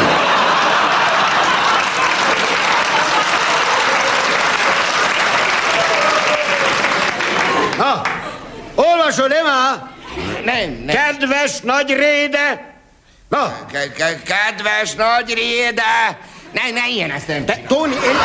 Na, 7.77 8.01
olvasod, 8.75 9.31
Emma? 9.31 9.89
Nem, 10.45 10.83
nem. 10.85 10.95
Kedves 10.95 11.59
nagy 11.59 11.89
réde! 11.93 12.73
Na! 13.29 13.53
Ke- 13.71 13.93
ke- 13.93 14.21
kedves 14.23 14.93
nagy 14.93 15.33
réde! 15.33 16.19
Ne, 16.51 16.71
ne, 16.71 16.87
ilyen 16.89 17.11
ezt 17.11 17.27
nem. 17.27 17.45
Te, 17.45 17.61
Tóni, 17.67 17.93
én... 17.93 18.17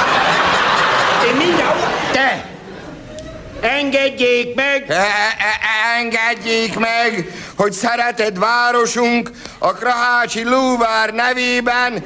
Én 1.29 1.37
mindjárt... 1.37 1.77
Te! 2.13 2.45
Engedjék 3.61 4.55
meg! 4.55 4.85
E- 4.89 4.95
e- 4.95 5.99
engedjék 5.99 6.79
meg, 6.79 7.33
hogy 7.57 7.73
szeretett 7.73 8.37
városunk 8.37 9.31
a 9.59 9.73
Krahácsi 9.73 10.45
Lúvár 10.45 11.13
nevében 11.13 12.05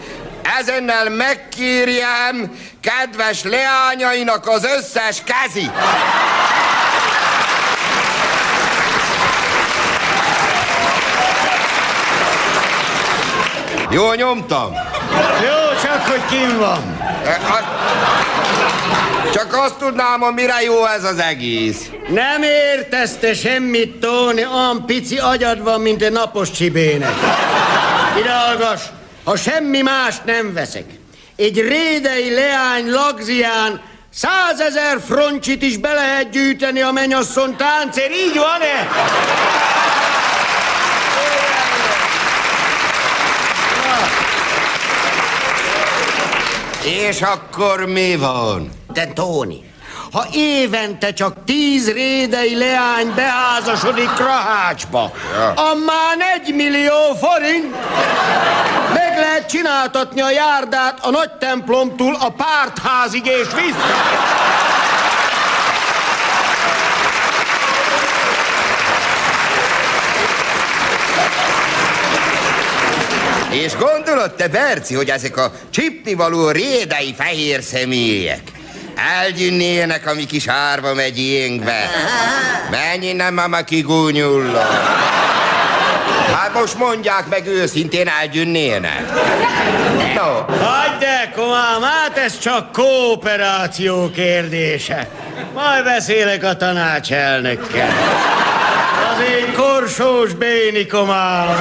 ezennel 0.59 1.09
megkérjem 1.09 2.51
kedves 2.81 3.43
leányainak 3.43 4.49
az 4.49 4.64
összes 4.64 5.23
kezit. 5.25 5.73
Jó 13.91 14.12
nyomtam? 14.12 14.75
Jó, 15.43 15.70
csak 16.01 16.11
hogy 16.11 16.39
kim 16.39 16.59
van. 16.59 16.99
Csak 19.33 19.55
azt 19.55 19.77
tudnám, 19.77 20.21
mire 20.35 20.63
jó 20.63 20.87
ez 20.87 21.05
az 21.05 21.19
egész. 21.19 21.91
Nem 22.09 22.43
értesz 22.43 23.17
te 23.21 23.35
semmit, 23.35 24.01
Tóni, 24.01 24.45
olyan 24.45 24.87
pici 24.87 25.19
agyad 25.19 25.63
van, 25.63 25.81
mint 25.81 26.03
egy 26.03 26.13
napos 26.13 26.51
csibének. 26.51 27.15
Ide 28.19 28.33
hallgass, 28.33 28.81
ha 29.25 29.37
semmi 29.37 29.81
mást 29.81 30.25
nem 30.25 30.53
veszek, 30.53 30.85
egy 31.37 31.61
rédei 31.61 32.35
leány 32.35 32.91
lagzián 32.91 33.81
százezer 34.15 34.99
froncsit 35.07 35.63
is 35.63 35.77
be 35.77 35.93
lehet 35.93 36.31
gyűjteni 36.31 36.81
a 36.81 36.91
mennyasszony 36.91 37.57
táncér, 37.57 38.11
így 38.11 38.37
van-e? 38.37 38.89
És 46.85 47.22
akkor 47.22 47.87
mi 47.87 48.16
van? 48.16 48.70
De 48.93 49.07
Tóni, 49.07 49.72
ha 50.12 50.26
évente 50.33 51.12
csak 51.12 51.45
tíz 51.45 51.93
rédei 51.93 52.55
leány 52.57 53.12
beházasodik 53.14 54.12
Krahácsba, 54.14 55.12
Ja. 55.33 55.49
ammán 55.53 56.20
egy 56.35 56.55
millió 56.55 57.14
forint, 57.20 57.74
meg 58.95 59.18
lehet 59.18 59.49
csináltatni 59.49 60.20
a 60.20 60.31
járdát 60.31 60.99
a 61.05 61.11
nagy 61.11 61.31
templomtól 61.31 62.16
a 62.20 62.28
pártházig 62.31 63.26
és 63.26 63.47
vissza. 63.55 63.87
És 73.51 73.77
gondolod 73.77 74.35
te, 74.35 74.49
Berci, 74.49 74.95
hogy 74.95 75.09
ezek 75.09 75.37
a 75.37 75.53
csipnivaló 75.71 76.51
rédei 76.51 77.15
fehér 77.19 77.63
személyek 77.63 78.41
elgyűnnének 79.19 80.07
a 80.07 80.15
mi 80.15 80.25
kis 80.25 80.49
árva 80.49 80.95
megyénkbe? 80.95 81.91
Menj 82.71 83.07
innen, 83.07 83.35
mama 83.35 83.63
kigúnyulla! 83.63 84.69
Hát 86.35 86.55
most 86.55 86.79
mondják 86.79 87.29
meg 87.29 87.47
őszintén, 87.47 88.09
elgyűnnének. 88.21 89.13
No, 90.15 90.57
Hagyd 90.57 91.03
el, 91.03 91.31
komám, 91.35 91.83
hát 91.83 92.19
ez 92.19 92.39
csak 92.39 92.73
kooperáció 92.73 94.11
kérdése. 94.11 95.09
Majd 95.55 95.85
beszélek 95.85 96.45
a 96.45 96.57
tanácselnökkel. 96.57 97.89
Az 99.13 99.25
én 99.25 99.55
korsós 99.55 100.33
béni 100.33 100.87
komám. 100.87 101.57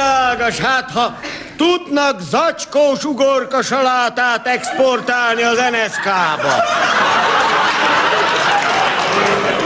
Irágas, 0.00 0.58
hát 0.58 0.90
ha 0.90 1.18
tudnak 1.56 2.20
zacskós 2.20 3.04
ugorka 3.04 3.62
salátát 3.62 4.46
exportálni 4.46 5.42
az 5.42 5.56
NSK-ba. 5.56 6.64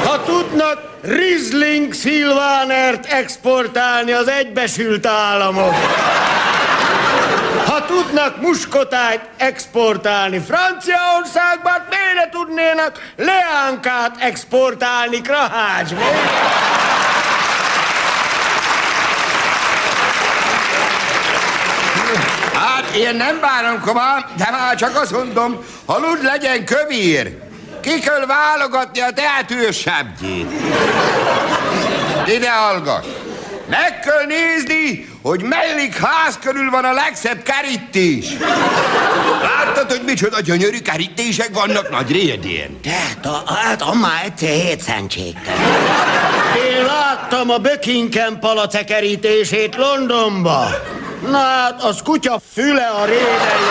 Ha 0.04 0.22
tudnak 0.22 0.78
Riesling 1.02 1.94
Silvanert 1.94 3.06
exportálni 3.06 4.12
az 4.12 4.28
Egybesült 4.28 5.06
Államok. 5.06 5.74
Ha 7.66 7.84
tudnak 7.84 8.40
muskotájt 8.40 9.28
exportálni 9.36 10.38
Franciaországba, 10.38 11.70
miért 11.90 12.14
ne 12.14 12.28
tudnénak 12.38 13.12
leánkát 13.16 14.16
exportálni 14.18 15.20
Krahácsba? 15.20 16.02
Hát 22.54 22.83
én 22.96 23.16
nem 23.16 23.40
bánom, 23.40 23.80
komám, 23.80 24.24
de 24.36 24.48
már 24.50 24.76
csak 24.76 24.96
azt 24.96 25.12
mondom, 25.12 25.64
halud 25.86 26.22
legyen 26.22 26.64
kövér. 26.64 27.38
Ki 27.80 27.98
kell 28.00 28.26
válogatni 28.26 29.00
a 29.00 29.10
tehetősebbjét. 29.10 30.50
Ide 32.26 32.50
hallgass. 32.50 33.04
Meg 33.68 34.00
kell 34.00 34.26
nézni, 34.26 35.08
hogy 35.22 35.42
melyik 35.42 35.96
ház 35.96 36.38
körül 36.42 36.70
van 36.70 36.84
a 36.84 36.92
legszebb 36.92 37.42
kerítés. 37.42 38.26
Láttad, 39.42 39.90
hogy 39.90 40.02
micsoda 40.06 40.40
gyönyörű 40.40 40.78
kerítések 40.78 41.50
vannak 41.52 41.90
nagy 41.90 42.10
rédén? 42.10 42.80
Tehát, 42.82 43.26
a, 43.26 43.52
hát 43.54 43.82
a 43.82 43.94
már 43.94 44.24
egyszer 44.24 44.48
hétszentségtel. 44.48 45.54
Én 46.70 46.84
láttam 46.84 47.50
a 47.50 47.58
Buckingham 47.58 48.38
palace 48.38 48.84
kerítését 48.84 49.76
Londonba. 49.76 50.66
Na 51.30 51.38
hát, 51.38 51.82
az 51.82 52.02
kutya 52.04 52.40
füle 52.52 52.86
a 52.86 53.04
rédei. 53.04 53.64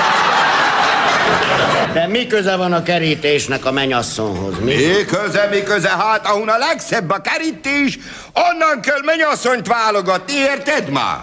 De 1.93 2.07
mi 2.07 2.27
köze 2.27 2.55
van 2.55 2.73
a 2.73 2.83
kerítésnek 2.83 3.65
a 3.65 3.71
menyasszonyhoz? 3.71 4.59
Mi? 4.59 4.75
Mi 4.75 5.05
köze, 5.05 5.47
mi 5.51 5.63
köze? 5.63 5.89
Hát, 5.89 6.27
ahol 6.27 6.49
a 6.49 6.57
legszebb 6.57 7.09
a 7.09 7.21
kerítés, 7.21 7.99
onnan 8.33 8.81
kell 8.81 9.01
mennyasszonyt 9.05 9.67
válogatni, 9.67 10.33
érted 10.33 10.89
már? 10.89 11.17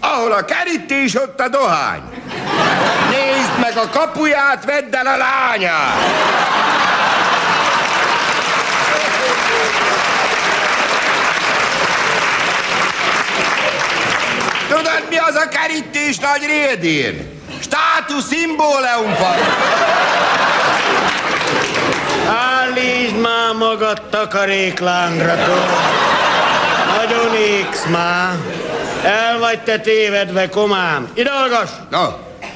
Ahol 0.00 0.32
a 0.32 0.44
kerítés, 0.44 1.14
ott 1.14 1.40
a 1.40 1.48
dohány. 1.48 2.02
Nézd 3.10 3.58
meg 3.60 3.76
a 3.76 3.88
kapuját, 3.88 4.64
vedd 4.64 4.94
el 4.94 5.06
a 5.06 5.16
lányát! 5.16 5.96
Tudod, 14.84 15.08
mi 15.08 15.16
az 15.16 15.34
a 15.34 15.48
kerítés 15.48 16.18
nagy 16.18 16.46
rédén? 16.46 17.40
Státusz 17.60 18.26
szimbóleum 18.26 19.16
van. 19.18 19.36
Állítsd 22.34 23.16
már 23.16 23.54
magad 23.58 24.02
takaréklángra. 24.10 25.34
Nagyon 26.96 27.34
éksz 27.34 27.84
már. 27.84 28.36
El 29.02 29.38
vagy 29.38 29.60
te 29.60 29.78
tévedve, 29.78 30.48
komám. 30.48 31.08
Ide 31.14 31.30
hallgass! 31.30 31.70
No. 31.90 32.04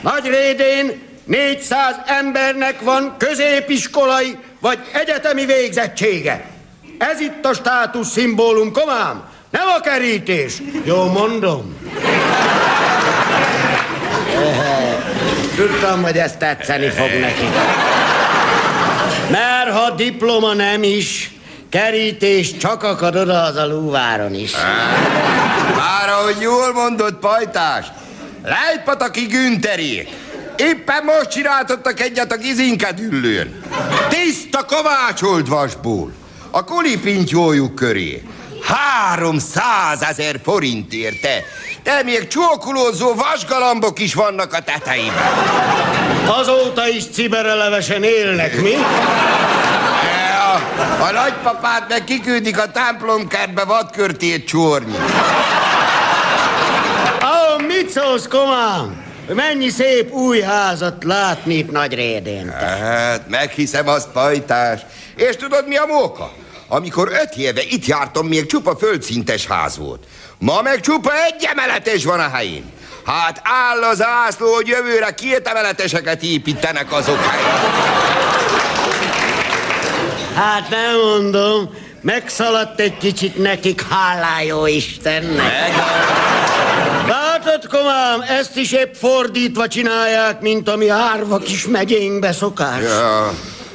Nagy 0.01 0.27
rédén 0.27 1.03
400 1.25 1.95
embernek 2.07 2.81
van 2.81 3.15
középiskolai 3.19 4.39
vagy 4.61 4.79
egyetemi 4.93 5.45
végzettsége. 5.45 6.45
Ez 6.99 7.21
itt 7.21 7.45
a 7.45 7.55
státusz 7.55 8.09
szimbólum, 8.09 8.73
komám. 8.73 9.37
Nem 9.51 9.69
a 9.77 9.81
kerítés. 9.81 10.63
Jó 10.85 11.05
mondom. 11.05 11.77
Tudtam, 15.57 16.03
hogy 16.03 16.17
ez 16.17 16.37
tetszeni 16.37 16.89
fog 16.89 17.11
neki. 17.21 17.49
Mert 19.31 19.71
ha 19.71 19.91
diploma 19.91 20.55
nem 20.55 20.83
is, 20.83 21.33
kerítés 21.69 22.57
csak 22.57 22.83
akad 22.83 23.17
oda 23.17 23.43
az 23.43 23.57
a 23.57 23.67
lúváron 23.67 24.35
is. 24.35 24.53
Már 25.77 26.09
ahogy 26.09 26.37
jól 26.41 26.73
mondott, 26.73 27.19
pajtás, 27.19 27.87
Lejtpataki 28.45 29.21
Günterék. 29.21 30.09
Éppen 30.57 31.05
most 31.05 31.29
csináltattak 31.31 32.01
egyet 32.01 32.33
a 32.33 32.37
gizinkadüllőn. 32.37 33.63
Tiszta 34.09 34.65
kovácsolt 34.65 35.49
vasból. 35.49 36.13
A 36.51 36.65
kolipintyójuk 36.65 37.75
köré. 37.75 38.23
300 38.63 40.03
ezer 40.03 40.41
forint 40.45 40.93
érte. 40.93 41.45
De 41.83 42.03
még 42.05 42.27
csókolózó 42.27 43.15
vasgalambok 43.15 43.99
is 43.99 44.15
vannak 44.15 44.53
a 44.53 44.61
tetejében. 44.61 45.33
Azóta 46.27 46.89
is 46.89 47.05
ciberelevesen 47.13 48.03
élnek, 48.03 48.61
mi? 48.61 48.75
A, 50.55 51.03
a 51.03 51.11
nagypapát 51.13 51.89
meg 51.89 52.05
kiküldik 52.05 52.59
a 52.59 52.71
templomkertbe 52.71 53.65
vadkörtét 53.65 54.47
csorni. 54.47 54.95
Ó, 57.23 57.65
mit 57.67 57.91
szólsz, 57.91 58.27
komám? 58.29 59.07
Mennyi 59.35 59.69
szép 59.69 60.13
új 60.13 60.41
házat 60.41 61.05
látni 61.05 61.55
itt 61.55 61.71
nagy 61.71 61.95
rédén. 61.95 62.51
Hát, 62.51 63.29
meghiszem 63.29 63.89
azt, 63.89 64.09
pajtás. 64.09 64.81
És 65.17 65.37
tudod, 65.37 65.69
mi 65.69 65.77
a 65.77 65.87
móka? 65.87 66.33
Amikor 66.69 67.09
öt 67.13 67.37
éve 67.37 67.63
itt 67.63 67.87
jártam, 67.87 68.27
még 68.27 68.47
csupa 68.47 68.77
földszintes 68.77 69.47
ház 69.47 69.77
volt. 69.77 70.05
Ma 70.39 70.63
meg 70.63 70.81
csupa 70.81 71.11
egy 71.25 71.49
emeletes 71.51 72.05
van 72.05 72.21
a 72.21 72.29
helyén. 72.29 72.73
Hát 73.05 73.41
áll 73.43 73.83
az 73.83 74.03
ászló, 74.03 74.55
hogy 74.55 74.67
jövőre 74.67 75.15
két 75.15 75.49
emeleteseket 75.49 76.23
építenek 76.23 76.93
azok 76.93 77.25
helyén. 77.25 77.73
Hát 80.35 80.71
nem 80.71 80.99
mondom, 80.99 81.71
megszaladt 82.01 82.81
egy 82.81 82.97
kicsit 82.97 83.37
nekik, 83.37 83.83
hálá 83.91 84.43
jó 84.43 84.67
Istennek. 84.67 85.75
Látod, 87.07 87.67
komám, 87.67 88.21
ezt 88.21 88.57
is 88.57 88.73
épp 88.73 88.95
fordítva 88.95 89.69
csinálják, 89.69 90.41
mint 90.41 90.69
ami 90.69 90.89
árva 90.89 91.39
kis 91.39 91.67
megyénkbe 91.67 92.33
szokás. 92.33 92.83
Ja. 92.83 93.35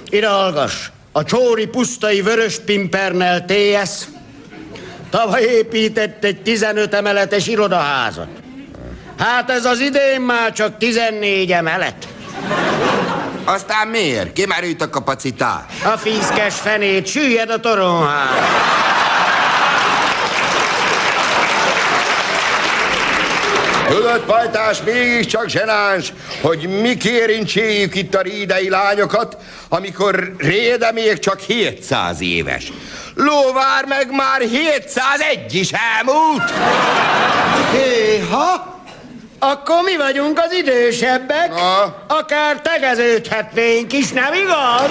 Ide 0.10 0.28
hallgass, 0.28 0.74
a 1.16 1.24
Csóri 1.24 1.68
pusztai 1.68 2.22
vörös 2.22 2.60
pimpernel 2.60 3.46
TS 3.46 4.04
tavaly 5.10 5.42
épített 5.42 6.24
egy 6.24 6.42
15 6.42 6.94
emeletes 6.94 7.48
irodaházat. 7.48 8.28
Hát 9.20 9.50
ez 9.50 9.66
az 9.66 9.80
idén 9.80 10.22
már 10.22 10.52
csak 10.52 10.78
14 10.78 11.52
emelet. 11.52 12.08
Aztán 13.44 13.88
miért? 13.88 14.34
Kimerült 14.34 14.82
a 14.82 14.90
kapacitás. 14.90 15.64
A 15.84 15.98
fiszkes 15.98 16.56
fenét, 16.56 17.08
süllyed 17.08 17.50
a 17.50 17.60
toronház. 17.60 18.30
Tudod, 23.88 24.20
pajtás, 24.26 24.78
mégiscsak 24.86 25.50
zsenáns, 25.50 26.14
hogy 26.42 26.82
mi 26.82 26.98
kérincséjük 26.98 27.96
itt 27.96 28.16
a 28.16 28.22
rédei 28.22 28.70
lányokat, 28.70 29.38
amikor 29.70 30.36
Réde 30.38 30.92
még 30.92 31.20
csak 31.20 31.40
700 31.40 32.22
éves. 32.22 32.72
Lóvár 33.16 33.86
meg 33.86 34.12
már 34.12 34.42
701 34.42 35.54
is 35.54 35.70
elmúlt. 35.98 36.54
Héha! 37.72 38.72
Akkor 39.40 39.82
mi 39.84 39.98
vagyunk 39.98 40.40
az 40.40 40.54
idősebbek? 40.54 41.50
Na? 41.50 41.96
Akár 42.08 42.62
tegeződhetnénk 42.62 43.94
is, 43.94 44.12
nem 44.12 44.34
igaz? 44.34 44.90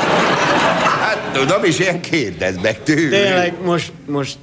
Hát 1.01 1.19
tudom 1.33 1.65
is, 1.65 1.79
ilyen 1.79 2.01
kérdezd 2.01 2.61
meg 2.61 2.83
tőlük. 2.83 3.11
Tényleg, 3.11 3.55
most, 3.65 3.93
most 4.07 4.37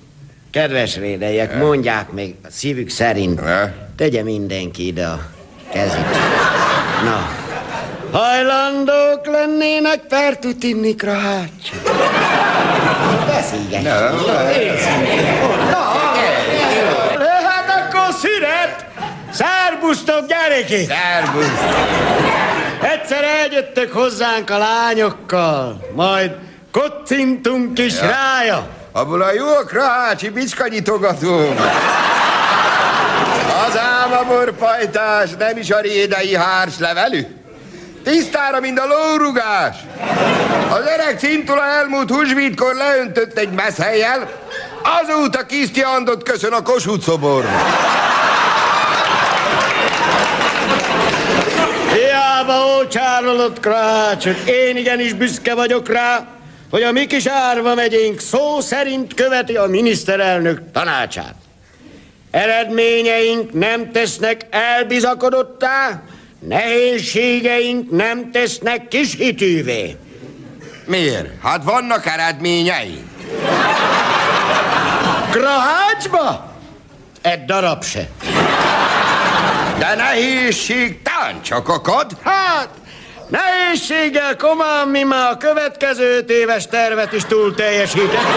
kedves 0.52 0.96
rédeiek, 0.96 1.58
mondják 1.58 2.12
még 2.12 2.36
a 2.44 2.48
szívük 2.52 2.90
szerint. 2.90 3.42
Tegye 4.00 4.24
mindenki 4.24 4.86
ide 4.88 5.06
a 5.06 5.20
kezét. 5.72 6.06
Na, 7.04 7.28
hajlandók 8.18 9.26
lennének 9.26 10.00
pertut 10.00 10.64
inni, 10.64 10.96
Krahács? 10.96 11.70
Beszélgessünk. 13.28 13.84
Hát 17.46 17.70
akkor 17.80 18.14
szünet! 18.22 18.86
Szerbusztok, 19.32 20.28
gyerekek! 20.28 20.98
Szerbusz! 20.98 21.60
Egyszer 22.82 23.24
eljöttök 23.24 23.92
hozzánk 23.92 24.50
a 24.50 24.58
lányokkal, 24.58 25.90
majd 25.96 26.32
kocintunk 26.72 27.80
is 27.80 27.94
Ja. 28.02 28.02
rája. 28.10 28.68
Abból 28.92 29.22
a 29.22 29.34
jó 29.34 29.46
krahácsi 29.68 30.30
bicskanyitogató. 30.30 31.54
Az 33.66 33.80
pajtás 34.58 35.30
nem 35.40 35.58
is 35.58 35.70
a 35.70 35.80
rédei 35.80 36.36
hárs 36.36 36.78
levelű. 36.80 37.26
Tisztára, 38.04 38.60
mint 38.60 38.80
a 38.80 38.86
lórugás. 38.86 39.76
Az 40.70 40.80
öreg 40.80 41.20
cintula 41.20 41.66
elmúlt 41.66 42.10
húsvítkor 42.10 42.76
leöntött 42.76 43.38
egy 43.38 43.50
meszhelyjel, 43.50 44.30
azóta 45.02 45.46
Kisztiandot 45.46 46.24
köszön 46.24 46.54
a 46.54 46.62
Kossuth 46.62 47.04
szobor. 47.04 47.46
Hiába 51.94 52.78
ócsárolott 52.78 53.60
Krácsot, 53.60 54.48
én 54.48 54.78
igenis 54.78 55.14
büszke 55.14 55.54
vagyok 55.54 55.90
rá, 55.90 56.26
hogy 56.70 56.84
a 56.84 56.92
mi 56.92 57.06
kis 57.06 57.26
árva 57.26 57.76
megyénk 57.76 58.20
szó 58.20 58.60
szerint 58.60 59.14
követi 59.14 59.56
a 59.56 59.66
miniszterelnök 59.66 60.62
tanácsát. 60.74 61.36
Eredményeink 62.32 63.54
nem 63.54 63.92
tesznek 63.92 64.48
elbizakodottá, 64.50 66.02
Nehézségeink 66.40 67.92
nem 67.92 68.32
tesznek 68.32 68.88
kis 68.88 69.16
hitűvé. 69.16 69.98
Miért? 70.86 71.28
Hát 71.44 71.64
vannak 71.64 72.06
eredményei. 72.06 73.04
Krahácsba? 75.32 76.54
Egy 77.22 77.46
darab 77.46 77.84
se. 77.84 78.08
De 79.78 79.96
nehézség 79.96 81.02
tán 81.02 81.42
csak 81.42 81.70
akad. 81.70 82.12
Hát, 82.24 82.70
nehézséggel 83.28 84.36
komám 84.36 84.90
mi 84.90 85.04
már 85.04 85.32
a 85.32 85.38
következő 85.38 86.26
éves 86.28 86.68
tervet 86.68 87.14
is 87.14 87.26
túl 87.26 87.56
teljesített. 87.56 88.28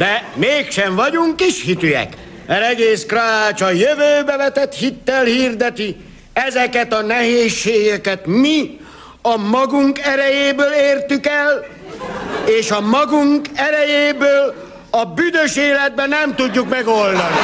De 0.00 0.24
mégsem 0.34 0.94
vagyunk 0.94 1.36
kis 1.36 1.62
hitűek. 1.62 2.14
Mert 2.46 2.64
egész 2.64 3.06
Krács 3.06 3.60
a 3.60 3.70
jövőbe 3.70 4.36
vetett 4.36 4.74
hittel 4.74 5.24
hirdeti, 5.24 5.96
ezeket 6.32 6.92
a 6.92 7.02
nehézségeket 7.02 8.26
mi 8.26 8.80
a 9.22 9.36
magunk 9.36 9.98
erejéből 9.98 10.72
értük 10.72 11.26
el, 11.26 11.66
és 12.58 12.70
a 12.70 12.80
magunk 12.80 13.46
erejéből 13.54 14.54
a 14.90 15.04
büdös 15.04 15.56
életben 15.56 16.08
nem 16.08 16.34
tudjuk 16.34 16.68
megoldani. 16.68 17.38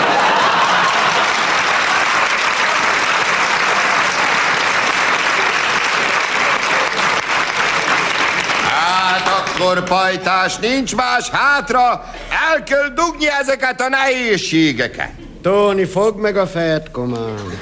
Hát 8.71 9.46
akkor 9.59 9.85
pajtás, 9.85 10.57
nincs 10.57 10.95
más 10.95 11.29
hátra, 11.31 12.05
el 12.53 12.63
kell 12.63 12.89
dugni 12.95 13.27
ezeket 13.41 13.81
a 13.81 13.89
nehézségeket. 13.89 15.11
Tóni, 15.43 15.85
fogd 15.85 16.19
meg 16.19 16.37
a 16.37 16.47
fejed, 16.47 16.91
komám. 16.91 17.59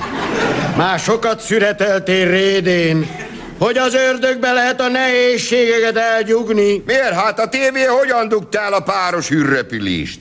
Már 0.77 0.99
sokat 0.99 1.41
szüreteltél 1.41 2.31
rédén, 2.31 3.11
hogy 3.59 3.77
az 3.79 3.95
ördögbe 3.95 4.53
lehet 4.53 4.81
a 4.81 4.89
nehézségeket 4.89 5.97
elgyugni. 5.97 6.83
Miért? 6.87 7.15
Hát 7.15 7.39
a 7.39 7.49
tévé 7.49 7.85
hogyan 7.85 8.29
dugta 8.29 8.61
el 8.61 8.73
a 8.73 8.81
páros 8.81 9.31
űrrepülést? 9.31 10.19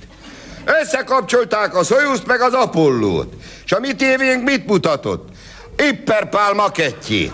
Összekapcsolták 0.82 1.76
a 1.76 1.84
Szojuszt 1.84 2.28
meg 2.28 2.41
az 2.41 2.53
Apollót. 2.53 3.34
És 3.65 3.71
a 3.71 3.80
mi 3.80 3.93
tévénk 3.95 4.43
mit 4.43 4.65
mutatott? 4.65 5.28
Ipperpál 5.78 6.53
makettjét. 6.53 7.32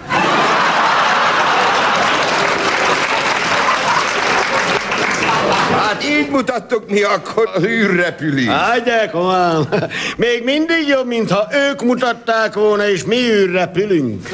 Hát 5.89 6.03
így 6.03 6.29
mutattuk 6.29 6.89
mi 6.89 7.01
akkor 7.01 7.49
az 7.55 7.63
űrrepülést. 7.63 8.49
Hagyják, 8.49 9.11
komám. 9.11 9.67
Még 10.17 10.43
mindig 10.43 10.87
jobb, 10.87 11.07
mintha 11.07 11.47
ők 11.69 11.83
mutatták 11.83 12.53
volna, 12.53 12.89
és 12.89 13.03
mi 13.03 13.15
űrrepülünk. 13.15 14.29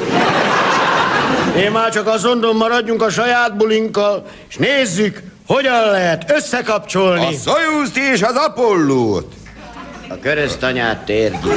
Én 1.56 1.70
már 1.70 1.90
csak 1.90 2.06
azt 2.06 2.24
mondom, 2.24 2.56
maradjunk 2.56 3.02
a 3.02 3.10
saját 3.10 3.56
bulinkkal, 3.56 4.26
és 4.48 4.56
nézzük, 4.56 5.22
hogyan 5.46 5.90
lehet 5.90 6.32
összekapcsolni. 6.36 7.26
A 7.26 7.30
Szojuszt 7.44 7.96
és 7.96 8.22
az 8.22 8.34
Apollót. 8.34 9.32
A 10.08 10.18
keresztanyát 10.22 11.04
térdi. 11.04 11.48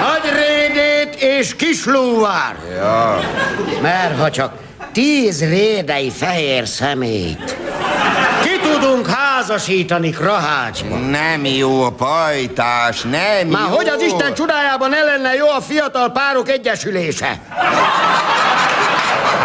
Nagy 0.00 0.32
rédét 0.32 1.22
és 1.22 1.56
kislóvár. 1.56 2.56
Ja. 2.76 3.20
Mert 3.82 4.18
ha 4.18 4.30
csak 4.30 4.52
tíz 4.92 5.40
rédei 5.40 6.10
fehér 6.10 6.68
szemét 6.68 7.56
tudunk 8.80 9.06
házasítani 9.06 10.10
Krahácsba. 10.10 10.96
Nem 10.96 11.44
jó 11.44 11.82
a 11.82 11.90
pajtás, 11.90 13.00
nem 13.02 13.46
Már 13.48 13.68
jó. 13.70 13.76
hogy 13.76 13.88
az 13.88 14.02
Isten 14.02 14.34
csodájában 14.34 14.90
ne 14.90 15.02
lenne 15.02 15.34
jó 15.34 15.48
a 15.48 15.60
fiatal 15.60 16.10
párok 16.10 16.48
egyesülése? 16.48 17.40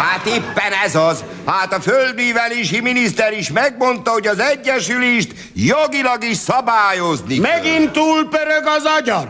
Hát 0.02 0.26
éppen 0.26 0.72
ez 0.84 0.94
az. 0.94 1.24
Hát 1.46 1.72
a 1.72 1.80
földművelési 1.80 2.80
miniszter 2.80 3.32
is 3.32 3.50
megmondta, 3.50 4.10
hogy 4.10 4.26
az 4.26 4.38
egyesülést 4.38 5.32
jogilag 5.54 6.24
is 6.24 6.36
szabályozni. 6.36 7.38
Megint 7.38 7.90
túlpörög 7.92 8.66
az 8.66 8.84
agyad. 8.98 9.28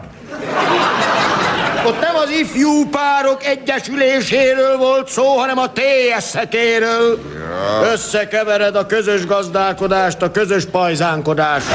Ott 1.87 2.01
nem 2.01 2.17
az 2.17 2.31
ifjú 2.31 2.89
párok 2.89 3.45
egyesüléséről 3.45 4.77
volt 4.77 5.09
szó, 5.09 5.37
hanem 5.37 5.59
a 5.59 5.73
TSZ-ekéről. 5.73 7.19
Ja. 7.35 7.93
Összekevered 7.93 8.77
a 8.77 8.87
közös 8.87 9.27
gazdálkodást 9.27 10.23
a 10.23 10.31
közös 10.31 10.65
pajzánkodást. 10.65 11.67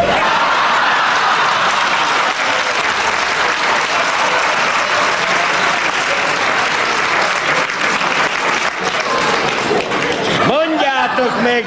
Mondjátok 10.47 11.41
meg, 11.41 11.66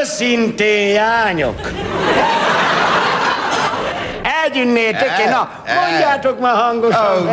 őszintén 0.00 0.88
jányok. 0.88 1.60
Elgyűnnétek 4.52 5.18
én, 5.20 5.28
na, 5.28 5.50
mondjátok 5.80 6.40
már 6.40 6.54
hangosan. 6.56 7.28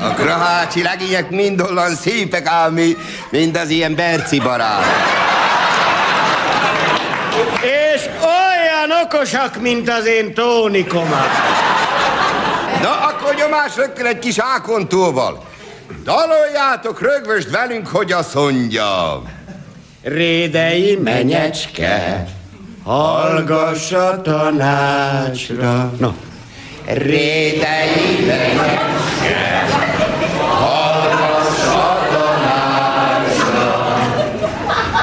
A 0.00 0.08
krahácsi 0.14 0.82
legények 0.82 1.30
mind 1.30 1.60
olyan 1.60 1.94
szépek 1.94 2.46
ám, 2.46 2.72
mi- 2.72 2.96
mint 3.30 3.56
az 3.58 3.68
ilyen 3.68 3.94
berci 3.94 4.38
barát. 4.40 4.84
És 7.94 8.02
olyan 8.22 9.04
okosak, 9.04 9.60
mint 9.60 9.88
az 9.90 10.06
én 10.06 10.34
tónikomat. 10.34 11.28
Na, 12.82 12.90
akkor 12.90 13.34
nyomás 13.34 13.76
rögtön 13.76 14.06
egy 14.06 14.18
kis 14.18 14.38
ákontóval. 14.38 15.44
Daloljátok 16.04 17.00
rögvöst 17.00 17.50
velünk, 17.50 17.86
hogy 17.88 18.12
azt 18.12 18.34
mondja. 18.34 19.22
Rédei 20.02 20.96
menyecske, 21.02 22.24
hallgass 22.86 23.92
a 23.92 24.20
tanácsra. 24.22 25.90
Rédei 26.84 28.24
menyecske, 28.26 29.66
hallgass 30.48 31.64
a 31.74 31.98
tanácsra. 32.12 33.70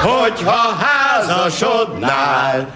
Hogyha 0.02 0.76
házasodnál, 0.80 2.66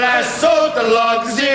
Lesz 0.00 0.42
ott 0.42 0.76
lagzimóka, 0.92 1.49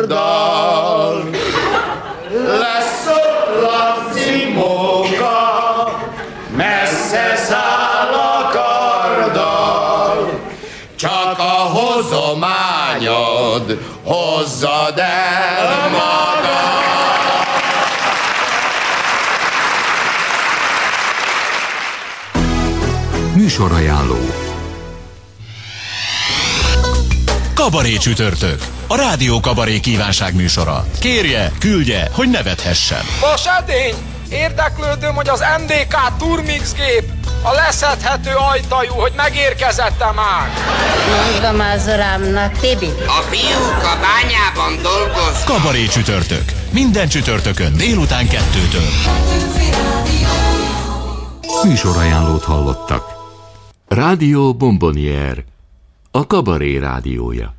gordal. 0.00 1.28
Lesz 2.58 3.06
ott 3.06 3.62
lagzimóka, 3.62 5.38
messze 6.56 7.36
száll 7.36 8.12
a 8.12 8.50
karddal. 8.52 10.40
csak 10.96 11.38
a 11.38 11.42
hozományod 11.72 12.98
hozzad 14.04 14.98
el 14.98 15.88
magad. 15.90 16.48
Műsorajánló. 23.34 24.49
Kabaré 27.70 27.96
csütörtök. 27.96 28.66
A 28.86 28.96
Rádió 28.96 29.40
Kabaré 29.40 29.80
kívánság 29.80 30.34
műsora. 30.34 30.86
Kérje, 31.00 31.52
küldje, 31.58 32.08
hogy 32.12 32.30
nevethessen. 32.30 33.02
Vas 33.20 33.46
edény! 33.46 33.94
Érdeklődöm, 34.30 35.14
hogy 35.14 35.28
az 35.28 35.44
MDK 35.58 36.16
Turmix 36.18 36.74
gép 36.74 37.10
a 37.42 37.52
leszedhető 37.52 38.30
ajtajú, 38.52 38.92
hogy 38.92 39.12
megérkezette 39.16 40.12
már. 40.12 40.50
Mondom 41.32 41.66
az 41.74 41.86
urámnak, 41.86 42.52
Tibi. 42.52 42.90
A 43.06 43.22
fiúk 43.30 43.82
a 43.82 43.98
bányában 44.00 44.82
dolgoz. 44.82 45.44
Kabaré 45.44 45.86
csütörtök. 45.86 46.44
Minden 46.70 47.08
csütörtökön 47.08 47.76
délután 47.76 48.28
kettőtől. 48.28 48.90
Műsorajánlót 51.64 52.44
hallottak. 52.44 53.04
Rádió 53.88 54.54
Bombonier. 54.54 55.44
A 56.10 56.26
Kabaré 56.26 56.76
rádiója. 56.76 57.58